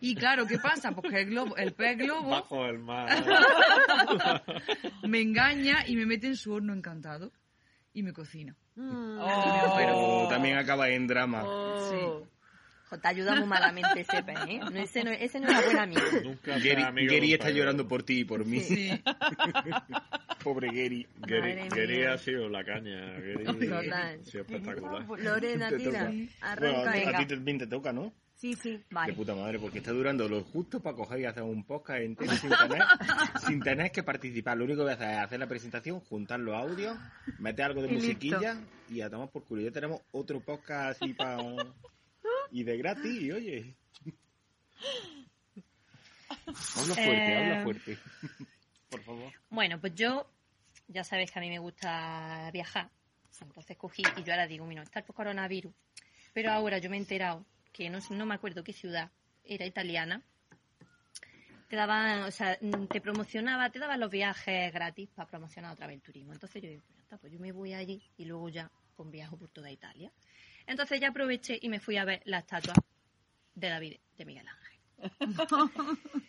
Y 0.00 0.14
claro, 0.14 0.46
¿qué 0.46 0.58
pasa? 0.58 0.92
Pues 0.92 1.12
que 1.12 1.20
el, 1.20 1.28
globo, 1.28 1.58
el 1.58 1.74
pez 1.74 1.98
globo 1.98 2.30
Bajo 2.30 2.64
el 2.64 2.78
mar. 2.78 3.10
me 5.06 5.20
engaña 5.20 5.86
y 5.86 5.94
me 5.96 6.06
mete 6.06 6.28
en 6.28 6.36
su 6.36 6.54
horno 6.54 6.72
encantado 6.72 7.32
y 7.92 8.02
me 8.02 8.14
cocina. 8.14 8.56
Oh, 8.78 10.26
también 10.30 10.56
acaba 10.56 10.88
en 10.88 11.06
drama. 11.06 11.42
Oh. 11.44 12.26
Te 12.96 13.08
ayuda 13.08 13.34
muy 13.36 13.46
malamente 13.48 14.00
ese 14.00 14.22
pez, 14.22 14.38
¿eh? 14.48 14.60
No, 14.60 14.78
ese, 14.78 15.04
no, 15.04 15.10
ese 15.10 15.40
no 15.40 15.48
era 15.48 15.60
buen 15.62 15.78
amigo. 15.78 16.00
Nunca 16.24 16.58
Gary, 16.58 16.82
amigo 16.82 17.12
Gary 17.12 17.28
de 17.28 17.34
un 17.34 17.40
está 17.40 17.50
llorando 17.50 17.86
por 17.88 18.02
ti 18.02 18.20
y 18.20 18.24
por 18.24 18.44
mí. 18.46 18.60
Sí. 18.60 18.90
Pobre 20.42 20.68
Gary. 20.68 21.06
Gary, 21.26 22.04
ha 22.04 22.16
sido 22.18 22.48
la 22.48 22.64
caña. 22.64 23.12
Gary 23.18 23.44
Total. 23.44 23.92
ha 23.92 24.24
sido 24.24 24.42
espectacular. 24.44 25.04
Lorena, 25.18 25.68
tira. 25.76 26.06
toca. 26.06 26.10
Bueno, 26.10 26.28
Arranca. 26.82 27.18
a 27.18 27.18
ti 27.18 27.26
también 27.26 27.58
te 27.58 27.66
toca, 27.66 27.92
¿no? 27.92 28.12
Sí, 28.36 28.54
sí. 28.54 28.76
De 28.76 28.84
Vale. 28.92 29.12
puta 29.14 29.34
madre, 29.34 29.58
porque 29.58 29.78
está 29.78 29.90
durando 29.90 30.28
lo 30.28 30.44
justo 30.44 30.80
para 30.80 30.94
coger 30.94 31.18
y 31.20 31.24
hacer 31.24 31.42
un 31.42 31.64
podcast 31.64 32.00
entero 32.02 32.30
sin 32.36 32.50
tener, 32.50 32.82
sin 33.46 33.60
tener 33.60 33.90
que 33.90 34.04
participar. 34.04 34.56
Lo 34.56 34.64
único 34.64 34.78
que 34.78 34.82
voy 34.84 34.92
a 34.92 34.94
hacer 34.94 35.10
es 35.10 35.18
hacer 35.18 35.40
la 35.40 35.48
presentación, 35.48 35.98
juntar 36.00 36.38
los 36.38 36.54
audios, 36.54 36.96
meter 37.40 37.64
algo 37.64 37.82
de 37.82 37.88
Y 37.88 37.90
listo. 37.94 38.06
musiquilla 38.06 38.60
y 38.88 39.00
a 39.00 39.10
tomar 39.10 39.28
por 39.30 39.42
culo. 39.44 39.62
Ya 39.62 39.72
tenemos 39.72 40.02
otro 40.12 40.38
podcast 40.40 41.02
así 41.02 41.14
para... 41.14 41.38
Y 42.50 42.64
de 42.64 42.76
gratis, 42.76 43.20
y 43.20 43.32
oye... 43.32 43.74
Habla 46.76 46.94
fuerte, 46.94 47.32
Eh, 47.32 47.36
habla 47.36 47.62
fuerte. 47.62 47.98
Por 48.90 49.02
favor. 49.02 49.32
Bueno, 49.50 49.80
pues 49.80 49.94
yo, 49.94 50.30
ya 50.88 51.04
sabes 51.04 51.30
que 51.30 51.38
a 51.38 51.42
mí 51.42 51.50
me 51.50 51.58
gusta 51.58 52.50
viajar. 52.52 52.90
Entonces 53.40 53.76
cogí 53.76 54.02
y 54.16 54.22
yo 54.24 54.32
ahora 54.32 54.46
digo, 54.46 54.66
mira, 54.66 54.82
está 54.82 55.00
el 55.00 55.06
coronavirus. 55.06 55.72
Pero 56.32 56.50
ahora 56.50 56.78
yo 56.78 56.90
me 56.90 56.96
he 56.96 57.00
enterado 57.00 57.44
que 57.72 57.90
no, 57.90 57.98
no 58.10 58.26
me 58.26 58.34
acuerdo 58.34 58.64
qué 58.64 58.72
ciudad, 58.72 59.10
era 59.44 59.66
italiana. 59.66 60.22
Te 61.68 61.76
daban, 61.76 62.22
o 62.22 62.30
sea, 62.30 62.58
mm, 62.60 62.86
te 62.86 63.00
promocionaba, 63.00 63.70
te 63.70 63.78
daban 63.78 64.00
los 64.00 64.10
viajes 64.10 64.72
gratis 64.72 65.10
para 65.14 65.28
promocionar 65.28 65.72
otra 65.72 65.86
vez 65.86 65.96
el 65.96 66.02
turismo. 66.02 66.32
Entonces 66.32 66.62
yo 66.62 66.68
digo, 66.68 66.82
pues 66.86 66.96
ya 66.96 67.02
está, 67.02 67.18
pues 67.18 67.32
yo 67.32 67.38
me 67.38 67.52
voy 67.52 67.74
allí 67.74 68.02
y 68.16 68.24
luego 68.24 68.48
ya 68.48 68.70
con 68.96 69.10
viajo 69.10 69.36
por 69.36 69.50
toda 69.50 69.70
Italia. 69.70 70.10
Entonces 70.68 71.00
ya 71.00 71.08
aproveché 71.08 71.58
y 71.60 71.70
me 71.70 71.80
fui 71.80 71.96
a 71.96 72.04
ver 72.04 72.20
la 72.26 72.40
estatua 72.40 72.74
de 73.54 73.68
David, 73.68 73.96
de 74.18 74.24
Miguel 74.26 74.46
Ángel. 74.46 74.78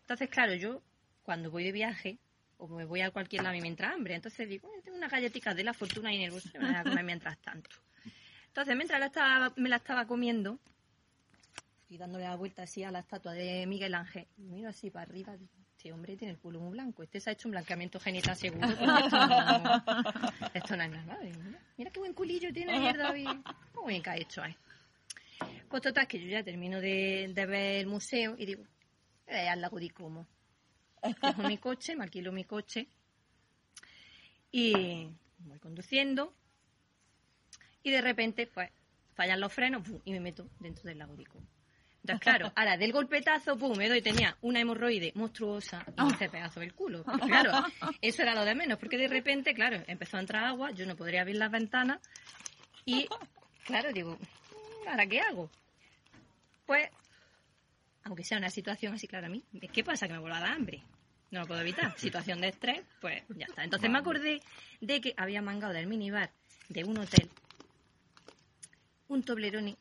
Entonces, 0.00 0.30
claro, 0.30 0.54
yo 0.54 0.82
cuando 1.22 1.50
voy 1.50 1.64
de 1.64 1.72
viaje 1.72 2.18
o 2.56 2.68
me 2.68 2.86
voy 2.86 3.02
a 3.02 3.10
cualquier 3.10 3.42
lado 3.42 3.54
y 3.54 3.60
me 3.60 3.68
entra 3.68 3.92
hambre, 3.92 4.14
entonces 4.14 4.48
digo, 4.48 4.72
"Eh, 4.74 4.80
tengo 4.82 4.96
unas 4.96 5.10
galletitas 5.10 5.54
de 5.54 5.62
la 5.62 5.74
fortuna 5.74 6.10
y 6.10 6.16
en 6.16 6.22
el 6.22 6.30
bolso 6.30 6.48
me 6.54 6.60
las 6.60 6.70
voy 6.70 6.80
a 6.80 6.84
comer 6.84 7.04
mientras 7.04 7.36
tanto. 7.42 7.68
Entonces, 8.46 8.74
mientras 8.76 8.98
la 8.98 9.06
estaba, 9.06 9.52
me 9.56 9.68
la 9.68 9.76
estaba 9.76 10.06
comiendo 10.06 10.58
y 11.90 11.98
dándole 11.98 12.24
la 12.24 12.36
vuelta 12.36 12.62
así 12.62 12.82
a 12.82 12.90
la 12.90 13.00
estatua 13.00 13.32
de 13.32 13.66
Miguel 13.66 13.94
Ángel, 13.94 14.26
y 14.38 14.42
miro 14.44 14.70
así 14.70 14.90
para 14.90 15.02
arriba, 15.02 15.36
digo, 15.36 15.52
este 15.86 15.92
hombre 15.92 16.16
tiene 16.16 16.32
el 16.32 16.38
culo 16.40 16.58
muy 16.58 16.72
blanco, 16.72 17.04
este 17.04 17.20
se 17.20 17.30
ha 17.30 17.32
hecho 17.32 17.46
un 17.46 17.52
blanqueamiento 17.52 18.00
genital 18.00 18.34
seguro, 18.34 18.66
esto 18.68 18.86
no, 19.16 20.48
esto 20.52 20.76
no 20.76 20.82
es. 20.82 20.90
Digo, 21.22 21.42
mira, 21.44 21.60
mira 21.76 21.90
qué 21.92 22.00
buen 22.00 22.12
culillo 22.12 22.52
tiene 22.52 22.72
ayer 22.72 22.98
David, 22.98 23.28
muy 23.76 23.90
bien 23.90 24.02
que 24.02 24.10
ha 24.10 24.16
hecho, 24.16 24.44
¿eh? 24.44 24.56
Pues 25.68 25.82
total, 25.82 26.08
que 26.08 26.18
yo 26.20 26.28
ya 26.28 26.42
termino 26.42 26.80
de, 26.80 27.30
de 27.32 27.46
ver 27.46 27.76
el 27.82 27.86
museo 27.86 28.34
y 28.36 28.46
digo, 28.46 28.64
eh, 29.28 29.48
al 29.48 29.60
lago 29.60 29.78
di 29.78 29.90
Como. 29.90 30.26
Cojo 31.20 31.42
mi 31.44 31.58
coche, 31.58 31.94
me 31.94 32.02
alquilo 32.02 32.32
mi 32.32 32.42
coche 32.42 32.88
y 34.50 35.08
voy 35.38 35.60
conduciendo 35.60 36.34
y 37.84 37.92
de 37.92 38.00
repente, 38.00 38.48
pues, 38.48 38.70
fallan 39.14 39.38
los 39.38 39.52
frenos 39.52 39.88
¡pum! 39.88 40.00
y 40.04 40.10
me 40.10 40.18
meto 40.18 40.50
dentro 40.58 40.82
del 40.82 40.98
lago 40.98 41.14
de 41.14 41.26
Como. 41.26 41.46
Entonces, 42.12 42.22
claro, 42.22 42.52
ahora 42.54 42.76
del 42.76 42.92
golpetazo, 42.92 43.58
pum, 43.58 43.76
me 43.76 43.88
doy, 43.88 44.00
tenía 44.00 44.36
una 44.42 44.60
hemorroide 44.60 45.12
monstruosa 45.16 45.84
y 45.96 46.02
me 46.02 46.10
hice 46.10 46.28
pedazo 46.28 46.60
del 46.60 46.72
culo. 46.72 47.02
Pero 47.04 47.18
claro, 47.26 47.52
eso 48.00 48.22
era 48.22 48.34
lo 48.34 48.44
de 48.44 48.54
menos, 48.54 48.78
porque 48.78 48.96
de 48.96 49.08
repente, 49.08 49.54
claro, 49.54 49.82
empezó 49.88 50.16
a 50.16 50.20
entrar 50.20 50.44
agua, 50.44 50.70
yo 50.70 50.86
no 50.86 50.94
podría 50.94 51.22
abrir 51.22 51.36
las 51.36 51.50
ventanas 51.50 52.00
y, 52.84 53.08
claro, 53.64 53.92
digo, 53.92 54.16
¿ahora 54.88 55.06
qué 55.06 55.20
hago? 55.20 55.50
Pues, 56.64 56.88
aunque 58.04 58.22
sea 58.22 58.38
una 58.38 58.50
situación 58.50 58.94
así, 58.94 59.08
claro, 59.08 59.26
a 59.26 59.30
mí, 59.30 59.42
¿qué 59.72 59.82
pasa? 59.82 60.06
Que 60.06 60.12
me 60.12 60.20
vuelva 60.20 60.38
a 60.38 60.42
dar 60.42 60.52
hambre. 60.52 60.82
No 61.32 61.40
lo 61.40 61.46
puedo 61.48 61.60
evitar. 61.60 61.98
Situación 61.98 62.40
de 62.40 62.48
estrés, 62.48 62.82
pues 63.00 63.24
ya 63.36 63.46
está. 63.46 63.64
Entonces 63.64 63.90
me 63.90 63.98
acordé 63.98 64.40
de 64.80 65.00
que 65.00 65.12
había 65.16 65.42
mangado 65.42 65.72
del 65.72 65.88
minibar 65.88 66.30
de 66.68 66.84
un 66.84 66.98
hotel 66.98 67.28
un 69.08 69.22
toblerone 69.22 69.76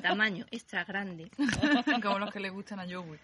tamaño 0.00 0.46
extra 0.50 0.84
grande. 0.84 1.30
Como 2.02 2.18
los 2.18 2.30
que 2.32 2.40
le 2.40 2.50
gustan 2.50 2.80
a 2.80 2.84
Joey. 2.84 3.18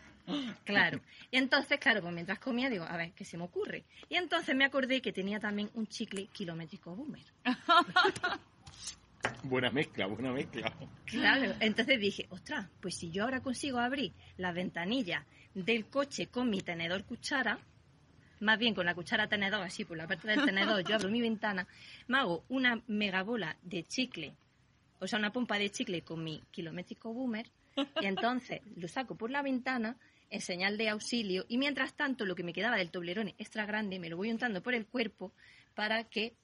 Claro. 0.65 1.01
Y 1.31 1.37
entonces, 1.37 1.79
claro, 1.79 2.03
pues 2.03 2.15
mientras 2.15 2.39
comía 2.39 2.69
digo, 2.71 2.85
a 2.85 2.97
ver, 2.97 3.13
¿qué 3.13 3.25
se 3.25 3.37
me 3.37 3.45
ocurre? 3.45 3.85
Y 4.09 4.17
entonces 4.17 4.55
me 4.55 4.65
acordé 4.65 5.01
que 5.01 5.13
tenía 5.13 5.41
también 5.41 5.71
un 5.75 5.87
chicle 5.87 6.27
kilométrico 6.27 6.95
boomer. 6.95 7.25
Buena 9.43 9.71
mezcla, 9.71 10.07
buena 10.07 10.33
mezcla. 10.33 10.73
Claro, 11.05 11.55
entonces 11.61 12.01
dije, 12.01 12.27
ostras, 12.31 12.69
pues 12.81 12.97
si 12.97 13.11
yo 13.11 13.25
ahora 13.25 13.43
consigo 13.43 13.79
abrir 13.79 14.13
las 14.39 14.55
ventanillas 14.55 15.25
del 15.55 15.87
coche 15.87 16.29
con 16.29 16.49
mi 16.49 16.61
tenedor 16.61 17.05
cuchara, 17.05 17.59
más 18.41 18.59
bien 18.59 18.75
con 18.75 18.87
la 18.87 18.95
cuchara 18.95 19.29
tenedor, 19.29 19.63
así 19.63 19.85
por 19.85 19.97
la 19.97 20.07
parte 20.07 20.29
del 20.29 20.45
tenedor, 20.45 20.83
yo 20.85 20.95
abro 20.95 21.11
mi 21.11 21.21
ventana, 21.21 21.67
me 22.09 22.19
hago 22.19 22.45
una 22.49 22.83
megabola 22.87 23.57
de 23.63 23.85
chicle, 23.85 24.35
o 25.01 25.07
sea, 25.07 25.19
una 25.19 25.33
pompa 25.33 25.59
de 25.59 25.71
chicle 25.71 26.03
con 26.03 26.23
mi 26.23 26.43
kilométrico 26.51 27.13
boomer, 27.13 27.51
y 28.01 28.07
entonces 28.07 28.61
lo 28.77 28.89
saco 28.89 29.17
por 29.17 29.31
la 29.31 29.43
ventana 29.43 29.97
en 30.31 30.41
señal 30.41 30.77
de 30.79 30.89
auxilio, 30.89 31.45
y 31.49 31.59
mientras 31.59 31.95
tanto 31.95 32.25
lo 32.25 32.35
que 32.35 32.45
me 32.45 32.53
quedaba 32.53 32.77
del 32.77 32.91
toblerone 32.91 33.35
extra 33.39 33.67
grande 33.67 33.99
me 33.99 34.09
lo 34.09 34.17
voy 34.17 34.31
untando 34.31 34.63
por 34.63 34.75
el 34.75 34.87
cuerpo 34.87 35.33
para 35.75 36.05
que 36.05 36.37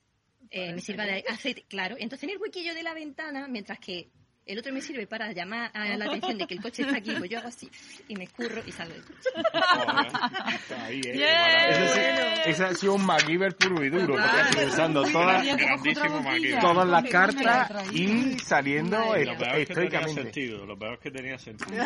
eh, 0.51 0.73
me 0.73 0.81
sirva 0.81 1.05
de 1.05 1.25
aceite, 1.29 1.65
claro. 1.69 1.97
Entonces 1.99 2.25
en 2.25 2.31
el 2.31 2.39
huequillo 2.39 2.75
de 2.75 2.83
la 2.83 2.95
ventana, 2.95 3.47
mientras 3.49 3.79
que 3.79 4.11
el 4.47 4.59
otro 4.59 4.73
me 4.73 4.81
sirve 4.81 5.07
para 5.07 5.33
llamar 5.33 5.71
a 5.75 5.97
la 5.97 6.05
atención 6.07 6.39
de 6.39 6.47
que 6.47 6.55
el 6.55 6.63
coche 6.63 6.83
está 6.83 6.99
aquí, 6.99 7.13
pues 7.19 7.29
yo 7.29 7.39
hago 7.39 7.49
así 7.49 7.69
y 8.09 8.15
me 8.15 8.25
escurro 8.25 8.63
y 8.65 8.73
salgo 8.73 8.95
del 8.95 9.03
coche. 9.03 9.31
Está 10.55 10.85
ahí, 10.85 11.01
¿eh? 11.05 11.17
Yeah. 11.17 11.69
Ese, 11.69 12.51
ese 12.51 12.65
ha 12.65 12.75
sido 12.75 12.95
un 12.95 13.05
MacGyver 13.05 13.57
puro 13.57 13.85
y 13.85 13.91
duro, 13.91 14.15
porque 14.15 14.23
ha 14.25 14.53
sido 14.53 14.67
usando 14.69 15.03
todas, 15.05 15.45
las 15.45 15.57
cartas 15.57 16.09
¿cómo 16.09 16.23
me 16.23 16.41
la 17.45 17.85
y 17.93 18.39
saliendo 18.39 19.13
que 19.13 19.27
tenía 19.27 19.57
estoicamente. 19.57 20.23
sentido. 20.23 20.65
Lo 20.65 20.79
peor 20.79 20.95
es 20.95 21.01
que 21.01 21.11
tenía 21.11 21.39
sentido. 21.39 21.85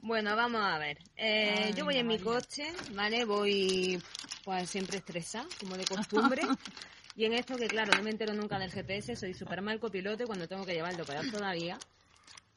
Bueno, 0.00 0.34
vamos 0.34 0.60
a 0.64 0.78
ver. 0.78 0.98
Eh, 1.16 1.66
Ay, 1.66 1.74
yo 1.74 1.84
voy 1.84 1.96
en 1.96 2.08
mi 2.08 2.18
coche, 2.18 2.64
¿vale? 2.92 3.24
Voy 3.24 4.02
pues 4.44 4.68
siempre 4.68 4.98
estresada, 4.98 5.46
como 5.60 5.76
de 5.76 5.84
costumbre. 5.84 6.42
Y 7.14 7.24
en 7.26 7.34
esto 7.34 7.56
que, 7.56 7.68
claro, 7.68 7.92
no 7.96 8.02
me 8.02 8.10
entero 8.10 8.32
nunca 8.32 8.58
del 8.58 8.70
GPS, 8.70 9.16
soy 9.16 9.34
súper 9.34 9.60
mal 9.60 9.78
copiloto 9.80 10.22
y 10.24 10.26
cuando 10.26 10.48
tengo 10.48 10.64
que 10.64 10.72
llevarlo 10.74 11.04
peor 11.04 11.30
todavía. 11.30 11.78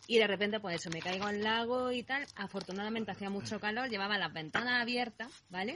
Y 0.08 0.18
de 0.18 0.28
repente, 0.28 0.60
pues 0.60 0.76
eso, 0.76 0.90
me 0.92 1.02
caigo 1.02 1.26
al 1.26 1.42
lago 1.44 1.92
y 1.92 2.04
tal. 2.04 2.26
Afortunadamente 2.36 3.12
hacía 3.12 3.30
mucho 3.30 3.60
calor, 3.60 3.90
llevaba 3.90 4.18
las 4.18 4.32
ventanas 4.32 4.82
abiertas, 4.82 5.32
¿vale? 5.50 5.76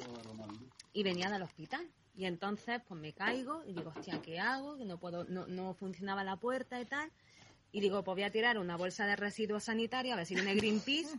Y 0.94 1.04
venía 1.04 1.30
del 1.30 1.42
hospital. 1.42 1.88
Y 2.16 2.26
entonces, 2.26 2.82
pues 2.88 3.00
me 3.00 3.14
caigo 3.14 3.64
y 3.66 3.74
digo, 3.74 3.92
hostia, 3.96 4.22
¿qué 4.22 4.40
hago? 4.40 4.78
Que 4.78 4.86
no 4.86 4.98
puedo, 5.00 5.24
no, 5.26 5.48
no 5.48 5.74
funcionaba 5.74 6.24
la 6.24 6.36
puerta 6.36 6.80
y 6.80 6.86
tal. 6.86 7.12
Y 7.72 7.82
digo, 7.82 8.04
pues 8.04 8.16
voy 8.16 8.24
a 8.24 8.32
tirar 8.32 8.58
una 8.58 8.78
bolsa 8.78 9.06
de 9.06 9.16
residuos 9.16 9.66
sanitarios, 9.66 10.14
a 10.14 10.18
ver 10.18 10.26
si 10.26 10.34
viene 10.36 10.56
Greenpeace 10.56 11.10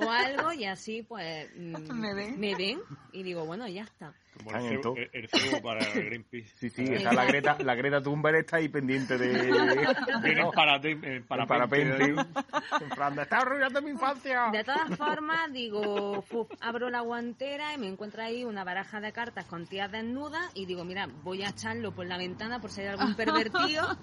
o 0.00 0.10
algo, 0.10 0.52
y 0.52 0.64
así 0.64 1.02
pues 1.02 1.48
mm, 1.56 1.92
Me 1.94 2.14
ven. 2.14 2.40
me 2.40 2.54
ven. 2.54 2.80
Y 3.12 3.22
digo, 3.22 3.44
bueno, 3.44 3.66
ya 3.68 3.82
está. 3.82 4.14
Como 4.36 4.50
Están 4.50 4.66
el, 4.66 4.82
cebo, 4.82 4.96
el, 4.96 5.10
el 5.12 5.28
cebo 5.28 5.62
para 5.62 5.84
Greenpeace. 5.92 6.52
Sí, 6.56 6.70
sí, 6.70 6.84
está 6.84 7.12
la 7.12 7.24
Greta, 7.24 7.56
la 7.60 7.74
Greta 7.74 8.02
Thunberg 8.02 8.36
está 8.36 8.56
ahí 8.56 8.68
pendiente 8.68 9.16
de... 9.18 9.28
Viene 10.22 10.40
en 10.42 10.50
parapente. 10.52 11.20
parapente. 11.22 12.04
En 12.04 12.88
plan, 12.94 13.14
"Me 13.14 13.22
está 13.22 13.38
arruinando 13.38 13.82
mi 13.82 13.90
infancia. 13.90 14.50
De 14.52 14.64
todas 14.64 14.96
formas, 14.96 15.52
digo, 15.52 16.24
abro 16.60 16.90
la 16.90 17.00
guantera 17.00 17.74
y 17.74 17.78
me 17.78 17.88
encuentro 17.88 18.22
ahí 18.22 18.44
una 18.44 18.64
baraja 18.64 19.00
de 19.00 19.12
cartas 19.12 19.46
con 19.46 19.66
tías 19.66 19.90
desnudas 19.90 20.50
y 20.54 20.66
digo, 20.66 20.84
mira, 20.84 21.08
voy 21.22 21.42
a 21.42 21.48
echarlo 21.50 21.92
por 21.92 22.06
la 22.06 22.18
ventana 22.18 22.60
por 22.60 22.70
si 22.70 22.82
hay 22.82 22.88
algún 22.88 23.14
pervertido. 23.14 23.96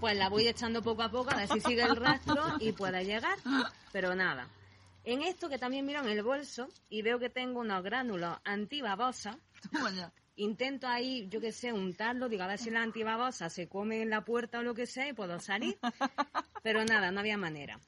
Pues 0.00 0.16
la 0.16 0.28
voy 0.28 0.46
echando 0.46 0.80
poco 0.82 1.02
a 1.02 1.10
poco 1.10 1.30
a 1.32 1.36
ver 1.36 1.48
si 1.48 1.60
sigue 1.60 1.82
el 1.82 1.96
rastro 1.96 2.42
y 2.60 2.72
pueda 2.72 3.02
llegar. 3.02 3.36
Pero 3.92 4.14
nada. 4.14 4.46
En 5.04 5.22
esto 5.22 5.48
que 5.48 5.58
también 5.58 5.86
miro 5.86 6.00
en 6.00 6.08
el 6.08 6.22
bolso 6.22 6.68
y 6.90 7.02
veo 7.02 7.18
que 7.18 7.30
tengo 7.30 7.60
unos 7.60 7.82
gránulos 7.82 8.36
antibabosa. 8.44 9.38
Intento 10.36 10.86
ahí, 10.86 11.26
yo 11.28 11.40
qué 11.40 11.50
sé, 11.50 11.72
untarlo, 11.72 12.28
digo, 12.28 12.44
a 12.44 12.46
ver 12.46 12.58
si 12.58 12.70
la 12.70 12.82
antibabosa 12.82 13.50
se 13.50 13.68
come 13.68 14.02
en 14.02 14.10
la 14.10 14.24
puerta 14.24 14.60
o 14.60 14.62
lo 14.62 14.74
que 14.74 14.86
sea 14.86 15.08
y 15.08 15.12
puedo 15.12 15.40
salir. 15.40 15.78
Pero 16.62 16.84
nada, 16.84 17.10
no 17.10 17.20
había 17.20 17.36
manera. 17.36 17.80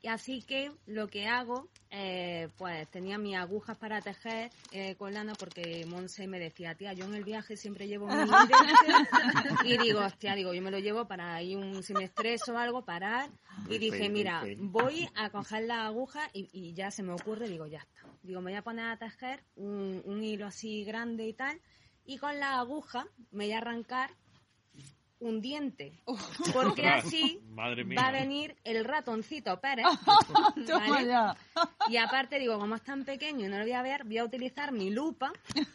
Y 0.00 0.08
así 0.08 0.42
que 0.42 0.70
lo 0.86 1.08
que 1.08 1.26
hago, 1.26 1.68
eh, 1.90 2.48
pues 2.56 2.88
tenía 2.88 3.18
mis 3.18 3.36
agujas 3.36 3.76
para 3.76 4.00
tejer 4.00 4.50
eh, 4.70 4.94
con 4.94 5.12
lana 5.12 5.34
porque 5.34 5.84
Monse 5.86 6.28
me 6.28 6.38
decía, 6.38 6.76
tía, 6.76 6.92
yo 6.92 7.04
en 7.04 7.14
el 7.14 7.24
viaje 7.24 7.56
siempre 7.56 7.88
llevo 7.88 8.06
mi 8.06 8.14
leche". 8.14 8.28
y 9.64 9.76
digo, 9.76 10.00
hostia, 10.00 10.34
digo, 10.34 10.54
yo 10.54 10.62
me 10.62 10.70
lo 10.70 10.78
llevo 10.78 11.06
para 11.06 11.42
ir 11.42 11.58
un 11.58 11.82
si 11.82 11.94
me 11.94 12.04
estreso 12.04 12.54
o 12.54 12.58
algo, 12.58 12.84
parar. 12.84 13.28
Y 13.68 13.78
dije, 13.78 14.08
mira, 14.08 14.44
voy 14.58 15.08
a 15.16 15.30
coger 15.30 15.64
las 15.64 15.80
agujas 15.80 16.30
y, 16.32 16.48
y 16.52 16.72
ya 16.74 16.92
se 16.92 17.02
me 17.02 17.12
ocurre, 17.12 17.48
digo, 17.48 17.66
ya 17.66 17.80
está. 17.80 18.07
Digo, 18.28 18.42
me 18.42 18.50
voy 18.50 18.58
a 18.58 18.62
poner 18.62 18.90
a 18.90 18.98
tejer 18.98 19.42
un, 19.56 20.02
un 20.04 20.22
hilo 20.22 20.46
así 20.46 20.84
grande 20.84 21.26
y 21.26 21.32
tal. 21.32 21.58
Y 22.04 22.18
con 22.18 22.38
la 22.38 22.58
aguja 22.58 23.06
me 23.30 23.46
voy 23.46 23.54
a 23.54 23.56
arrancar 23.56 24.10
un 25.18 25.40
diente. 25.40 25.94
Porque 26.52 26.86
así 26.86 27.40
Madre 27.46 27.86
mía. 27.86 27.98
va 27.98 28.08
a 28.08 28.12
venir 28.12 28.54
el 28.64 28.84
ratoncito 28.84 29.58
Pérez. 29.62 29.86
Y 31.88 31.96
aparte 31.96 32.38
digo, 32.38 32.58
como 32.58 32.74
es 32.74 32.82
tan 32.82 33.06
pequeño 33.06 33.46
y 33.46 33.48
no 33.48 33.56
lo 33.56 33.62
voy 33.62 33.72
a 33.72 33.80
ver, 33.80 34.04
voy 34.04 34.18
a 34.18 34.24
utilizar 34.24 34.72
mi 34.72 34.90
lupa 34.90 35.32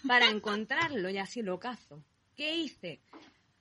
para 0.07 0.29
encontrarlo 0.29 1.09
y 1.09 1.17
así 1.17 1.41
lo 1.41 1.59
cazo. 1.59 2.03
¿Qué 2.35 2.55
hice? 2.55 3.01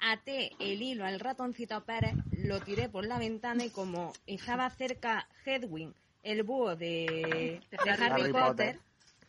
Até 0.01 0.53
el 0.59 0.83
hilo 0.83 1.07
al 1.07 1.19
ratoncito 1.19 1.83
Pérez, 1.87 2.15
lo 2.31 2.61
tiré 2.61 2.91
por 2.91 3.07
la 3.07 3.19
ventana 3.19 3.65
y 3.65 3.71
como 3.71 4.13
estaba 4.27 4.69
cerca 4.69 5.27
Hedwig, 5.47 5.95
el 6.23 6.43
búho 6.43 6.77
de, 6.77 7.61
de 7.71 7.91
Harry, 7.91 8.05
Harry 8.05 8.33
Potter, 8.33 8.43
Potter. 8.47 8.79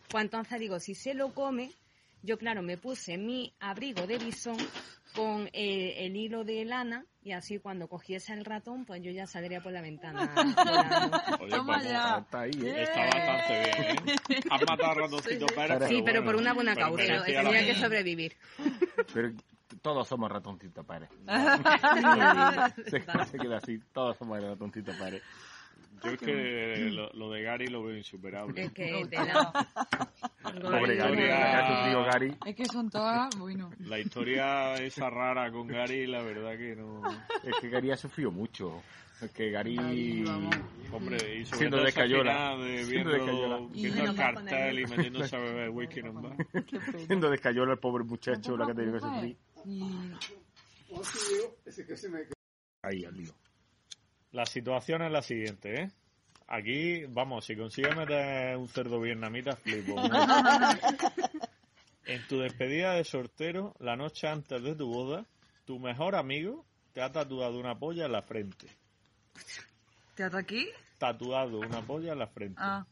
pues 0.09 0.23
entonces 0.23 0.59
digo, 0.59 0.79
si 0.79 0.95
se 0.95 1.13
lo 1.13 1.33
come, 1.33 1.71
yo 2.21 2.37
claro, 2.37 2.61
me 2.61 2.77
puse 2.77 3.17
mi 3.17 3.53
abrigo 3.59 4.07
de 4.07 4.17
bisón 4.17 4.57
con 5.15 5.49
eh, 5.53 6.05
el 6.05 6.15
hilo 6.15 6.43
de 6.43 6.65
lana 6.65 7.05
y 7.21 7.31
así 7.33 7.59
cuando 7.59 7.87
cogiese 7.87 8.33
el 8.33 8.45
ratón, 8.45 8.85
pues 8.85 9.01
yo 9.01 9.11
ya 9.11 9.27
saldría 9.27 9.61
por 9.61 9.71
la 9.71 9.81
ventana. 9.81 10.33
Oye, 11.39 11.51
Toma 11.51 11.73
vamos, 11.77 11.83
ya. 11.83 12.17
Está 12.19 12.41
ahí, 12.41 12.51
¿eh? 12.63 12.83
Está 12.83 13.05
bastante 13.05 13.63
bien, 13.63 14.09
¿eh? 14.09 14.41
Has 14.49 14.61
matado 14.61 14.91
a 14.91 14.93
Ratoncito 14.95 15.45
Pérez. 15.47 15.87
Sí, 15.87 16.01
pero 16.03 16.21
bueno, 16.21 16.25
por 16.25 16.35
una 16.35 16.53
buena 16.53 16.75
causa. 16.75 17.03
la 17.03 17.23
Tenía 17.23 17.65
que 17.65 17.75
sobrevivir. 17.75 18.35
Pero 19.13 19.31
todos 19.81 20.07
somos 20.07 20.31
ratoncito 20.31 20.83
Pérez. 20.83 21.09
se, 22.87 22.99
se 22.99 23.37
queda 23.37 23.57
así, 23.57 23.79
todos 23.91 24.17
somos 24.17 24.39
el 24.39 24.49
ratoncito 24.49 24.91
Pérez. 24.97 25.21
Yo 26.03 26.11
es 26.11 26.17
que 26.19 26.89
lo, 26.91 27.11
lo 27.13 27.31
de 27.31 27.41
Gary 27.43 27.67
lo 27.67 27.83
veo 27.83 27.97
insuperable. 27.97 28.63
Es 28.63 28.71
que 28.71 29.05
te 29.09 29.15
la... 29.17 29.51
Pobre 30.43 30.95
Gary, 30.95 31.27
Gary. 31.27 32.37
Es 32.45 32.55
que 32.55 32.65
son 32.65 32.89
todas, 32.89 33.35
bueno. 33.37 33.71
La 33.79 33.99
historia 33.99 34.75
esa 34.75 35.09
rara 35.09 35.51
con 35.51 35.67
Gary, 35.67 36.07
la 36.07 36.21
verdad 36.21 36.57
que 36.57 36.75
no... 36.75 37.01
Es 37.43 37.53
que 37.61 37.69
Gary 37.69 37.91
ha 37.91 37.97
sufrido 37.97 38.31
mucho. 38.31 38.81
Es 39.21 39.31
que 39.31 39.51
Gary... 39.51 40.23
Vamos. 40.23 40.55
Hombre, 40.91 41.17
y 41.39 41.45
sobre 41.45 41.57
Siendo 41.57 41.77
todo 41.77 41.85
de 41.87 41.93
Cayola. 41.93 42.57
de 42.57 42.85
viendo, 42.85 43.09
de 43.11 43.19
Cayola. 43.19 43.59
viendo 43.71 44.03
Y 44.03 44.09
el 44.09 44.15
cartel 44.15 44.79
y 44.79 44.85
metiéndose 44.85 45.35
a 45.35 45.39
beber 45.39 45.69
whisky 45.71 45.99
en 46.01 46.09
un 46.09 46.21
bar. 46.21 46.35
Siendo 47.07 47.29
descayó 47.31 47.63
el 47.63 47.79
pobre 47.79 48.03
muchacho, 48.03 48.55
la 48.55 48.67
te 48.67 48.67
que 48.67 48.71
ha 48.71 48.75
tenido 48.75 48.93
que 48.93 48.99
sufrir. 48.99 49.37
Ahí, 52.83 53.05
al 53.05 53.15
lío. 53.15 53.33
La 54.33 54.47
situación 54.47 55.03
es 55.03 55.11
la 55.11 55.21
siguiente, 55.21 55.83
¿eh? 55.83 55.91
Aquí, 56.47 57.05
vamos, 57.05 57.45
si 57.45 57.55
consigues 57.55 57.95
meter 57.95 58.57
un 58.57 58.67
cerdo 58.67 58.99
vietnamita, 58.99 59.55
flipo. 59.55 59.95
en 62.05 62.27
tu 62.27 62.39
despedida 62.39 62.93
de 62.93 63.03
sortero, 63.03 63.75
la 63.79 63.95
noche 63.95 64.27
antes 64.27 64.61
de 64.61 64.75
tu 64.75 64.87
boda, 64.87 65.25
tu 65.65 65.79
mejor 65.79 66.15
amigo 66.15 66.65
te 66.93 67.01
ha 67.01 67.11
tatuado 67.11 67.59
una 67.59 67.77
polla 67.77 68.07
en 68.07 68.11
la 68.11 68.23
frente. 68.23 68.67
¿Te 70.15 70.23
ataqué? 70.23 70.67
Tatuado 70.97 71.59
una 71.59 71.81
polla 71.81 72.13
en 72.13 72.19
la 72.19 72.27
frente. 72.27 72.59
Ah, 72.59 72.85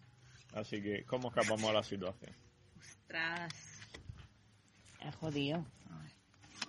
Así 0.53 0.81
que, 0.81 1.03
¿cómo 1.05 1.29
escapamos 1.29 1.69
a 1.69 1.73
la 1.73 1.83
situación? 1.83 2.35
Ostras. 2.77 3.53
Es 4.99 5.15
jodido. 5.15 5.65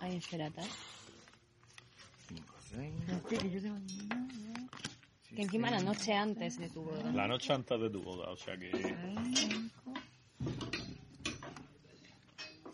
Ay, 0.01 0.16
espérate. 0.16 0.62
Cinco, 2.27 2.55
seis, 2.70 2.95
hostia, 3.11 3.39
que 3.39 3.51
yo 3.51 3.61
tengo... 3.61 3.79
Que 5.35 5.43
encima 5.43 5.70
la 5.70 5.80
noche 5.80 6.12
antes 6.14 6.59
de 6.59 6.68
tu 6.68 6.83
boda. 6.83 7.11
La 7.12 7.26
noche 7.26 7.53
antes 7.53 7.80
de 7.80 7.89
tu 7.91 8.03
boda, 8.03 8.30
o 8.30 8.37
sea 8.37 8.57
que 8.57 8.70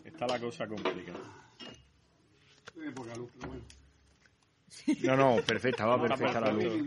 está 0.03 0.27
la 0.27 0.39
cosa 0.39 0.67
complicada. 0.67 1.19
No, 5.03 5.15
no, 5.15 5.41
perfecta, 5.43 5.85
va 5.85 6.01
perfecta 6.01 6.41
la 6.41 6.51
luz. 6.51 6.83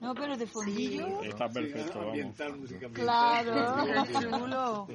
No, 0.00 0.14
pero 0.14 0.36
de 0.36 0.46
fondillo. 0.46 1.22
Está 1.22 1.48
perfecto, 1.48 1.98
vamos. 2.06 2.36
Claro, 2.92 4.04
chulo. 4.06 4.88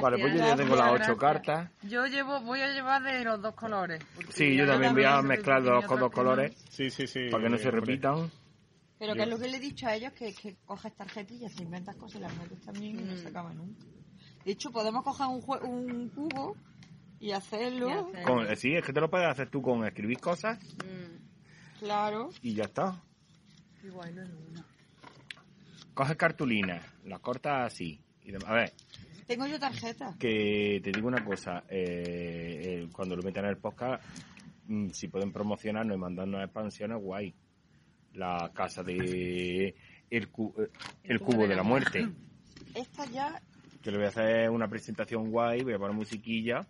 Vale, 0.00 0.18
pues 0.18 0.32
yo 0.34 0.38
ya 0.38 0.56
tengo 0.56 0.76
las 0.76 0.92
ocho 0.92 1.16
Gracias. 1.16 1.18
cartas. 1.18 1.70
Yo 1.82 2.06
llevo, 2.06 2.40
voy 2.40 2.60
a 2.60 2.68
llevar 2.72 3.02
de 3.02 3.24
los 3.24 3.42
dos 3.42 3.54
colores. 3.54 4.00
Sí, 4.30 4.56
yo 4.56 4.66
también 4.66 4.94
voy 4.94 5.04
a 5.04 5.20
mezclar 5.20 5.60
los 5.62 5.86
dos 5.86 6.10
colores 6.12 6.54
Sí, 6.70 6.90
sí, 6.90 7.06
sí. 7.06 7.28
para 7.30 7.44
que 7.44 7.50
no 7.50 7.58
se 7.58 7.68
hombre. 7.68 7.80
repitan. 7.80 8.30
Pero 9.06 9.14
que 9.16 9.22
es 9.22 9.28
lo 9.28 9.38
que 9.38 9.48
le 9.48 9.56
he 9.56 9.60
dicho 9.60 9.86
a 9.86 9.94
ellos, 9.94 10.12
que, 10.12 10.34
que 10.34 10.56
coges 10.64 10.94
tarjetillas, 10.94 11.54
te 11.54 11.62
inventas 11.62 11.96
cosas 11.96 12.16
y 12.16 12.20
las 12.20 12.36
metes 12.36 12.60
también 12.62 12.98
y 13.00 13.02
no 13.02 13.16
se 13.16 13.28
acaba 13.28 13.52
nunca. 13.52 13.84
De 14.44 14.52
hecho, 14.52 14.70
podemos 14.70 15.02
coger 15.04 15.26
un, 15.26 15.40
jue- 15.42 15.62
un 15.62 16.08
cubo 16.10 16.56
y 17.20 17.30
hacerlo. 17.32 17.88
Y 17.88 17.92
hacer- 17.92 18.24
Con- 18.24 18.46
eh, 18.46 18.56
sí, 18.56 18.74
es 18.74 18.84
que 18.84 18.92
te 18.92 19.00
lo 19.00 19.08
puedes 19.10 19.28
hacer 19.28 19.48
tú 19.50 19.62
con 19.62 19.84
escribir 19.86 20.18
cosas 20.20 20.58
Mm. 20.84 21.78
Claro. 21.80 22.30
y 22.42 22.54
ya 22.54 22.64
está. 22.64 23.02
Guay, 23.82 24.12
no 24.14 24.22
es 24.22 24.30
una. 24.30 24.64
Coges 25.94 26.16
cartulinas, 26.16 26.84
las 27.04 27.20
cortas 27.20 27.72
así. 27.72 28.00
Y 28.22 28.32
dem- 28.32 28.46
a 28.46 28.52
ver, 28.54 28.72
Tengo 29.26 29.46
yo 29.46 29.58
tarjetas. 29.60 30.16
que 30.16 30.80
te 30.82 30.90
digo 30.92 31.08
una 31.08 31.24
cosa. 31.24 31.64
eh, 31.68 32.82
eh, 32.84 32.88
cuando 32.92 33.14
lo 33.16 33.22
metan 33.22 33.44
en 33.44 33.50
el 33.50 33.58
podcast, 33.58 34.02
mm, 34.66 34.88
si 34.90 35.08
pueden 35.08 35.32
promocionarnos 35.32 35.96
y 35.96 36.00
mandarnos 36.00 36.42
expansiones, 36.42 36.98
guay. 37.00 37.34
La 38.14 38.50
casa 38.54 38.82
de... 38.82 39.74
El, 40.10 40.28
cu- 40.28 40.54
eh, 40.58 40.68
el 41.04 41.20
cubo 41.20 41.46
de 41.46 41.56
la 41.56 41.62
muerte. 41.62 42.08
Esta 42.74 43.04
ya, 43.06 43.40
Que 43.82 43.90
le 43.90 43.96
voy 43.98 44.06
a 44.06 44.08
hacer 44.10 44.50
una 44.50 44.68
presentación 44.68 45.30
guay, 45.30 45.62
voy 45.62 45.74
a 45.74 45.78
poner 45.78 45.96
musiquilla 45.96 46.66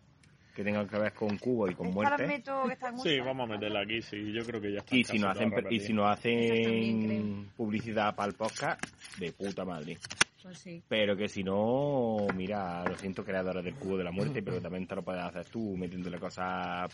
que 0.55 0.63
tenga 0.63 0.87
que 0.87 0.97
ver 0.99 1.13
con 1.13 1.37
cubo 1.37 1.69
y 1.69 1.75
con 1.75 1.93
muerte. 1.93 2.27
meto, 2.27 2.63
que 2.69 2.77
Sí, 3.03 3.19
vamos 3.19 3.49
a 3.51 3.53
meterla 3.55 3.81
aquí, 3.81 4.01
sí, 4.03 4.33
yo 4.33 4.45
creo 4.47 4.61
que 4.61 4.73
ya 4.73 4.79
está. 4.79 4.95
Y 4.97 5.03
si, 5.03 5.19
nos 5.19 5.33
hacen, 5.37 5.53
y 5.69 5.81
si 5.81 5.93
nos 5.93 6.07
hacen 6.17 7.51
publicidad 7.57 8.15
para 8.15 8.29
el 8.29 8.35
podcast, 8.37 8.81
de 9.19 9.33
puta 9.33 9.65
madre. 9.65 9.99
Pues 10.43 10.59
sí. 10.59 10.83
Pero 10.87 11.17
que 11.17 11.27
si 11.29 11.43
no, 11.43 12.19
mira, 12.37 12.85
lo 12.85 12.97
siento, 12.97 13.25
creadores 13.25 13.65
del 13.65 13.75
cubo 13.75 13.97
de 13.97 14.05
la 14.05 14.13
muerte, 14.13 14.43
pero 14.43 14.61
también 14.61 14.87
te 14.87 14.95
lo 14.95 15.03
puedes 15.03 15.23
hacer 15.25 15.47
tú 15.47 15.77
metiéndole 15.77 16.19
cosas 16.21 16.89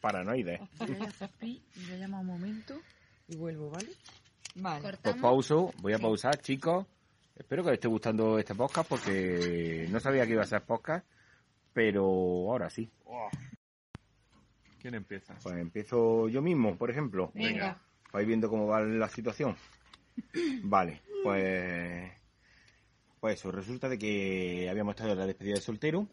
paranoides. 0.00 0.60
Hostia, 0.60 0.86
voy 0.86 1.06
a 1.06 1.08
hacer 1.10 1.30
pi 1.38 1.62
y 1.76 1.84
voy 1.86 1.94
a 1.94 1.98
llamar 1.98 2.20
un 2.20 2.26
momento 2.28 2.80
y 3.32 3.36
vuelvo, 3.36 3.70
¿vale? 3.70 3.88
Vale. 4.56 4.98
Pues 5.02 5.16
pauso, 5.16 5.72
voy 5.80 5.94
a 5.94 5.98
pausar, 5.98 6.38
chicos. 6.38 6.86
Espero 7.34 7.64
que 7.64 7.70
les 7.70 7.78
esté 7.78 7.88
gustando 7.88 8.38
este 8.38 8.54
podcast 8.54 8.88
porque 8.88 9.86
no 9.90 9.98
sabía 10.00 10.26
que 10.26 10.32
iba 10.32 10.42
a 10.42 10.46
ser 10.46 10.62
podcast, 10.62 11.06
pero 11.72 12.04
ahora 12.04 12.68
sí. 12.68 12.90
Oh. 13.06 13.30
¿Quién 14.80 14.94
empieza? 14.94 15.34
Pues 15.42 15.56
empiezo 15.56 16.28
yo 16.28 16.42
mismo, 16.42 16.76
por 16.76 16.90
ejemplo. 16.90 17.30
Venga. 17.34 17.80
Vais 18.12 18.26
viendo 18.26 18.50
cómo 18.50 18.66
va 18.66 18.80
la 18.82 19.08
situación. 19.08 19.56
Vale, 20.62 21.00
pues. 21.22 22.12
Pues 23.18 23.38
eso, 23.38 23.52
resulta 23.52 23.88
de 23.88 23.98
que 23.98 24.68
habíamos 24.68 24.92
estado 24.92 25.12
en 25.12 25.18
la 25.18 25.26
despedida 25.26 25.54
de 25.54 25.60
soltero. 25.60 26.06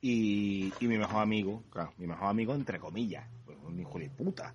Y, 0.00 0.72
y 0.80 0.88
mi 0.88 0.98
mejor 0.98 1.22
amigo, 1.22 1.64
claro, 1.70 1.94
mi 1.96 2.06
mejor 2.06 2.28
amigo 2.28 2.54
entre 2.54 2.78
comillas, 2.78 3.26
pues 3.44 3.56
un 3.62 3.80
hijo 3.80 3.98
de 3.98 4.10
puta. 4.10 4.54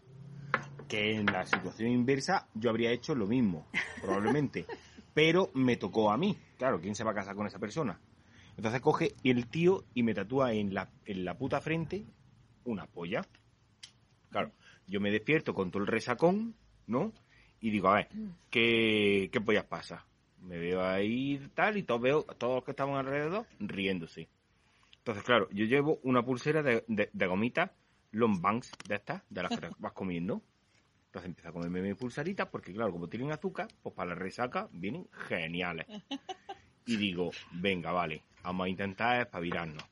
Que 0.88 1.16
en 1.16 1.26
la 1.26 1.46
situación 1.46 1.90
inversa 1.90 2.48
yo 2.54 2.70
habría 2.70 2.92
hecho 2.92 3.16
lo 3.16 3.28
mismo, 3.28 3.68
probablemente. 4.02 4.66
Pero 5.14 5.50
me 5.54 5.78
tocó 5.78 6.12
a 6.12 6.18
mí. 6.18 6.38
Claro, 6.58 6.80
¿quién 6.80 6.96
se 6.96 7.04
va 7.04 7.12
a 7.12 7.16
casar 7.16 7.36
con 7.36 7.48
esa 7.48 7.60
persona? 7.60 8.00
Entonces 8.56 8.82
coge 8.82 9.16
el 9.24 9.48
tío 9.48 9.84
y 9.94 10.04
me 10.04 10.14
tatúa 10.14 10.54
en 10.54 10.74
la, 10.74 10.90
en 11.06 11.26
la 11.26 11.38
puta 11.38 11.62
frente 11.62 12.06
una 12.66 12.86
polla. 12.86 13.26
Claro, 14.30 14.52
yo 14.88 15.00
me 15.00 15.12
despierto 15.12 15.54
con 15.54 15.72
todo 15.72 15.82
el 15.84 15.88
resacón, 15.88 16.56
¿no? 16.86 17.14
Y 17.60 17.72
digo, 17.72 17.90
a 17.90 17.96
ver, 17.96 18.10
¿qué, 18.50 19.30
qué 19.32 19.42
pollas 19.42 19.66
pasa? 19.66 20.06
Me 20.42 20.58
veo 20.58 20.84
ahí 20.84 21.42
tal 21.56 21.78
y 21.78 21.84
todos 21.84 22.02
veo, 22.02 22.24
todos 22.24 22.56
los 22.56 22.64
que 22.64 22.72
estaban 22.72 22.96
alrededor 22.96 23.46
riéndose. 23.60 24.28
Entonces, 25.00 25.24
claro, 25.24 25.48
yo 25.52 25.66
llevo 25.66 26.00
una 26.04 26.24
pulsera 26.24 26.62
de, 26.62 26.84
de, 26.88 27.10
de 27.12 27.28
gomitas 27.28 27.72
long 28.12 28.42
banks 28.42 28.72
de 28.88 28.96
estas, 28.96 29.24
de 29.30 29.44
las 29.44 29.60
que 29.60 29.70
vas 29.80 29.94
comiendo. 29.94 30.42
Entonces 31.18 31.30
empiezo 31.30 31.50
a 31.50 31.54
comerme 31.54 31.82
mi 31.82 31.96
pulseritas 31.96 32.48
porque, 32.50 32.72
claro, 32.74 32.92
como 32.92 33.10
tienen 33.10 33.32
azúcar, 33.32 33.68
pues 33.82 33.96
para 33.96 34.10
la 34.10 34.16
resaca 34.16 34.70
vienen 34.72 35.08
geniales. 35.28 35.88
Y 36.86 36.96
digo, 36.96 37.32
venga, 37.54 37.92
vale, 37.92 38.22
vamos 38.44 38.66
a 38.66 38.70
intentar 38.70 39.20
espabilarnos. 39.22 39.84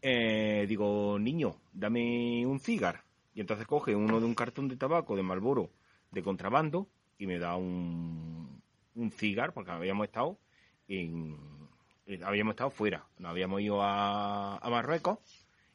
Eh, 0.00 0.66
digo, 0.68 1.18
niño, 1.18 1.56
dame 1.72 2.46
un 2.46 2.60
cigar. 2.60 3.02
Y 3.34 3.40
entonces 3.40 3.66
coge 3.66 3.96
uno 3.96 4.20
de 4.20 4.26
un 4.26 4.36
cartón 4.36 4.68
de 4.68 4.76
tabaco 4.76 5.16
de 5.16 5.24
Marlboro 5.24 5.72
de 6.12 6.22
contrabando 6.22 6.88
y 7.18 7.26
me 7.26 7.40
da 7.40 7.56
un, 7.56 8.62
un 8.94 9.10
cigar 9.10 9.52
porque 9.52 9.72
habíamos 9.72 10.06
estado 10.06 10.38
en, 10.86 11.36
eh, 12.06 12.20
habíamos 12.24 12.52
estado 12.52 12.70
fuera, 12.70 13.04
nos 13.18 13.30
habíamos 13.30 13.60
ido 13.62 13.82
a, 13.82 14.58
a 14.58 14.70
Marruecos 14.70 15.18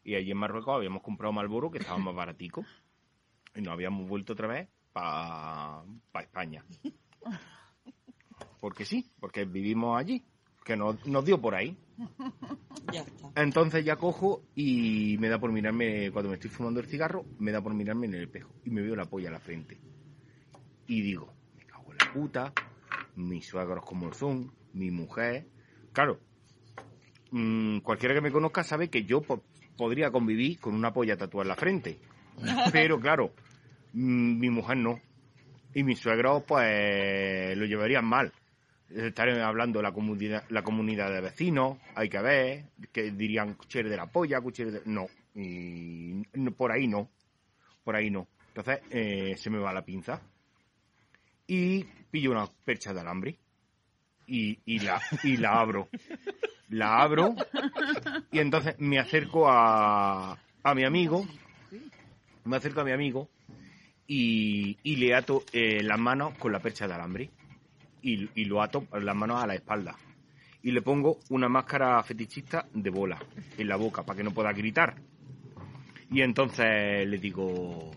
y 0.04 0.16
allí 0.16 0.32
en 0.32 0.38
Marruecos 0.38 0.76
habíamos 0.76 1.04
comprado 1.04 1.34
Marlboro 1.34 1.70
que 1.70 1.80
estaba 1.80 1.98
más 1.98 2.16
baratico 2.16 2.66
y 3.56 3.62
nos 3.62 3.74
habíamos 3.74 4.08
vuelto 4.08 4.34
otra 4.34 4.48
vez 4.48 4.70
para 4.92 5.84
España. 6.22 6.64
Porque 8.60 8.86
sí, 8.86 9.12
porque 9.20 9.46
vivimos 9.46 10.00
allí, 10.00 10.24
que 10.64 10.78
nos, 10.78 11.06
nos 11.06 11.26
dio 11.26 11.42
por 11.42 11.56
ahí. 11.56 11.78
Ya 12.92 13.02
está. 13.02 13.32
Entonces 13.36 13.84
ya 13.84 13.96
cojo 13.98 14.44
y 14.56 15.18
me 15.20 15.28
da 15.30 15.40
por 15.40 15.52
mirarme, 15.52 16.12
cuando 16.12 16.30
me 16.30 16.36
estoy 16.36 16.50
fumando 16.50 16.80
el 16.80 16.86
cigarro, 16.88 17.26
me 17.40 17.52
da 17.52 17.62
por 17.62 17.74
mirarme 17.74 18.08
en 18.08 18.14
el 18.16 18.24
espejo 18.24 18.54
y 18.64 18.70
me 18.70 18.82
veo 18.82 18.96
la 18.96 19.06
polla 19.06 19.30
a 19.30 19.34
la 19.34 19.40
frente. 19.40 19.82
Y 20.88 21.02
digo, 21.02 21.34
me 21.54 21.66
cago 21.66 21.92
en 21.92 21.98
la 21.98 22.06
puta, 22.06 22.54
mis 23.16 23.48
suegros 23.48 23.86
como 23.86 24.14
son, 24.14 24.54
mi 24.74 24.92
mujer. 24.92 25.48
Claro, 25.92 26.20
mm, 27.32 27.80
cualquiera 27.80 28.14
que 28.16 28.22
me 28.22 28.32
conozca 28.32 28.64
sabe 28.64 28.90
que 28.90 29.04
yo 29.06 29.22
po- 29.22 29.44
podría 29.78 30.12
convivir 30.12 30.60
con 30.60 30.74
una 30.76 30.94
polla 30.94 31.18
tatuada 31.18 31.44
en 31.44 31.50
la 31.50 31.56
frente. 31.56 32.00
Pero 32.72 33.00
claro, 33.00 33.34
mi 33.94 34.50
mujer 34.50 34.78
no. 34.78 35.00
Y 35.74 35.84
mis 35.84 36.00
suegros 36.00 36.44
pues 36.44 37.58
lo 37.58 37.66
llevarían 37.66 38.06
mal. 38.06 38.32
Estarían 38.90 39.40
hablando 39.40 39.82
la 39.82 39.92
comunidad, 39.92 40.44
la 40.50 40.62
comunidad 40.62 41.12
de 41.12 41.22
vecinos, 41.22 41.80
hay 41.96 42.10
que 42.10 42.22
ver, 42.22 42.66
que 42.92 43.12
dirían 43.12 43.56
cuchillo 43.56 43.90
de 43.90 43.98
la 43.98 44.06
polla, 44.06 44.40
cuchillo 44.40 44.72
de... 44.72 44.82
No, 44.86 45.08
y 45.34 46.22
por 46.52 46.72
ahí 46.72 46.88
no, 46.88 47.10
por 47.84 47.96
ahí 47.96 48.12
no. 48.12 48.28
Entonces 48.50 48.82
eh, 48.92 49.36
se 49.36 49.50
me 49.50 49.58
va 49.58 49.74
la 49.74 49.84
pinza 49.84 50.22
y 51.48 51.84
pillo 52.12 52.32
una 52.32 52.46
percha 52.64 52.94
de 52.94 53.00
alambre 53.00 53.40
y, 54.28 54.60
y, 54.66 54.80
la, 54.80 55.02
y 55.24 55.38
la 55.38 55.60
abro. 55.60 55.90
La 56.70 57.02
abro 57.02 57.36
y 58.32 58.40
entonces 58.40 58.76
me 58.80 59.00
acerco 59.00 59.50
a, 59.50 60.38
a 60.64 60.76
mi 60.76 60.84
amigo, 60.86 61.26
me 62.46 62.58
acerco 62.58 62.82
a 62.82 62.84
mi 62.84 62.92
amigo 62.92 63.30
y, 64.08 64.78
y 64.84 64.96
le 64.98 65.16
ato 65.16 65.44
eh, 65.52 65.82
las 65.84 66.00
manos 66.00 66.38
con 66.38 66.52
la 66.52 66.60
percha 66.60 66.88
de 66.88 66.94
alambre 66.94 67.30
y, 68.02 68.30
y 68.36 68.46
lo 68.46 68.62
ato 68.62 68.86
las 68.92 69.16
manos 69.16 69.42
a 69.42 69.48
la 69.48 69.56
espalda. 69.56 69.96
Y 70.62 70.72
le 70.72 70.82
pongo 70.82 71.20
una 71.30 71.50
máscara 71.50 72.02
fetichista 72.04 72.68
de 72.74 72.90
bola 72.90 73.20
en 73.58 73.68
la 73.68 73.76
boca 73.76 74.04
para 74.04 74.18
que 74.18 74.24
no 74.24 74.32
pueda 74.32 74.54
gritar. 74.54 74.96
Y 76.10 76.22
entonces 76.22 77.08
le 77.08 77.18
digo, 77.18 77.92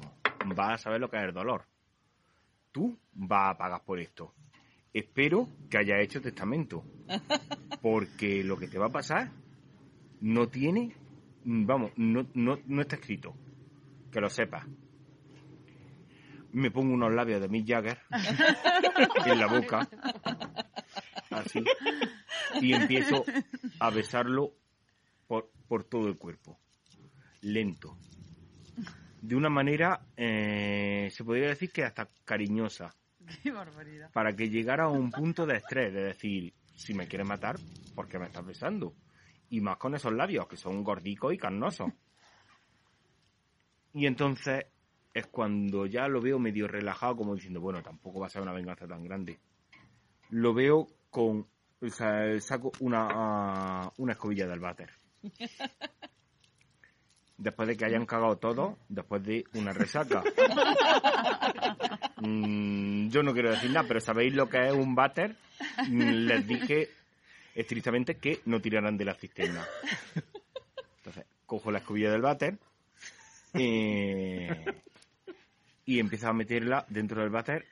vas 0.54 0.72
a 0.72 0.78
saber 0.78 1.00
lo 1.00 1.10
que 1.10 1.16
es 1.16 1.24
el 1.24 1.32
dolor. 1.32 1.64
Tú 2.72 2.98
vas 3.12 3.54
a 3.54 3.58
pagar 3.58 3.82
por 3.84 4.00
esto. 4.00 4.34
Espero 4.92 5.48
que 5.70 5.78
haya 5.78 6.00
hecho 6.00 6.20
testamento. 6.20 6.82
Porque 7.82 8.42
lo 8.42 8.56
que 8.56 8.68
te 8.68 8.78
va 8.78 8.86
a 8.86 8.92
pasar 8.92 9.30
no 10.20 10.48
tiene, 10.48 10.96
vamos, 11.44 11.92
no, 11.96 12.26
no, 12.34 12.58
no 12.66 12.82
está 12.82 12.96
escrito. 12.96 13.34
Que 14.10 14.20
lo 14.20 14.30
sepas. 14.30 14.66
Me 16.56 16.70
pongo 16.70 16.94
unos 16.94 17.12
labios 17.12 17.38
de 17.42 17.48
Mick 17.50 17.68
Jagger 17.68 17.98
en 19.26 19.38
la 19.38 19.46
boca. 19.46 19.86
Así. 21.28 21.62
Y 22.62 22.72
empiezo 22.72 23.26
a 23.78 23.90
besarlo 23.90 24.54
por, 25.26 25.50
por 25.68 25.84
todo 25.84 26.08
el 26.08 26.16
cuerpo. 26.16 26.58
Lento. 27.42 27.98
De 29.20 29.36
una 29.36 29.50
manera, 29.50 30.00
eh, 30.16 31.10
se 31.12 31.24
podría 31.24 31.48
decir 31.48 31.70
que 31.70 31.84
hasta 31.84 32.08
cariñosa. 32.24 32.94
Qué 33.42 33.50
barbaridad. 33.52 34.10
Para 34.12 34.34
que 34.34 34.48
llegara 34.48 34.84
a 34.84 34.88
un 34.88 35.10
punto 35.10 35.44
de 35.44 35.58
estrés, 35.58 35.92
de 35.92 36.04
decir, 36.04 36.54
si 36.74 36.94
me 36.94 37.06
quieres 37.06 37.28
matar, 37.28 37.56
¿por 37.94 38.08
qué 38.08 38.18
me 38.18 38.26
estás 38.26 38.46
besando? 38.46 38.94
Y 39.50 39.60
más 39.60 39.76
con 39.76 39.94
esos 39.94 40.14
labios, 40.14 40.48
que 40.48 40.56
son 40.56 40.82
gordicos 40.82 41.34
y 41.34 41.36
carnosos. 41.36 41.92
Y 43.92 44.06
entonces 44.06 44.64
es 45.16 45.26
cuando 45.28 45.86
ya 45.86 46.08
lo 46.08 46.20
veo 46.20 46.38
medio 46.38 46.68
relajado, 46.68 47.16
como 47.16 47.34
diciendo, 47.34 47.58
bueno, 47.58 47.82
tampoco 47.82 48.20
va 48.20 48.26
a 48.26 48.28
ser 48.28 48.42
una 48.42 48.52
venganza 48.52 48.86
tan 48.86 49.02
grande. 49.02 49.38
Lo 50.28 50.52
veo 50.52 50.88
con, 51.08 51.46
o 51.80 51.88
sea, 51.88 52.38
saco 52.38 52.70
una, 52.80 53.08
ah, 53.10 53.92
una 53.96 54.12
escobilla 54.12 54.46
del 54.46 54.60
váter. 54.60 54.90
Después 57.38 57.66
de 57.66 57.76
que 57.78 57.86
hayan 57.86 58.04
cagado 58.04 58.36
todo, 58.36 58.78
después 58.88 59.22
de 59.22 59.44
una 59.54 59.72
resaca. 59.72 60.22
Mm, 62.18 63.10
yo 63.10 63.22
no 63.22 63.34
quiero 63.34 63.50
decir 63.50 63.70
nada, 63.70 63.86
pero 63.86 64.00
¿sabéis 64.00 64.34
lo 64.34 64.48
que 64.48 64.68
es 64.68 64.72
un 64.72 64.94
váter? 64.94 65.36
Mm, 65.86 66.26
Les 66.26 66.46
dije 66.46 66.88
estrictamente 67.54 68.16
que 68.16 68.40
no 68.46 68.58
tiraran 68.58 68.96
de 68.96 69.04
la 69.04 69.14
cisterna. 69.14 69.62
Entonces, 70.96 71.26
cojo 71.44 71.70
la 71.70 71.80
escobilla 71.80 72.10
del 72.10 72.22
váter 72.22 72.58
eh, 73.58 74.64
y 75.86 76.00
empiezo 76.00 76.28
a 76.28 76.34
meterla 76.34 76.84
dentro 76.88 77.22
del 77.22 77.30
váter 77.30 77.64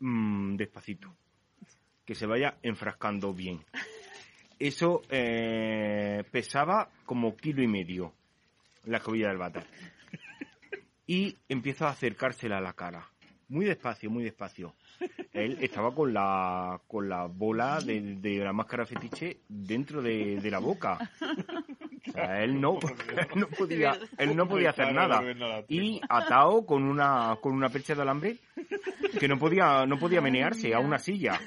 mm, 0.00 0.56
despacito. 0.56 1.14
Que 2.04 2.14
se 2.14 2.26
vaya 2.26 2.58
enfrascando 2.62 3.32
bien. 3.32 3.64
Eso 4.58 5.02
eh, 5.08 6.24
pesaba 6.30 6.90
como 7.06 7.36
kilo 7.36 7.62
y 7.62 7.68
medio 7.68 8.12
la 8.84 8.98
escobilla 8.98 9.28
del 9.28 9.38
váter. 9.38 9.64
Y 11.06 11.36
empiezo 11.48 11.86
a 11.86 11.90
acercársela 11.90 12.58
a 12.58 12.60
la 12.60 12.72
cara. 12.72 13.08
Muy 13.48 13.66
despacio, 13.66 14.10
muy 14.10 14.24
despacio. 14.24 14.74
Él 15.32 15.58
estaba 15.60 15.94
con 15.94 16.12
la, 16.12 16.80
con 16.86 17.08
la 17.08 17.26
bola 17.26 17.80
de, 17.80 18.38
la 18.38 18.52
máscara 18.52 18.86
fetiche 18.86 19.40
dentro 19.48 20.00
de, 20.00 20.40
de 20.40 20.50
la 20.50 20.58
boca. 20.58 20.98
O 22.08 22.12
sea, 22.12 22.42
él 22.42 22.60
no, 22.60 22.78
él 23.16 23.28
no 23.40 23.46
podía, 23.48 23.98
él 24.18 24.36
no 24.36 24.48
podía 24.48 24.70
hacer 24.70 24.92
nada. 24.92 25.22
Y 25.68 26.00
atado 26.08 26.66
con 26.66 26.82
una, 26.82 27.36
con 27.40 27.52
una 27.52 27.68
percha 27.68 27.94
de 27.94 28.02
alambre 28.02 28.38
que 29.18 29.28
no 29.28 29.38
podía, 29.38 29.86
no 29.86 29.98
podía 29.98 30.20
menearse 30.20 30.74
a 30.74 30.80
una 30.80 30.98
silla. 30.98 31.40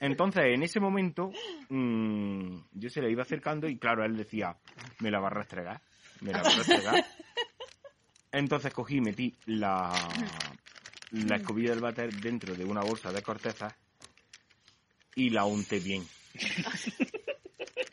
Entonces, 0.00 0.44
en 0.46 0.62
ese 0.62 0.80
momento, 0.80 1.30
mm, 1.68 2.56
yo 2.72 2.90
se 2.90 3.00
le 3.00 3.10
iba 3.10 3.22
acercando 3.22 3.68
y 3.68 3.78
claro, 3.78 4.04
él 4.04 4.16
decía, 4.16 4.56
me 5.00 5.10
la 5.10 5.20
va 5.20 5.28
a 5.28 5.30
restregar, 5.30 5.80
me 6.20 6.32
la 6.32 6.42
va 6.42 6.48
a 6.48 6.56
restregar. 6.56 7.04
Entonces 8.32 8.72
cogí 8.74 8.96
y 8.96 9.00
metí 9.00 9.34
la, 9.46 9.90
la 11.12 11.36
escobilla 11.36 11.70
del 11.70 11.80
váter 11.80 12.12
dentro 12.12 12.54
de 12.54 12.64
una 12.64 12.82
bolsa 12.82 13.10
de 13.12 13.22
corteza 13.22 13.74
y 15.14 15.30
la 15.30 15.44
unté 15.44 15.80
bien. 15.80 16.06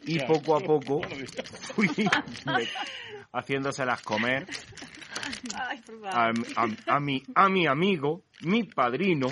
Y 0.05 0.19
poco 0.19 0.55
a 0.55 0.59
poco 0.65 1.01
fui 1.73 1.87
haciéndoselas 3.31 4.01
comer 4.01 4.45
a 6.11 6.99
mi, 6.99 7.23
a 7.35 7.49
mi 7.49 7.67
amigo, 7.67 8.23
mi 8.41 8.63
padrino, 8.63 9.27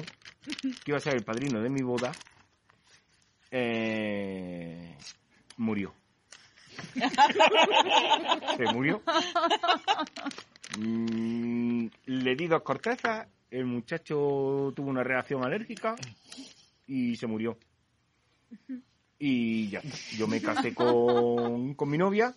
que 0.62 0.92
iba 0.92 0.98
a 0.98 1.02
ser 1.02 1.16
el 1.16 1.24
padrino 1.24 1.62
de 1.62 1.70
mi 1.70 1.82
boda, 1.82 2.12
eh, 3.52 4.96
murió. 5.58 5.94
Se 8.58 8.64
murió. 8.74 9.02
Mm, 10.78 11.88
le 12.06 12.36
di 12.36 12.48
dos 12.48 12.62
cortezas, 12.64 13.28
el 13.50 13.66
muchacho 13.66 14.72
tuvo 14.76 14.90
una 14.90 15.04
reacción 15.04 15.44
alérgica 15.44 15.96
y 16.88 17.16
se 17.18 17.28
murió. 17.28 17.58
Y 19.24 19.70
ya, 19.70 19.84
yo 20.18 20.28
me 20.28 20.42
casé 20.42 20.74
con, 20.74 21.76
con 21.76 21.88
mi 21.88 21.96
novia. 22.00 22.36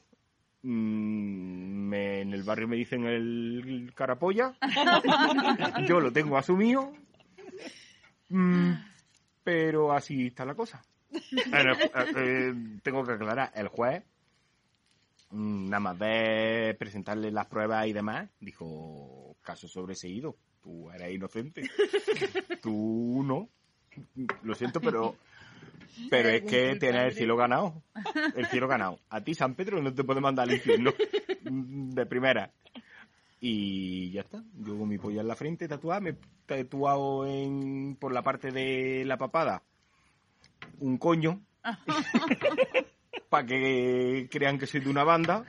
mm, 0.61 1.95
en 1.95 2.35
el 2.35 2.43
barrio 2.43 2.69
me 2.69 2.77
dicen 2.77 3.07
el 3.07 3.91
carapolla. 3.95 4.55
Yo 5.89 5.99
lo 5.99 6.13
tengo 6.13 6.37
asumido. 6.37 6.93
Mm, 8.29 8.73
pero 9.43 9.95
así 9.95 10.27
está 10.27 10.45
la 10.45 10.55
cosa. 10.55 10.85
Eh, 11.11 11.91
eh, 12.17 12.55
tengo 12.83 13.03
que 13.03 13.13
aclarar, 13.13 13.51
el 13.55 13.69
juez, 13.69 14.05
mm, 15.31 15.71
nada 15.71 15.81
más 15.81 15.99
de 15.99 16.77
presentarle 16.79 17.31
las 17.31 17.47
pruebas 17.47 17.87
y 17.87 17.95
demás, 17.95 18.29
dijo, 18.41 19.39
caso 19.41 19.69
sobreseído, 19.69 20.37
tú 20.61 20.91
eres 20.91 21.15
inocente, 21.15 21.63
tú 22.63 23.23
no. 23.25 23.49
Lo 24.43 24.55
siento, 24.55 24.83
pero 24.83 25.17
pero 26.11 26.29
es 26.29 26.43
que 26.43 26.77
tienes 26.77 27.05
el 27.07 27.15
cielo 27.15 27.37
ganado. 27.37 27.83
El 28.37 28.47
cielo 28.47 28.69
ganado. 28.69 28.99
A 29.11 29.21
ti, 29.23 29.35
San 29.35 29.55
Pedro, 29.55 29.83
no 29.83 29.93
te 29.93 30.05
puede 30.05 30.21
mandar 30.21 30.49
al 30.49 30.55
infierno. 30.55 30.93
De 31.43 32.07
primera. 32.07 32.51
Y 33.41 34.11
ya 34.11 34.23
está. 34.23 34.43
Yo 34.59 34.79
con 34.79 34.89
mi 34.89 34.99
polla 34.99 35.21
en 35.21 35.29
la 35.29 35.37
frente 35.37 35.69
tatuada, 35.69 36.01
me 36.01 36.11
he 36.11 36.17
tatuado 36.47 37.27
en, 37.27 37.97
por 38.01 38.13
la 38.13 38.23
parte 38.23 38.51
de 38.51 39.05
la 39.05 39.19
papada 39.19 39.63
un 40.81 40.99
coño. 40.99 41.41
para 43.29 43.47
que 43.47 44.29
crean 44.31 44.59
que 44.59 44.67
soy 44.67 44.81
de 44.81 44.91
una 44.91 45.05
banda. 45.05 45.45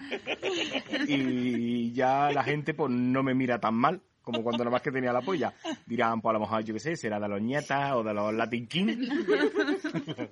Y 1.07 1.91
ya 1.93 2.31
la 2.31 2.43
gente 2.43 2.73
pues 2.73 2.91
no 2.91 3.21
me 3.21 3.35
mira 3.35 3.59
tan 3.59 3.75
mal 3.75 4.01
como 4.25 4.43
cuando 4.43 4.63
nada 4.63 4.71
más 4.71 4.81
que 4.81 4.91
tenía 4.91 5.13
la 5.13 5.21
polla. 5.21 5.53
Dirán, 5.85 6.19
pues 6.19 6.31
a 6.31 6.33
lo 6.33 6.39
mejor, 6.41 6.63
yo 6.63 6.73
qué 6.73 6.79
sé, 6.79 6.95
será 6.97 7.19
de 7.19 7.29
los 7.29 7.41
nietas 7.41 7.93
o 7.93 8.03
de 8.03 8.13
los 8.13 8.33
Latin 8.33 8.67
King. 8.67 8.87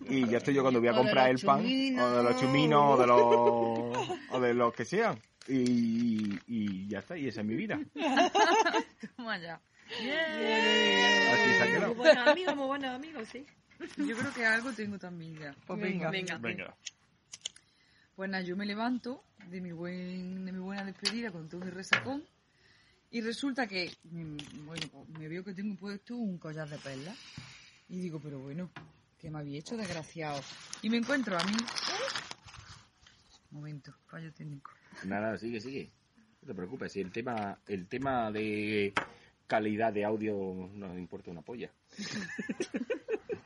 y 0.09 0.27
ya 0.27 0.39
estoy 0.39 0.55
yo 0.55 0.63
cuando 0.63 0.79
voy 0.79 0.89
a 0.89 0.93
comprar 0.93 1.29
el 1.29 1.39
pan, 1.39 1.59
o 1.61 2.09
de 2.09 2.23
los 2.23 2.39
chuminos, 2.39 2.97
o 2.97 3.01
de 3.01 3.07
los, 3.07 3.19
o 4.31 4.39
de 4.41 4.53
los 4.53 4.73
que 4.73 4.83
sean. 4.83 5.17
Y, 5.47 6.39
y 6.47 6.87
ya 6.87 6.99
está, 6.99 7.17
y 7.17 7.27
esa 7.27 7.41
es 7.41 7.47
mi 7.47 7.55
vida. 7.55 7.79
Toma 9.15 9.37
ya. 9.37 9.61
Así 9.85 11.53
se 11.57 11.63
ha 11.63 11.67
quedado. 11.67 11.93
Muy 11.93 11.97
buenos 11.97 12.27
amigos, 12.27 12.55
muy 12.55 12.67
buenos 12.67 12.95
amigos, 12.95 13.27
sí. 13.29 13.45
Yo 13.97 14.17
creo 14.17 14.33
que 14.33 14.45
algo 14.45 14.71
tengo 14.73 14.97
también 14.97 15.35
ya. 15.35 15.55
Pues 15.67 15.79
venga. 15.79 16.09
venga. 16.09 16.37
Venga. 16.37 16.75
Nada, 18.17 18.41
yo 18.41 18.55
me 18.55 18.65
levanto 18.65 19.23
de 19.49 19.59
mi, 19.59 19.71
buen, 19.71 20.45
de 20.45 20.51
mi 20.51 20.59
buena 20.59 20.85
despedida 20.85 21.31
con 21.31 21.49
todo 21.49 21.61
mi 21.61 21.71
resacón 21.71 22.23
y 23.14 23.22
resulta 23.22 23.68
que, 23.68 23.91
mm, 24.05 24.66
bueno, 24.66 24.88
pues 24.91 25.07
me 25.20 25.28
veo 25.28 25.43
que 25.43 25.53
tengo 25.53 25.76
puesto 25.76 26.18
un 26.18 26.39
collar 26.39 26.68
de 26.68 26.80
perlas 26.80 27.16
y 27.88 27.99
digo, 27.99 28.20
pero 28.20 28.39
bueno, 28.39 28.72
¿qué 29.20 29.30
me 29.30 29.38
había 29.38 29.59
hecho, 29.59 29.78
desgraciado? 29.78 30.41
Y 30.82 30.89
me 30.89 30.97
encuentro 30.97 31.38
a 31.38 31.43
mí... 31.43 31.55
Momento, 33.51 33.93
fallo 34.07 34.34
técnico. 34.34 34.72
Nada, 35.05 35.38
sigue, 35.38 35.61
sigue. 35.61 35.91
No 36.41 36.47
te 36.47 36.55
preocupes, 36.55 36.95
el 36.95 37.11
tema, 37.11 37.59
el 37.68 37.88
tema 37.88 38.32
de 38.32 38.93
calidad 39.45 39.93
de 39.93 40.05
audio 40.05 40.34
no 40.74 40.89
me 40.89 40.99
importa 40.99 41.30
una 41.30 41.43
polla. 41.43 41.72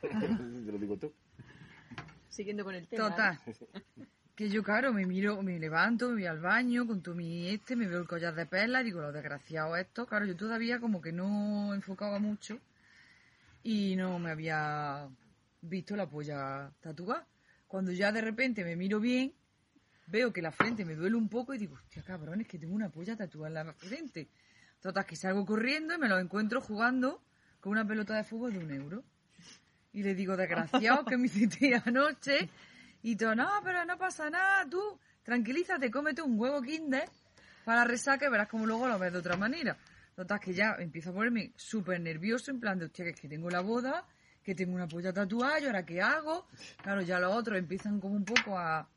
Te 0.00 0.72
lo 0.72 0.78
digo 0.78 0.96
tú. 0.96 1.12
Siguiendo 2.30 2.64
con 2.64 2.74
el 2.74 2.88
tema. 2.88 3.10
Total. 3.10 3.38
Que 4.38 4.48
yo, 4.48 4.62
claro, 4.62 4.92
me 4.92 5.04
miro, 5.04 5.42
me 5.42 5.58
levanto, 5.58 6.06
me 6.10 6.14
voy 6.14 6.26
al 6.26 6.38
baño 6.38 6.86
con 6.86 7.02
todo 7.02 7.16
mi 7.16 7.48
este, 7.48 7.74
me 7.74 7.88
veo 7.88 7.98
el 7.98 8.06
collar 8.06 8.36
de 8.36 8.46
perlas, 8.46 8.84
digo, 8.84 9.00
los 9.00 9.12
desgraciados 9.12 9.76
estos. 9.76 10.06
Claro, 10.06 10.26
yo 10.26 10.36
todavía 10.36 10.78
como 10.78 11.00
que 11.00 11.10
no 11.10 11.74
enfocaba 11.74 12.20
mucho 12.20 12.60
y 13.64 13.96
no 13.96 14.20
me 14.20 14.30
había 14.30 15.08
visto 15.60 15.96
la 15.96 16.08
polla 16.08 16.70
tatuada. 16.80 17.26
Cuando 17.66 17.90
ya 17.90 18.12
de 18.12 18.20
repente 18.20 18.62
me 18.62 18.76
miro 18.76 19.00
bien, 19.00 19.34
veo 20.06 20.32
que 20.32 20.40
la 20.40 20.52
frente 20.52 20.84
me 20.84 20.94
duele 20.94 21.16
un 21.16 21.28
poco 21.28 21.52
y 21.52 21.58
digo, 21.58 21.74
hostia, 21.74 22.04
cabrón, 22.04 22.40
es 22.40 22.46
que 22.46 22.60
tengo 22.60 22.76
una 22.76 22.90
polla 22.90 23.16
tatuada 23.16 23.48
en 23.60 23.66
la 23.66 23.74
frente. 23.74 24.28
Total, 24.80 25.04
que 25.04 25.16
salgo 25.16 25.44
corriendo 25.44 25.96
y 25.96 25.98
me 25.98 26.08
lo 26.08 26.16
encuentro 26.16 26.60
jugando 26.60 27.24
con 27.58 27.72
una 27.72 27.84
pelota 27.84 28.14
de 28.14 28.22
fútbol 28.22 28.52
de 28.52 28.60
un 28.60 28.70
euro. 28.70 29.02
Y 29.92 30.04
le 30.04 30.14
digo, 30.14 30.36
desgraciado, 30.36 31.04
que 31.06 31.16
me 31.16 31.26
hiciste 31.26 31.74
anoche. 31.84 32.48
Y 33.02 33.16
todo, 33.16 33.34
no, 33.34 33.48
pero 33.62 33.84
no 33.84 33.96
pasa 33.96 34.28
nada, 34.28 34.68
tú, 34.68 34.98
tranquilízate, 35.22 35.90
cómete 35.90 36.22
un 36.22 36.38
huevo 36.38 36.60
kinder 36.62 37.08
para 37.64 37.84
resaca 37.84 38.26
y 38.26 38.30
verás 38.30 38.48
como 38.48 38.66
luego 38.66 38.88
lo 38.88 38.98
ves 38.98 39.12
de 39.12 39.18
otra 39.18 39.36
manera. 39.36 39.76
Total, 40.14 40.40
que 40.40 40.52
ya 40.52 40.74
empiezo 40.78 41.10
a 41.10 41.12
ponerme 41.12 41.52
súper 41.54 42.00
nervioso, 42.00 42.50
en 42.50 42.58
plan 42.58 42.78
de, 42.78 42.86
hostia, 42.86 43.04
que 43.04 43.10
es 43.12 43.20
que 43.20 43.28
tengo 43.28 43.48
la 43.50 43.60
boda, 43.60 44.04
que 44.42 44.54
tengo 44.54 44.74
una 44.74 44.88
polla 44.88 45.12
tatuada, 45.12 45.60
¿y 45.60 45.66
ahora 45.66 45.86
qué 45.86 46.02
hago? 46.02 46.46
Claro, 46.82 47.02
ya 47.02 47.20
los 47.20 47.36
otros 47.36 47.56
empiezan 47.56 48.00
como 48.00 48.16
un 48.16 48.24
poco 48.24 48.58
a... 48.58 48.88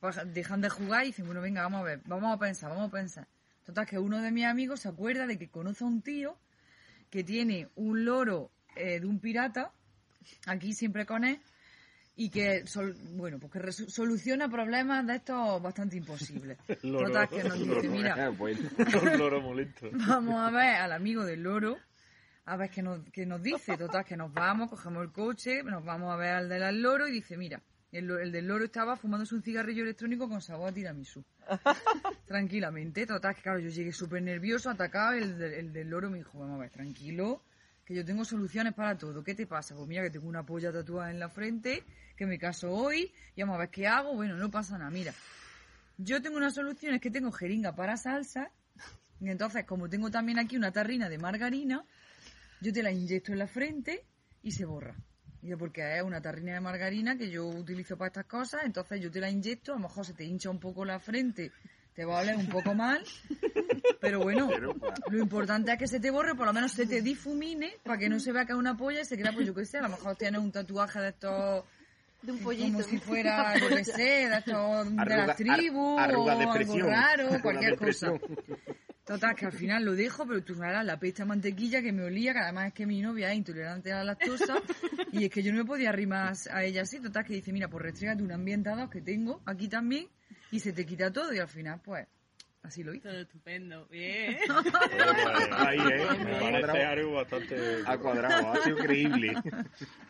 pues, 0.00 0.18
dejan 0.32 0.60
de 0.60 0.70
jugar 0.70 1.04
y 1.04 1.08
dicen, 1.08 1.26
bueno, 1.26 1.40
venga, 1.40 1.62
vamos 1.62 1.82
a 1.82 1.84
ver, 1.84 2.00
vamos 2.06 2.34
a 2.34 2.38
pensar, 2.38 2.70
vamos 2.70 2.88
a 2.88 2.90
pensar. 2.90 3.28
Total, 3.64 3.86
que 3.86 3.98
uno 3.98 4.20
de 4.20 4.32
mis 4.32 4.46
amigos 4.46 4.80
se 4.80 4.88
acuerda 4.88 5.26
de 5.26 5.38
que 5.38 5.48
conoce 5.48 5.84
a 5.84 5.86
un 5.86 6.02
tío 6.02 6.36
que 7.10 7.22
tiene 7.22 7.68
un 7.76 8.04
loro 8.04 8.50
eh, 8.74 8.98
de 8.98 9.06
un 9.06 9.20
pirata, 9.20 9.72
aquí 10.46 10.72
siempre 10.72 11.06
con 11.06 11.24
él, 11.24 11.40
y 12.16 12.28
que, 12.30 12.66
sol- 12.66 12.96
bueno, 13.14 13.38
pues 13.38 13.52
que 13.52 13.58
resu- 13.60 13.88
soluciona 13.88 14.48
problemas 14.48 15.06
de 15.06 15.16
estos 15.16 15.62
bastante 15.62 15.96
imposibles. 15.96 16.58
Loro. 16.82 17.06
Total, 17.08 17.28
que 17.28 17.44
nos 17.44 17.58
dice, 17.58 17.88
mira, 17.88 18.16
loro 19.18 19.40
molesto. 19.40 19.88
vamos 19.92 20.34
a 20.36 20.50
ver 20.50 20.76
al 20.76 20.92
amigo 20.92 21.24
del 21.24 21.42
loro, 21.42 21.78
a 22.44 22.56
ver 22.56 22.68
qué 22.70 22.82
nos, 22.82 23.00
qué 23.12 23.24
nos 23.26 23.42
dice. 23.42 23.76
Total, 23.76 24.04
que 24.04 24.16
nos 24.16 24.32
vamos, 24.32 24.68
cogemos 24.70 25.02
el 25.04 25.12
coche, 25.12 25.62
nos 25.62 25.84
vamos 25.84 26.12
a 26.12 26.16
ver 26.16 26.34
al 26.34 26.48
del 26.48 26.82
loro 26.82 27.08
y 27.08 27.12
dice, 27.12 27.36
mira, 27.36 27.62
el, 27.92 28.10
el 28.10 28.32
del 28.32 28.46
loro 28.46 28.64
estaba 28.64 28.96
fumándose 28.96 29.34
un 29.34 29.42
cigarrillo 29.42 29.82
electrónico 29.82 30.28
con 30.28 30.42
sabor 30.42 30.68
a 30.68 30.72
tiramisú. 30.72 31.24
Tranquilamente, 32.26 33.06
total, 33.06 33.34
que 33.34 33.42
claro, 33.42 33.58
yo 33.58 33.68
llegué 33.70 33.92
súper 33.92 34.22
nervioso, 34.22 34.70
atacado, 34.70 35.12
el, 35.14 35.40
el 35.42 35.72
del 35.72 35.88
loro 35.90 36.10
me 36.10 36.18
dijo, 36.18 36.38
vamos 36.38 36.56
a 36.56 36.60
ver, 36.62 36.70
tranquilo, 36.70 37.42
que 37.90 37.96
yo 37.96 38.04
tengo 38.04 38.24
soluciones 38.24 38.72
para 38.72 38.96
todo. 38.96 39.24
¿Qué 39.24 39.34
te 39.34 39.48
pasa? 39.48 39.74
Pues 39.74 39.88
mira 39.88 40.00
que 40.02 40.10
tengo 40.10 40.28
una 40.28 40.46
polla 40.46 40.70
tatuada 40.70 41.10
en 41.10 41.18
la 41.18 41.28
frente, 41.28 41.82
que 42.16 42.24
me 42.24 42.38
caso 42.38 42.70
hoy, 42.70 43.12
y 43.34 43.40
vamos 43.40 43.56
a 43.56 43.58
ver 43.58 43.68
qué 43.68 43.88
hago. 43.88 44.14
Bueno, 44.14 44.36
no 44.36 44.48
pasa 44.48 44.78
nada, 44.78 44.92
mira. 44.92 45.12
Yo 45.98 46.22
tengo 46.22 46.36
una 46.36 46.52
solución, 46.52 46.94
es 46.94 47.00
que 47.00 47.10
tengo 47.10 47.32
jeringa 47.32 47.74
para 47.74 47.96
salsa, 47.96 48.52
y 49.18 49.28
entonces, 49.28 49.64
como 49.64 49.88
tengo 49.88 50.08
también 50.08 50.38
aquí 50.38 50.56
una 50.56 50.70
tarrina 50.70 51.08
de 51.08 51.18
margarina, 51.18 51.84
yo 52.60 52.72
te 52.72 52.80
la 52.80 52.92
inyecto 52.92 53.32
en 53.32 53.40
la 53.40 53.48
frente 53.48 54.04
y 54.44 54.52
se 54.52 54.64
borra. 54.66 54.94
Y 55.42 55.52
porque 55.56 55.96
es 55.96 56.04
una 56.04 56.22
tarrina 56.22 56.54
de 56.54 56.60
margarina 56.60 57.18
que 57.18 57.28
yo 57.28 57.48
utilizo 57.48 57.98
para 57.98 58.06
estas 58.06 58.26
cosas, 58.26 58.60
entonces 58.66 59.00
yo 59.00 59.10
te 59.10 59.18
la 59.18 59.28
inyecto, 59.28 59.72
a 59.72 59.74
lo 59.74 59.82
mejor 59.82 60.06
se 60.06 60.14
te 60.14 60.24
hincha 60.24 60.48
un 60.48 60.60
poco 60.60 60.84
la 60.84 61.00
frente, 61.00 61.50
te 61.94 62.04
va 62.04 62.18
a 62.18 62.22
oler 62.22 62.36
un 62.36 62.48
poco 62.48 62.74
mal, 62.74 63.02
pero 64.00 64.20
bueno, 64.20 64.48
lo 65.10 65.18
importante 65.18 65.72
es 65.72 65.78
que 65.78 65.86
se 65.86 66.00
te 66.00 66.10
borre, 66.10 66.34
por 66.34 66.46
lo 66.46 66.52
menos 66.52 66.72
se 66.72 66.86
te 66.86 67.02
difumine, 67.02 67.74
para 67.82 67.98
que 67.98 68.08
no 68.08 68.18
se 68.20 68.32
vea 68.32 68.44
que 68.46 68.52
es 68.52 68.58
una 68.58 68.76
polla 68.76 69.00
y 69.00 69.04
se 69.04 69.18
crea, 69.18 69.32
pues 69.32 69.46
yo 69.46 69.54
qué 69.54 69.64
sé, 69.64 69.78
a 69.78 69.82
lo 69.82 69.88
mejor 69.90 70.16
tienes 70.16 70.40
un 70.40 70.52
tatuaje 70.52 71.00
de 71.00 71.08
estos... 71.08 71.64
De 72.22 72.32
un 72.32 72.38
pollito. 72.40 72.72
Como 72.72 72.82
si 72.82 72.98
fuera, 72.98 73.56
yo 73.58 73.68
qué 73.68 73.82
sé, 73.82 74.28
de 74.28 74.36
estos 74.36 74.94
de 74.94 75.16
las 75.26 75.36
tribus, 75.36 75.98
ar- 75.98 76.14
o 76.16 76.24
algo 76.42 76.52
raro, 76.90 77.28
cualquier 77.42 77.76
cosa. 77.78 78.12
Total, 79.06 79.34
que 79.34 79.46
al 79.46 79.52
final 79.52 79.84
lo 79.86 79.94
dejo, 79.94 80.26
pero 80.26 80.44
tú 80.44 80.54
verás 80.54 80.84
la 80.84 80.98
pesta 81.00 81.24
mantequilla 81.24 81.80
que 81.80 81.92
me 81.92 82.04
olía, 82.04 82.34
que 82.34 82.40
además 82.40 82.66
es 82.68 82.74
que 82.74 82.84
mi 82.86 83.00
novia 83.00 83.32
es 83.32 83.38
intolerante 83.38 83.90
a 83.92 83.96
la 83.98 84.04
lactosa, 84.04 84.56
y 85.12 85.24
es 85.24 85.30
que 85.30 85.42
yo 85.42 85.50
no 85.52 85.58
me 85.60 85.64
podía 85.64 85.88
arrimar 85.88 86.34
a 86.52 86.62
ella 86.62 86.82
así. 86.82 87.00
Total, 87.00 87.24
que 87.24 87.32
dice, 87.32 87.52
mira, 87.54 87.68
pues 87.68 87.82
restrégate 87.84 88.22
un 88.22 88.32
ambientador 88.32 88.90
que 88.90 89.00
tengo 89.00 89.40
aquí 89.46 89.68
también, 89.68 90.06
y 90.50 90.60
se 90.60 90.72
te 90.72 90.84
quita 90.86 91.12
todo, 91.12 91.32
y 91.32 91.38
al 91.38 91.48
final, 91.48 91.80
pues, 91.84 92.06
así 92.62 92.82
lo 92.82 92.92
hice. 92.94 93.08
Todo 93.08 93.20
estupendo. 93.20 93.86
Bien. 93.86 94.36
Ahí, 95.52 95.78
¿eh? 95.78 96.06
Me 96.24 96.60
parece 96.62 96.84
algo 96.84 97.12
bastante... 97.14 97.56
Ha 97.86 97.98
cuadrado, 97.98 98.52
ha 98.52 98.56
sido 98.64 98.76
creíble. 98.78 99.34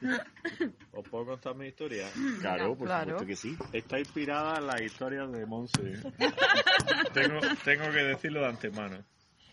¿Os 0.93 1.09
puedo 1.09 1.27
contar 1.27 1.55
mi 1.55 1.69
historia? 1.69 2.09
Claro, 2.41 2.75
por 2.77 2.87
Claro. 2.89 3.19
supuesto 3.19 3.27
que 3.27 3.37
sí. 3.37 3.57
Está 3.73 3.99
inspirada 3.99 4.59
en 4.59 4.67
las 4.67 4.81
historias 4.81 5.31
de 5.33 5.47
Monse. 5.47 5.81
tengo, 7.15 7.41
tengo 7.65 7.85
que 7.93 8.03
decirlo 8.05 8.41
de 8.41 8.47
antemano. 8.49 9.05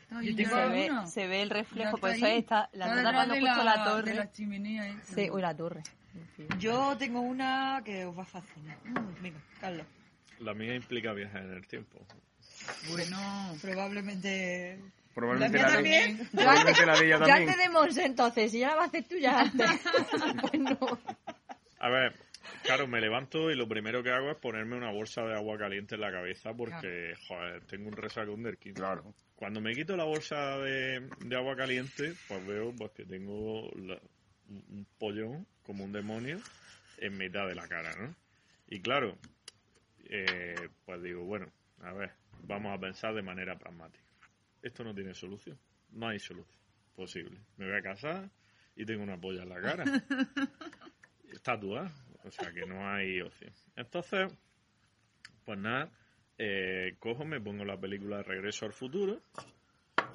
Ay, 0.10 0.34
Se 0.36 0.46
ve, 0.70 0.90
se 1.06 1.28
ve 1.28 1.42
el 1.42 1.50
reflejo, 1.50 1.98
por 1.98 2.12
está 2.12 2.18
eso 2.18 2.26
ahí. 2.28 2.40
está, 2.40 2.70
la 2.72 3.04
tapando 3.04 3.34
de 3.36 3.42
justo 3.42 3.64
la, 3.66 3.78
De 3.78 3.84
torre. 3.92 4.14
la 4.16 4.32
chimenea 4.32 4.88
esa. 4.88 5.16
Sí, 5.16 5.30
uy, 5.30 5.42
la 5.42 5.54
torre. 5.56 5.84
Yo 6.60 6.96
tengo 6.98 7.20
una 7.20 7.82
que 7.84 8.06
os 8.06 8.18
va 8.18 8.24
a 8.24 8.26
fascinar. 8.26 8.78
Venga, 9.22 9.40
Carlos. 9.60 9.86
La 10.40 10.54
mía 10.54 10.76
implica 10.76 11.14
viajar 11.14 11.44
en 11.44 11.54
el 11.54 11.68
tiempo. 11.68 12.06
Bueno, 12.90 13.56
Probablemente. 13.62 14.80
Probablemente 15.14 15.58
¿La 15.58 15.68
mía 15.68 15.70
de, 15.70 15.76
también? 16.16 16.30
probablemente 16.32 16.86
la 16.86 17.00
de 17.00 17.06
ella 17.08 17.20
Ya 17.26 17.26
también. 17.46 17.72
Monse, 17.72 18.06
entonces, 18.06 18.52
si 18.52 18.60
ya 18.60 18.70
la 18.70 18.76
vas 18.76 18.86
a 18.86 18.88
hacer 18.90 19.04
tú, 19.08 19.16
ya 19.18 19.40
antes. 19.40 19.68
bueno, 20.52 20.78
A 21.80 21.90
ver, 21.90 22.16
claro, 22.64 22.88
me 22.88 23.02
levanto 23.02 23.50
y 23.50 23.56
lo 23.56 23.68
primero 23.68 24.04
que 24.04 24.12
hago 24.12 24.30
es 24.30 24.38
ponerme 24.38 24.76
una 24.76 24.92
bolsa 24.92 25.24
de 25.24 25.34
agua 25.34 25.58
caliente 25.58 25.96
en 25.96 26.02
la 26.02 26.12
cabeza 26.12 26.54
porque, 26.54 27.14
joder, 27.28 27.66
tengo 27.66 27.88
un 27.88 27.96
resacón 27.96 28.44
del 28.44 28.58
quinto. 28.60 28.82
Claro. 28.82 29.14
Cuando 29.36 29.60
me 29.60 29.74
quito 29.74 29.98
la 29.98 30.04
bolsa 30.04 30.58
de, 30.60 31.10
de 31.26 31.36
agua 31.36 31.56
caliente, 31.56 32.14
pues 32.28 32.46
veo 32.46 32.72
pues, 32.78 32.92
que 32.92 33.06
tengo 33.06 33.72
la- 33.76 34.00
un 34.50 34.64
un 34.70 34.88
pollón 35.00 35.46
como 35.64 35.84
un 35.84 35.92
demonio 35.92 36.40
en 37.00 37.18
mitad 37.18 37.48
de 37.48 37.56
la 37.56 37.68
cara, 37.68 37.92
¿no? 37.98 38.16
Y 38.70 38.82
claro, 38.82 39.18
eh, 40.10 40.70
pues 40.86 41.02
digo, 41.02 41.24
bueno, 41.24 41.52
a 41.82 41.94
ver, 41.94 42.12
vamos 42.44 42.76
a 42.76 42.80
pensar 42.80 43.14
de 43.14 43.22
manera 43.22 43.58
pragmática. 43.58 44.06
Esto 44.62 44.84
no 44.84 44.94
tiene 44.94 45.14
solución. 45.14 45.58
No 45.92 46.08
hay 46.08 46.20
solución 46.20 46.60
posible. 46.96 47.40
Me 47.58 47.68
voy 47.68 47.78
a 47.78 47.82
casar 47.82 48.30
y 48.76 48.86
tengo 48.86 49.04
una 49.04 49.20
polla 49.20 49.44
en 49.44 49.50
la 49.50 49.62
cara. 49.62 49.84
Estatua. 51.32 51.92
O 52.24 52.32
sea 52.32 52.52
que 52.52 52.66
no 52.66 52.90
hay 52.90 53.22
opción. 53.22 53.54
Entonces, 53.76 54.34
pues 55.46 55.58
nada, 55.58 55.90
eh, 56.38 56.96
cojo, 57.00 57.24
me 57.24 57.40
pongo 57.40 57.64
la 57.64 57.80
película 57.80 58.22
Regreso 58.22 58.66
al 58.66 58.74
Futuro, 58.74 59.22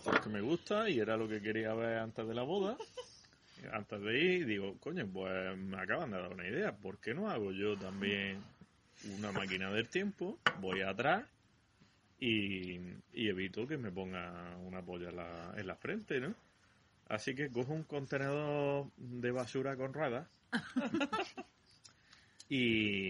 porque 0.05 0.29
me 0.29 0.41
gusta 0.43 0.91
y 0.91 0.99
era 0.99 1.17
lo 1.17 1.27
que 1.27 1.41
quería 1.41 1.73
ver 1.75 1.99
antes 1.99 2.27
de 2.27 2.35
la 2.35 2.43
boda. 2.43 2.77
Antes 3.73 4.01
de 4.03 4.19
ir, 4.19 4.47
digo, 4.47 4.77
coño, 4.79 5.09
pues 5.11 5.57
me 5.57 5.81
acaban 5.81 6.11
de 6.11 6.19
dar 6.19 6.33
una 6.33 6.47
idea. 6.47 6.77
¿Por 6.77 6.99
qué 6.99 7.15
no 7.15 7.31
hago 7.31 7.53
yo 7.53 7.79
también 7.79 8.43
una 9.19 9.33
máquina 9.33 9.71
del 9.71 9.89
tiempo? 9.89 10.39
Voy 10.61 10.83
atrás 10.83 11.25
y, 12.19 12.79
y 13.13 13.29
evito 13.29 13.67
que 13.67 13.77
me 13.77 13.91
ponga 13.91 14.57
una 14.59 14.83
polla 14.83 15.09
en 15.11 15.17
la, 15.17 15.55
en 15.57 15.67
la 15.67 15.77
frente, 15.77 16.21
¿no? 16.21 16.35
Así 17.09 17.35
que 17.35 17.51
cojo 17.51 17.73
un 17.73 17.85
contenedor 17.85 18.87
de 18.97 19.31
basura 19.33 19.77
con 19.77 19.93
ruedas 19.93 20.29
y, 22.49 23.09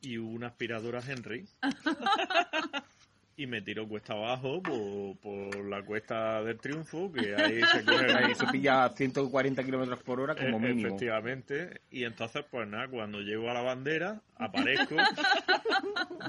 y 0.00 0.16
una 0.18 0.48
aspiradora 0.48 1.00
Henry 1.06 1.46
y 3.36 3.46
me 3.46 3.62
tiro 3.62 3.88
cuesta 3.88 4.12
abajo 4.12 4.62
por, 4.62 5.16
por 5.18 5.64
la 5.64 5.82
cuesta 5.82 6.42
del 6.42 6.58
triunfo 6.58 7.10
que 7.12 7.34
ahí 7.36 7.60
se 7.72 7.84
coge 7.84 8.12
Ahí 8.12 8.34
se 8.34 8.46
pilla 8.48 8.84
a 8.84 8.90
140 8.90 9.64
kilómetros 9.64 10.02
por 10.02 10.20
hora 10.20 10.34
como 10.34 10.58
E- 10.58 10.60
mínimo. 10.60 10.88
Efectivamente. 10.88 11.80
Y 11.90 12.04
entonces, 12.04 12.44
pues 12.50 12.68
nada, 12.68 12.88
cuando 12.88 13.20
llego 13.20 13.50
a 13.50 13.54
la 13.54 13.62
bandera, 13.62 14.20
aparezco. 14.36 14.96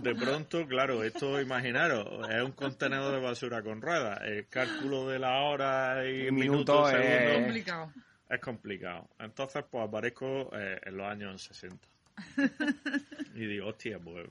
De 0.02 0.16
pronto, 0.16 0.66
claro, 0.68 1.04
esto, 1.04 1.40
imaginaros, 1.42 2.30
es 2.30 2.42
un 2.42 2.52
contenedor 2.54 3.14
de 3.14 3.20
basura 3.22 3.62
con 3.62 3.82
ruedas. 3.82 4.20
El 4.24 4.48
cálculo 4.48 5.08
de 5.10 5.20
la 5.20 5.42
hora 5.42 6.08
y 6.10 6.32
Minutos 6.32 6.90
minutos, 6.90 6.94
es- 6.94 7.00
segundos, 7.20 7.44
complicado. 7.44 7.92
es 8.30 8.40
complicado. 8.40 9.10
Entonces, 9.20 9.64
pues 9.70 9.88
aparezco 9.88 10.50
eh, 10.54 10.80
en 10.86 10.98
los 10.98 11.06
años 11.08 11.42
60. 11.44 11.88
Y 13.36 13.46
digo, 13.46 13.68
hostia, 13.68 13.98
pues... 14.00 14.28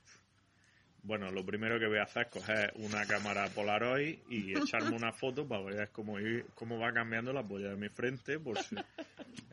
Bueno, 1.04 1.30
lo 1.32 1.44
primero 1.44 1.78
que 1.80 1.86
voy 1.88 1.98
a 1.98 2.04
hacer 2.04 2.26
es 2.26 2.32
coger 2.32 2.72
una 2.76 3.04
cámara 3.06 3.48
Polaroid 3.48 4.18
y 4.30 4.52
echarme 4.56 4.94
una 4.96 5.12
foto 5.12 5.46
para 5.48 5.62
ver 5.64 5.90
cómo, 5.90 6.18
ir- 6.20 6.46
cómo 6.54 6.78
va 6.78 6.92
cambiando 6.92 7.32
la 7.32 7.42
polla 7.42 7.70
de 7.70 7.76
mi 7.76 7.88
frente. 7.88 8.38
Por 8.38 8.58
si... 8.58 8.76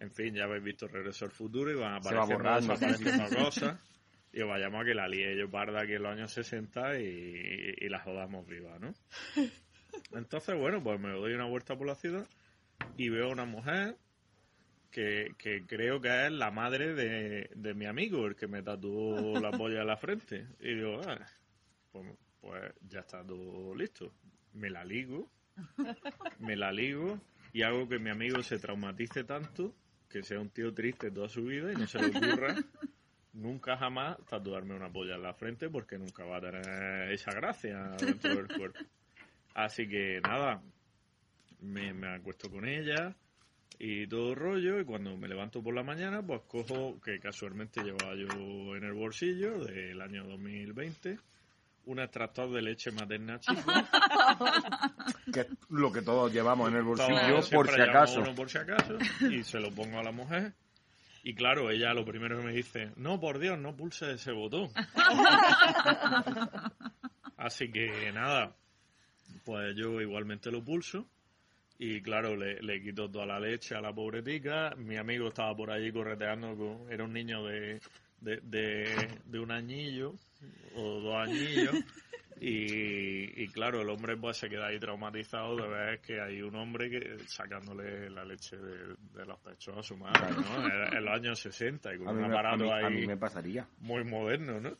En 0.02 0.12
fin, 0.12 0.34
ya 0.34 0.44
habéis 0.46 0.64
visto 0.64 0.88
Regreso 0.88 1.26
al 1.26 1.32
Futuro 1.32 1.72
y 1.72 1.76
van 1.76 2.02
Se 2.04 2.16
va 2.16 2.24
apareciendo, 2.24 3.24
cosas. 3.46 3.80
Y 4.32 4.42
vayamos 4.44 4.82
a 4.82 4.86
que 4.86 4.94
la 4.94 5.08
lié 5.10 5.36
yo 5.38 5.50
parda 5.50 5.82
aquí 5.82 5.94
en 5.94 6.04
los 6.04 6.12
años 6.14 6.32
60 6.32 7.00
y, 7.00 7.76
y 7.80 7.90
la 7.90 8.00
jodamos 8.00 8.46
viva, 8.48 8.78
¿no? 8.80 8.94
Entonces, 10.14 10.56
bueno, 10.58 10.82
pues 10.84 11.00
me 11.00 11.10
doy 11.12 11.34
una 11.34 11.46
vuelta 11.46 11.76
por 11.78 11.88
la 11.88 11.96
ciudad 11.96 12.26
y 12.98 13.10
veo 13.10 13.26
a 13.28 13.34
una 13.34 13.46
mujer 13.46 13.96
que, 14.92 15.34
que 15.38 15.66
creo 15.66 16.02
que 16.02 16.26
es 16.26 16.32
la 16.32 16.52
madre 16.52 16.94
de, 16.94 17.50
de 17.56 17.74
mi 17.74 17.86
amigo, 17.86 18.26
el 18.26 18.36
que 18.36 18.48
me 18.48 18.64
tatuó 18.64 19.40
la 19.40 19.52
polla 19.52 19.82
en 19.82 19.88
la 19.88 19.98
frente. 19.98 20.48
Y 20.60 20.76
digo, 20.76 21.02
ah, 21.06 21.26
pues, 21.92 22.08
pues 22.42 22.74
ya 22.88 23.00
está 23.02 23.24
todo 23.24 23.76
listo. 23.76 24.12
Me 24.54 24.70
la 24.70 24.84
ligo, 24.84 25.30
me 26.40 26.56
la 26.56 26.72
ligo 26.72 27.20
y 27.54 27.64
hago 27.64 27.88
que 27.88 28.00
mi 28.00 28.10
amigo 28.10 28.42
se 28.44 28.60
traumatice 28.60 29.24
tanto 29.24 29.74
que 30.10 30.24
sea 30.24 30.40
un 30.40 30.50
tío 30.50 30.74
triste 30.74 31.12
toda 31.12 31.30
su 31.30 31.46
vida 31.46 31.72
y 31.72 31.76
no 31.76 31.86
se 31.86 32.00
le 32.00 32.18
ocurra 32.18 32.56
nunca 33.34 33.78
jamás 33.78 34.18
tatuarme 34.28 34.76
una 34.76 34.92
polla 34.92 35.16
en 35.16 35.24
la 35.24 35.34
frente 35.34 35.70
porque 35.70 35.98
nunca 35.98 36.26
va 36.26 36.38
a 36.38 36.42
tener 36.42 37.12
esa 37.12 37.32
gracia 37.32 37.96
dentro 38.00 38.36
del 38.36 38.48
cuerpo. 38.48 38.80
Así 39.54 39.88
que 39.88 40.20
nada, 40.22 40.62
me, 41.62 41.94
me 41.94 42.16
acuesto 42.16 42.50
con 42.50 42.68
ella 42.68 43.16
y 43.82 44.08
todo 44.08 44.32
el 44.32 44.36
rollo 44.36 44.82
y 44.82 44.86
cuando 44.86 45.16
me 45.16 45.30
levanto 45.30 45.64
por 45.64 45.74
la 45.74 45.84
mañana 45.84 46.22
pues 46.22 46.42
cojo 46.48 47.00
que 47.02 47.18
casualmente 47.20 47.82
llevaba 47.82 48.14
yo 48.14 48.76
en 48.76 48.84
el 48.84 48.94
bolsillo 48.94 49.64
del 49.64 50.02
año 50.02 50.26
2020 50.26 51.18
un 51.86 52.00
extractor 52.00 52.52
de 52.52 52.62
leche 52.62 52.92
materna 52.92 53.40
chico. 53.40 53.62
Que 55.34 55.42
es 55.42 55.48
lo 55.70 55.92
que 55.92 56.02
todos 56.02 56.34
llevamos 56.34 56.70
en 56.70 56.78
el 56.78 56.84
bolsillo 56.84 57.40
por 57.52 57.72
si 57.72 57.82
acaso. 57.82 58.22
uno 58.22 58.34
por 58.34 58.50
si 58.50 58.58
acaso 58.58 58.98
y 59.30 59.44
se 59.44 59.60
lo 59.60 59.70
pongo 59.72 60.00
a 60.00 60.04
la 60.04 60.12
mujer. 60.12 60.54
Y 61.24 61.36
claro 61.36 61.70
ella 61.70 61.94
lo 61.94 62.04
primero 62.04 62.38
que 62.38 62.46
me 62.46 62.52
dice 62.52 62.92
no 62.96 63.20
por 63.20 63.40
Dios 63.40 63.60
no 63.60 63.76
pulse 63.76 64.14
ese 64.14 64.32
botón 64.32 64.70
así 67.38 67.72
que 67.72 68.12
nada 68.12 68.56
pues 69.46 69.76
yo 69.76 70.02
igualmente 70.02 70.52
lo 70.52 70.64
pulso 70.64 71.06
y 71.82 72.02
claro, 72.02 72.36
le, 72.36 72.82
quito 72.82 73.10
toda 73.10 73.26
la 73.26 73.40
leche 73.40 73.74
a 73.74 73.80
la 73.80 73.94
pobre 73.94 74.22
tica. 74.22 74.76
Mi 74.76 74.98
amigo 74.98 75.30
estaba 75.30 75.56
por 75.56 75.72
allí 75.72 75.92
correteando, 75.94 76.54
con, 76.56 76.92
era 76.92 77.06
un 77.06 77.14
niño 77.14 77.46
de, 77.46 77.80
de, 78.20 78.42
de, 78.44 79.08
de 79.26 79.40
un 79.40 79.50
añillo 79.50 80.16
o 80.76 81.00
dos 81.00 81.16
añillos. 81.16 81.76
Y, 82.42 83.44
y 83.44 83.48
claro, 83.50 83.82
el 83.82 83.90
hombre 83.90 84.16
pues 84.16 84.38
se 84.38 84.48
queda 84.50 84.68
ahí 84.68 84.80
traumatizado 84.80 85.58
de 85.58 85.68
ver 85.68 86.00
que 86.00 86.22
hay 86.22 86.42
un 86.42 86.56
hombre 86.56 86.90
que 86.90 87.20
sacándole 87.28 88.10
la 88.10 88.24
leche 88.24 88.56
de, 88.56 88.96
de 89.14 89.26
los 89.26 89.38
pechos 89.42 89.78
a 89.78 89.84
su 89.84 89.98
madre, 89.98 90.32
¿no? 90.32 90.66
En, 90.66 90.98
en 90.98 91.04
los 91.06 91.14
años 91.16 91.40
60 91.40 91.94
y 91.96 91.98
con 91.98 92.08
un 92.16 92.22
me, 92.22 92.28
a 92.28 92.28
aparato 92.28 92.72
a 92.72 92.78
ahí 92.78 92.94
mí 92.96 93.08
me 93.08 93.18
pasaría. 93.18 93.68
muy 93.80 94.06
moderno, 94.06 94.62
¿no? 94.62 94.78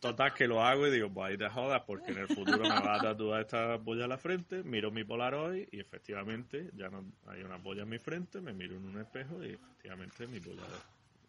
Total 0.00 0.32
que 0.32 0.46
lo 0.46 0.62
hago 0.62 0.86
y 0.86 0.90
digo, 0.90 1.12
pues 1.12 1.30
ahí 1.32 1.36
te 1.36 1.48
jodas 1.50 1.82
porque 1.86 2.12
en 2.12 2.18
el 2.18 2.28
futuro 2.28 2.58
me 2.62 2.68
va 2.68 2.96
a 2.96 3.00
tatuar 3.00 3.42
esta 3.42 3.78
polla 3.78 4.04
en 4.04 4.10
la 4.10 4.18
frente, 4.18 4.62
miro 4.62 4.90
mi 4.90 5.04
Polaroid 5.04 5.68
y 5.70 5.80
efectivamente 5.80 6.70
ya 6.74 6.88
no 6.88 7.04
hay 7.26 7.42
una 7.42 7.58
polla 7.62 7.82
en 7.82 7.88
mi 7.90 7.98
frente, 7.98 8.40
me 8.40 8.54
miro 8.54 8.76
en 8.76 8.86
un 8.86 8.98
espejo 9.00 9.42
y 9.44 9.50
efectivamente 9.52 10.26
mi 10.26 10.40
polla 10.40 10.62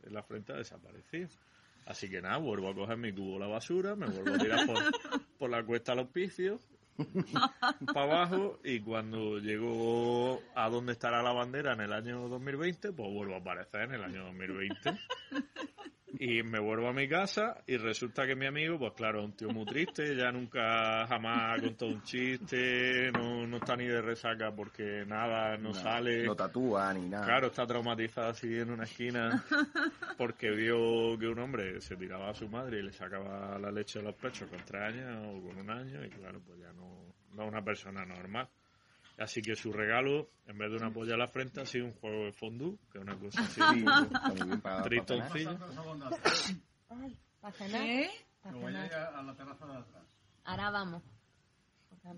en 0.03 0.13
la 0.13 0.23
frente 0.23 0.53
ha 0.53 0.57
desaparecido. 0.57 1.27
Así 1.85 2.09
que 2.09 2.21
nada, 2.21 2.37
vuelvo 2.37 2.69
a 2.69 2.75
coger 2.75 2.97
mi 2.97 3.11
cubo 3.11 3.33
de 3.33 3.39
la 3.39 3.47
basura, 3.47 3.95
me 3.95 4.07
vuelvo 4.07 4.35
a 4.35 4.37
tirar 4.37 4.65
por, 4.65 4.77
por 5.37 5.49
la 5.49 5.63
cuesta 5.65 5.93
al 5.93 5.99
hospicio, 5.99 6.59
para 7.93 8.01
abajo 8.01 8.59
y 8.63 8.79
cuando 8.81 9.39
llego 9.39 10.41
a 10.55 10.69
donde 10.69 10.93
estará 10.93 11.23
la 11.23 11.31
bandera 11.31 11.73
en 11.73 11.81
el 11.81 11.93
año 11.93 12.27
2020, 12.27 12.91
pues 12.91 13.13
vuelvo 13.13 13.35
a 13.35 13.39
aparecer 13.39 13.81
en 13.81 13.93
el 13.93 14.03
año 14.03 14.25
2020. 14.25 14.99
Y 16.17 16.41
me 16.43 16.59
vuelvo 16.59 16.87
a 16.87 16.93
mi 16.93 17.07
casa 17.07 17.63
y 17.67 17.77
resulta 17.77 18.25
que 18.25 18.35
mi 18.35 18.47
amigo, 18.47 18.79
pues 18.79 18.93
claro, 18.93 19.19
es 19.19 19.25
un 19.25 19.33
tío 19.33 19.49
muy 19.49 19.65
triste, 19.65 20.15
ya 20.15 20.31
nunca 20.31 21.05
jamás 21.07 21.59
ha 21.59 21.61
contado 21.61 21.91
un 21.91 22.01
chiste, 22.03 23.11
no, 23.11 23.45
no 23.45 23.57
está 23.57 23.75
ni 23.75 23.85
de 23.85 24.01
resaca 24.01 24.51
porque 24.51 25.05
nada, 25.05 25.57
no, 25.57 25.73
sale. 25.73 26.25
No 26.25 26.35
tatúa 26.35 26.93
ni 26.93 27.07
nada. 27.07 27.25
Claro, 27.25 27.47
está 27.47 27.67
traumatizado 27.67 28.29
así 28.29 28.47
en 28.57 28.71
una 28.71 28.85
esquina 28.85 29.43
porque 30.17 30.49
vio 30.49 31.17
que 31.19 31.27
un 31.27 31.39
hombre 31.39 31.79
se 31.81 31.95
tiraba 31.95 32.29
a 32.29 32.33
su 32.33 32.49
madre 32.49 32.79
y 32.79 32.83
le 32.83 32.91
sacaba 32.91 33.59
la 33.59 33.71
leche 33.71 33.99
de 33.99 34.05
los 34.05 34.15
pechos 34.15 34.49
con 34.49 34.59
tres 34.65 34.81
años 34.81 35.25
o 35.27 35.47
con 35.47 35.57
un 35.57 35.69
año 35.69 36.03
y 36.03 36.09
claro, 36.09 36.41
pues 36.45 36.59
ya 36.59 36.73
no, 36.73 37.13
no 37.33 37.43
es 37.43 37.49
una 37.49 37.63
persona 37.63 38.05
normal. 38.05 38.47
Así 39.19 39.41
que 39.41 39.55
su 39.55 39.73
regalo, 39.73 40.29
en 40.47 40.57
vez 40.57 40.71
de 40.71 40.77
una 40.77 40.91
polla 40.91 41.15
a 41.15 41.17
la 41.17 41.27
frente, 41.27 41.59
ha 41.61 41.65
sido 41.65 41.85
un 41.87 41.93
juego 41.93 42.25
de 42.25 42.31
fondue, 42.31 42.77
que 42.91 42.99
es 42.99 43.03
una 43.03 43.17
cosa 43.19 43.41
así, 43.41 43.61
tristoncilla. 44.85 45.59
Ay, 46.89 47.17
¿para 47.41 47.53
cenar? 47.53 47.81
¿Qué? 47.83 48.09
¿Para 48.41 48.55
No, 48.55 48.61
vaya 48.61 48.83
cenar? 48.87 49.13
a 49.15 49.23
la 49.23 49.35
terraza 49.35 49.65
de 49.67 49.77
atrás. 49.77 50.03
Ahora 50.45 50.69
vamos. 50.71 51.03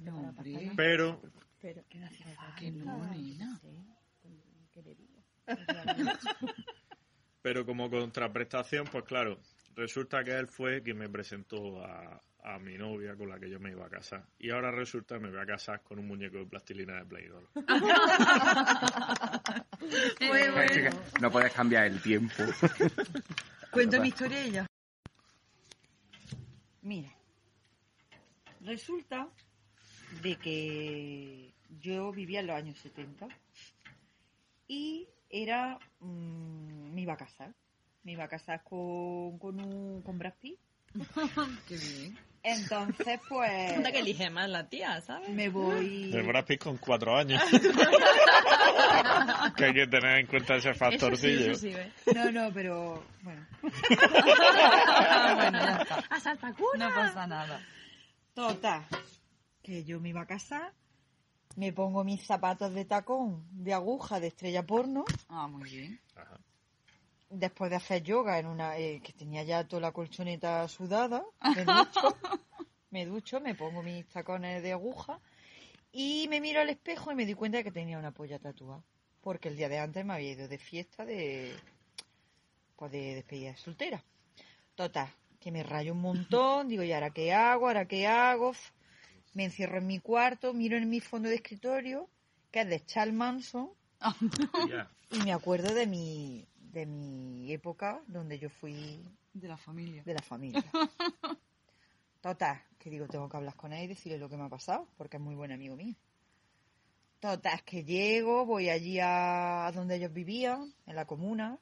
No. 0.03 0.33
Pero 0.77 1.19
Pero, 1.59 1.83
¿Qué 1.89 2.03
hace 2.03 2.23
falta? 2.35 2.55
Que 2.57 2.71
no, 2.71 3.05
nena. 3.07 3.59
¿qué 4.71 4.81
le 4.83 4.95
digo? 4.95 5.21
Pero 7.41 7.65
como 7.65 7.89
contraprestación, 7.89 8.85
pues 8.91 9.03
claro, 9.05 9.39
resulta 9.75 10.23
que 10.23 10.31
él 10.31 10.47
fue 10.47 10.81
quien 10.83 10.97
me 10.97 11.09
presentó 11.09 11.83
a, 11.83 12.21
a 12.43 12.59
mi 12.59 12.77
novia 12.77 13.15
con 13.15 13.29
la 13.29 13.39
que 13.39 13.49
yo 13.49 13.59
me 13.59 13.71
iba 13.71 13.85
a 13.85 13.89
casar. 13.89 14.23
Y 14.39 14.49
ahora 14.49 14.71
resulta 14.71 15.15
que 15.15 15.21
me 15.21 15.29
voy 15.29 15.39
a 15.39 15.45
casar 15.45 15.81
con 15.81 15.99
un 15.99 16.07
muñeco 16.07 16.37
de 16.37 16.45
plastilina 16.45 16.95
de 16.95 17.05
Play 17.05 17.27
Doh. 17.27 17.43
Bueno. 20.19 20.91
No 21.19 21.31
puedes 21.31 21.51
cambiar 21.53 21.85
el 21.85 21.99
tiempo. 22.01 22.43
Cuento 23.71 23.99
mi 23.99 24.09
historia 24.09 24.43
ella. 24.43 24.67
Mira, 26.83 27.09
resulta 28.61 29.27
de 30.21 30.35
que 30.35 31.53
yo 31.79 32.11
vivía 32.11 32.41
en 32.41 32.47
los 32.47 32.55
años 32.55 32.77
70 32.79 33.27
y 34.67 35.07
era 35.29 35.79
mm, 35.99 36.93
me 36.93 37.01
iba 37.01 37.13
a 37.13 37.17
casar. 37.17 37.53
Me 38.03 38.13
iba 38.13 38.23
a 38.23 38.29
casar 38.29 38.63
con, 38.63 39.37
con, 39.39 39.59
un, 39.59 40.01
con 40.01 40.17
Brad 40.17 40.33
Pitt. 40.39 40.59
Qué 41.67 41.77
bien. 41.77 42.30
Entonces, 42.43 43.19
pues... 43.29 43.73
Anda 43.73 43.91
que 43.91 43.99
elige 43.99 44.29
más 44.29 44.49
la 44.49 44.67
tía, 44.67 44.99
¿sabes? 45.01 45.29
Me 45.29 45.49
voy... 45.49 46.11
De 46.11 46.21
Brad 46.23 46.45
Pitt 46.45 46.63
con 46.63 46.77
cuatro 46.77 47.15
años. 47.15 47.41
que 49.55 49.65
hay 49.65 49.73
que 49.73 49.87
tener 49.87 50.19
en 50.19 50.27
cuenta 50.27 50.55
ese 50.55 50.73
factorcillo. 50.73 51.53
Sí, 51.55 51.69
sí, 51.69 51.75
¿ves? 51.75 51.91
No, 52.15 52.31
no, 52.31 52.51
pero 52.53 53.03
bueno. 53.21 53.45
bueno, 53.61 55.59
ya 55.59 55.79
está. 55.81 56.03
¡A 56.09 56.19
saltacuna! 56.19 56.89
No 56.89 56.95
pasa 56.95 57.27
nada. 57.27 57.61
Total, 58.33 58.85
que 59.61 59.83
yo 59.83 59.99
me 59.99 60.09
iba 60.09 60.21
a 60.21 60.25
casar, 60.25 60.73
me 61.57 61.73
pongo 61.73 62.03
mis 62.03 62.25
zapatos 62.25 62.73
de 62.73 62.85
tacón 62.85 63.45
de 63.51 63.73
aguja 63.73 64.19
de 64.19 64.27
estrella 64.27 64.65
porno 64.65 65.03
Ah, 65.27 65.47
muy 65.47 65.69
bien. 65.69 65.99
Ajá. 66.15 66.39
Después 67.31 67.69
de 67.69 67.77
hacer 67.77 68.03
yoga 68.03 68.37
en 68.39 68.45
una 68.45 68.77
eh, 68.77 69.01
que 69.03 69.13
tenía 69.13 69.43
ya 69.43 69.67
toda 69.67 69.81
la 69.81 69.91
colchoneta 69.91 70.67
sudada, 70.67 71.23
me 71.55 71.65
ducho, 71.65 72.17
me 72.89 73.05
ducho, 73.05 73.39
me 73.39 73.55
pongo 73.55 73.81
mis 73.81 74.05
tacones 74.07 74.61
de 74.61 74.73
aguja 74.73 75.19
y 75.91 76.27
me 76.29 76.41
miro 76.41 76.61
al 76.61 76.69
espejo 76.69 77.11
y 77.11 77.15
me 77.15 77.25
di 77.25 77.33
cuenta 77.33 77.57
de 77.57 77.63
que 77.63 77.71
tenía 77.71 77.97
una 77.97 78.11
polla 78.11 78.39
tatuada. 78.39 78.83
Porque 79.21 79.49
el 79.49 79.55
día 79.55 79.69
de 79.69 79.79
antes 79.79 80.03
me 80.03 80.13
había 80.13 80.31
ido 80.31 80.47
de 80.47 80.57
fiesta 80.57 81.05
de 81.05 81.55
pues 82.75 82.91
de 82.91 83.15
despedida 83.15 83.51
de 83.51 83.57
soltera. 83.57 84.03
Total, 84.73 85.07
que 85.39 85.51
me 85.51 85.61
rayo 85.61 85.93
un 85.93 86.01
montón, 86.01 86.67
digo, 86.67 86.81
¿y 86.81 86.91
ahora 86.91 87.11
qué 87.11 87.31
hago? 87.31 87.67
¿Ahora 87.67 87.87
qué 87.87 88.07
hago? 88.07 88.53
Me 89.33 89.45
encierro 89.45 89.77
en 89.77 89.85
mi 89.85 89.99
cuarto, 89.99 90.53
miro 90.53 90.77
en 90.77 90.89
mi 90.89 90.99
fondo 90.99 91.29
de 91.29 91.35
escritorio, 91.35 92.09
que 92.49 92.61
es 92.61 92.67
de 92.67 92.83
Charles 92.83 93.13
Manson, 93.13 93.69
y 95.11 95.19
me 95.19 95.31
acuerdo 95.31 95.75
de 95.75 95.85
mi, 95.85 96.47
de 96.71 96.85
mi 96.85 97.51
época 97.51 98.01
donde 98.07 98.39
yo 98.39 98.49
fui 98.49 99.03
De 99.33 99.47
la 99.47 99.57
familia. 99.57 100.03
de 100.03 100.13
la 100.13 100.21
familia. 100.21 100.63
Total, 102.21 102.61
que 102.77 102.89
digo, 102.89 103.07
tengo 103.07 103.27
que 103.27 103.37
hablar 103.37 103.55
con 103.55 103.73
él 103.73 103.85
y 103.85 103.87
decirle 103.87 104.19
lo 104.19 104.29
que 104.29 104.37
me 104.37 104.43
ha 104.45 104.49
pasado, 104.49 104.87
porque 104.97 105.17
es 105.17 105.23
muy 105.23 105.35
buen 105.35 105.51
amigo 105.51 105.75
mío. 105.75 105.95
Total, 107.19 107.63
que 107.63 107.83
llego, 107.83 108.45
voy 108.45 108.69
allí 108.69 108.99
a, 109.01 109.71
donde 109.73 109.95
ellos 109.95 110.13
vivían, 110.13 110.73
en 110.85 110.95
la 110.95 111.05
comuna, 111.05 111.59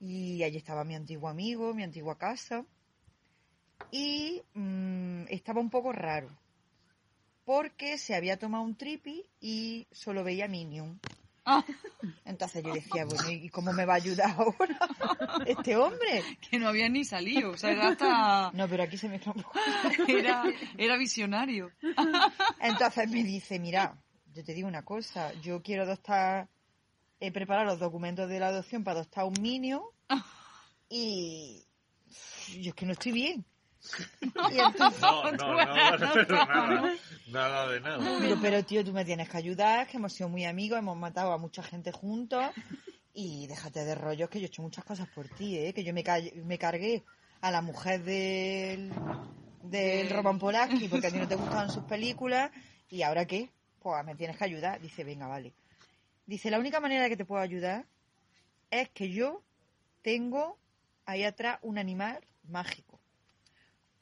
y 0.00 0.42
allí 0.42 0.56
estaba 0.56 0.84
mi 0.84 0.94
antiguo 0.94 1.28
amigo, 1.28 1.74
mi 1.74 1.82
antigua 1.82 2.16
casa, 2.16 2.64
y 3.90 4.42
mm, 4.54 5.24
estaba 5.28 5.60
un 5.60 5.70
poco 5.70 5.92
raro, 5.92 6.30
porque 7.44 7.98
se 7.98 8.14
había 8.14 8.38
tomado 8.38 8.64
un 8.64 8.76
tripi 8.76 9.24
y 9.40 9.86
solo 9.92 10.24
veía 10.24 10.48
Minion. 10.48 11.00
Entonces 12.24 12.62
yo 12.62 12.72
decía, 12.72 13.04
bueno, 13.04 13.30
¿y 13.30 13.48
cómo 13.48 13.72
me 13.72 13.84
va 13.84 13.94
a 13.94 13.96
ayudar 13.96 14.34
ahora 14.36 14.78
este 15.46 15.76
hombre? 15.76 16.22
Que 16.48 16.58
no 16.58 16.68
había 16.68 16.88
ni 16.88 17.04
salido, 17.04 17.50
o 17.50 17.56
sea, 17.56 17.70
era 17.70 17.88
hasta... 17.88 18.50
No, 18.52 18.68
pero 18.68 18.82
aquí 18.82 18.96
se 18.96 19.08
me 19.08 19.20
un. 19.24 19.44
Era, 20.06 20.44
era 20.76 20.96
visionario. 20.96 21.70
Entonces 22.60 23.10
me 23.10 23.22
dice, 23.24 23.58
mira, 23.58 23.96
yo 24.34 24.44
te 24.44 24.54
digo 24.54 24.68
una 24.68 24.84
cosa, 24.84 25.32
yo 25.40 25.62
quiero 25.62 25.82
adoptar, 25.82 26.48
he 27.20 27.32
preparado 27.32 27.66
los 27.66 27.78
documentos 27.78 28.28
de 28.28 28.40
la 28.40 28.48
adopción 28.48 28.84
para 28.84 29.00
adoptar 29.00 29.24
un 29.24 29.34
niño 29.34 29.82
y 30.88 31.64
yo 32.60 32.70
es 32.70 32.74
que 32.74 32.86
no 32.86 32.92
estoy 32.92 33.12
bien. 33.12 33.44
Y 34.52 34.58
entonces- 34.58 35.00
No, 35.00 35.30
no, 35.32 35.54
no, 35.56 35.96
nada, 35.98 36.94
nada 37.28 37.68
de 37.68 37.80
nada. 37.80 38.20
Digo, 38.20 38.36
pero 38.40 38.64
tío, 38.64 38.84
tú 38.84 38.92
me 38.92 39.04
tienes 39.04 39.28
que 39.28 39.36
ayudar, 39.36 39.86
que 39.86 39.96
hemos 39.96 40.12
sido 40.12 40.28
muy 40.28 40.44
amigos, 40.44 40.78
hemos 40.78 40.96
matado 40.96 41.32
a 41.32 41.38
mucha 41.38 41.62
gente 41.62 41.92
juntos 41.92 42.44
y 43.14 43.46
déjate 43.46 43.84
de 43.84 43.94
rollos 43.94 44.28
que 44.30 44.38
yo 44.40 44.44
he 44.44 44.48
hecho 44.48 44.62
muchas 44.62 44.84
cosas 44.84 45.08
por 45.08 45.28
ti, 45.28 45.58
¿eh? 45.58 45.72
que 45.74 45.82
yo 45.84 45.92
me, 45.92 46.04
ca- 46.04 46.20
me 46.44 46.58
cargué 46.58 47.02
a 47.40 47.50
la 47.50 47.62
mujer 47.62 48.02
del, 48.04 48.92
del 49.62 50.10
Roman 50.10 50.38
Polanski 50.38 50.88
porque 50.88 51.08
a 51.08 51.10
ti 51.10 51.18
no 51.18 51.26
te 51.28 51.34
gustaban 51.36 51.70
sus 51.70 51.84
películas 51.84 52.50
y 52.90 53.02
ahora 53.02 53.26
qué, 53.26 53.50
pues 53.80 54.04
me 54.04 54.14
tienes 54.14 54.36
que 54.36 54.44
ayudar. 54.44 54.80
Dice, 54.80 55.04
venga, 55.04 55.26
vale. 55.26 55.52
Dice, 56.26 56.50
la 56.50 56.58
única 56.58 56.78
manera 56.80 57.08
que 57.08 57.16
te 57.16 57.24
puedo 57.24 57.40
ayudar 57.42 57.84
es 58.70 58.88
que 58.90 59.10
yo 59.10 59.42
tengo 60.02 60.58
ahí 61.06 61.24
atrás 61.24 61.58
un 61.62 61.78
animal 61.78 62.18
mágico 62.48 62.87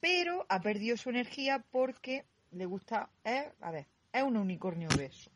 pero 0.06 0.46
ha 0.48 0.60
perdido 0.60 0.96
su 0.96 1.10
energía 1.10 1.64
porque 1.72 2.24
le 2.52 2.64
gusta, 2.64 3.10
es, 3.24 3.44
a 3.60 3.72
ver, 3.72 3.88
es 4.12 4.22
un 4.22 4.36
unicornio 4.36 4.88
obeso. 4.94 5.32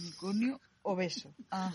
Unicornio 0.00 0.58
obeso. 0.80 1.34
Ah. 1.50 1.70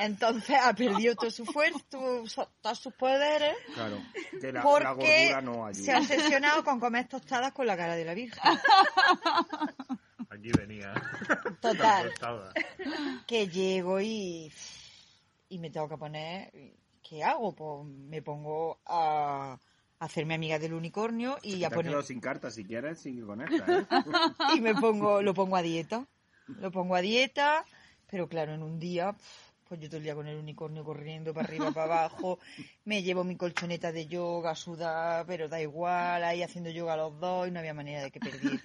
Entonces 0.00 0.56
ha 0.60 0.74
perdido 0.74 1.14
toda 1.14 1.30
su 1.30 1.44
fuerza, 1.44 1.78
todos 1.88 2.78
sus 2.80 2.92
poderes, 2.94 3.54
Claro, 3.74 3.98
que 4.40 4.48
la, 4.50 4.52
la 4.54 4.62
porque 4.62 5.32
gordura 5.32 5.40
no 5.42 5.72
se 5.74 5.92
ha 5.92 5.98
ayuda. 5.98 6.16
obsesionado 6.16 6.64
con 6.64 6.80
comer 6.80 7.06
tostadas 7.06 7.52
con 7.52 7.64
la 7.64 7.76
cara 7.76 7.94
de 7.94 8.04
la 8.04 8.14
Virgen. 8.14 8.42
Aquí 10.28 10.50
venía. 10.58 10.92
Total. 11.60 12.10
Que 13.28 13.46
llego 13.46 14.00
y, 14.00 14.52
y 15.50 15.58
me 15.58 15.70
tengo 15.70 15.88
que 15.88 15.98
poner, 15.98 16.50
¿qué 17.00 17.22
hago? 17.22 17.54
Pues 17.54 17.86
me 17.86 18.22
pongo 18.22 18.80
a 18.86 19.56
hacerme 20.02 20.34
amiga 20.34 20.58
del 20.58 20.74
unicornio 20.74 21.38
y 21.42 21.60
Te 21.60 21.64
a 21.64 21.68
has 21.68 21.74
poner 21.74 22.02
sin 22.02 22.20
cartas, 22.20 22.54
si 22.54 22.64
quieres, 22.64 22.98
sigue 22.98 23.22
con 23.22 23.40
esta, 23.40 23.78
¿eh? 23.78 23.86
y 24.56 24.60
me 24.60 24.74
pongo, 24.74 25.22
lo 25.22 25.32
pongo 25.32 25.56
a 25.56 25.62
dieta. 25.62 26.06
Lo 26.58 26.72
pongo 26.72 26.96
a 26.96 27.00
dieta, 27.00 27.64
pero 28.10 28.28
claro, 28.28 28.52
en 28.52 28.64
un 28.64 28.80
día, 28.80 29.14
pues 29.68 29.80
yo 29.80 29.88
todo 29.88 29.98
el 29.98 30.02
día 30.02 30.16
con 30.16 30.26
el 30.26 30.36
unicornio 30.36 30.82
corriendo 30.82 31.32
para 31.32 31.46
arriba, 31.46 31.70
para 31.70 31.84
abajo, 31.84 32.40
me 32.84 33.04
llevo 33.04 33.22
mi 33.22 33.36
colchoneta 33.36 33.92
de 33.92 34.08
yoga, 34.08 34.56
sudar, 34.56 35.24
pero 35.24 35.48
da 35.48 35.60
igual, 35.60 36.24
ahí 36.24 36.42
haciendo 36.42 36.70
yoga 36.70 36.96
los 36.96 37.20
dos 37.20 37.46
y 37.46 37.52
no 37.52 37.60
había 37.60 37.72
manera 37.72 38.02
de 38.02 38.10
que 38.10 38.18
perdiera. 38.18 38.60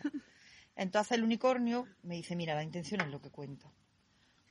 Entonces 0.75 1.11
el 1.19 1.23
unicornio 1.23 1.88
me 2.01 2.15
dice, 2.15 2.35
mira, 2.35 2.55
la 2.55 2.63
intención 2.63 3.01
es 3.01 3.09
lo 3.09 3.21
que 3.21 3.29
cuenta. 3.29 3.71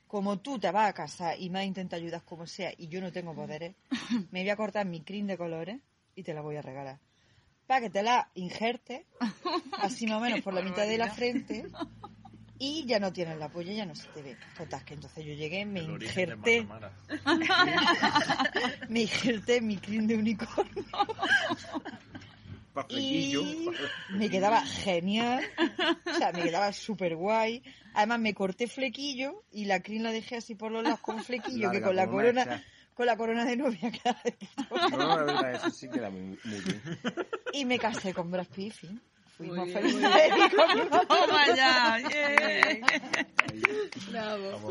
Como 0.07 0.39
tú 0.39 0.57
te 0.57 0.71
vas 0.71 0.89
a 0.89 0.93
casar 0.93 1.37
y 1.37 1.49
me 1.49 1.65
intentas 1.65 1.99
ayudar 1.99 2.23
como 2.23 2.47
sea 2.47 2.73
y 2.77 2.87
yo 2.87 3.01
no 3.01 3.11
tengo 3.11 3.35
poderes, 3.35 3.75
me 4.31 4.41
voy 4.41 4.49
a 4.49 4.55
cortar 4.55 4.85
mi 4.85 5.01
crin 5.01 5.27
de 5.27 5.37
colores 5.37 5.81
y 6.17 6.23
te 6.23 6.33
la 6.33 6.41
voy 6.41 6.57
a 6.57 6.61
regalar. 6.61 6.99
Para 7.67 7.81
que 7.81 7.89
te 7.89 8.01
la 8.01 8.29
injertes, 8.33 9.05
así 9.81 10.07
más 10.07 10.17
o 10.17 10.21
menos 10.21 10.41
por 10.41 10.53
la 10.53 10.61
mitad 10.61 10.87
de 10.87 10.97
la 10.97 11.11
frente, 11.11 11.67
y 12.57 12.85
ya 12.85 12.99
no 12.99 13.13
tienes 13.13 13.37
la 13.37 13.49
polla, 13.49 13.71
ya 13.71 13.85
no 13.85 13.95
se 13.95 14.07
te 14.07 14.23
ve. 14.23 14.37
Total, 14.57 14.83
que 14.83 14.95
entonces 14.95 15.23
yo 15.23 15.33
llegué, 15.33 15.65
me 15.65 15.81
El 15.81 16.01
injerté, 16.01 16.67
me 18.89 19.01
injerté 19.01 19.61
mi 19.61 19.77
crin 19.77 20.07
de 20.07 20.15
unicornio 20.15 20.73
y 22.89 23.33
flequillo. 23.33 23.71
me 24.11 24.29
quedaba 24.29 24.65
genial, 24.65 25.43
o 26.05 26.17
sea, 26.17 26.31
me 26.31 26.41
quedaba 26.41 26.73
súper 26.73 27.15
guay. 27.15 27.63
Además 27.93 28.19
me 28.19 28.33
corté 28.33 28.67
flequillo 28.67 29.43
y 29.51 29.65
la 29.65 29.81
crin 29.81 30.03
la 30.03 30.11
dejé 30.11 30.37
así 30.37 30.55
por 30.55 30.71
los 30.71 30.83
lados 30.83 31.01
con 31.01 31.23
flequillo, 31.23 31.69
que 31.69 31.81
con 31.81 31.95
la 31.95 32.07
corona, 32.07 32.45
mecha. 32.45 32.63
Con 32.97 33.05
la 33.05 33.15
corona 33.15 33.45
de 33.45 33.55
novia 33.55 33.91
No, 34.91 34.97
la 34.97 35.15
verdad, 35.17 35.53
eso 35.53 35.69
sí 35.69 35.87
queda 35.87 36.09
muy, 36.09 36.21
muy 36.43 36.61
bien. 36.61 36.81
Y 37.53 37.63
me 37.63 37.77
casé 37.77 38.11
con 38.11 38.31
Brad 38.31 38.47
Pitt. 38.47 38.73
Fuimos 39.37 39.71
felices. 39.71 40.01
Toma 41.07 41.55
ya, 41.55 41.99
yeah. 41.99 42.79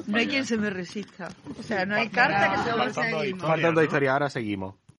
No 0.09 0.19
hay 0.19 0.27
quien 0.27 0.45
se 0.45 0.57
me 0.59 0.71
resista. 0.71 1.29
O 1.57 1.63
sea, 1.63 1.87
no 1.87 1.95
hay 1.95 2.09
carta 2.09 2.51
que 2.51 2.57
se 2.69 2.77
me 2.77 2.93
Faltando 2.93 3.47
Faltando 3.47 3.83
historia, 3.85 4.13
ahora 4.15 4.29
seguimos. 4.29 4.75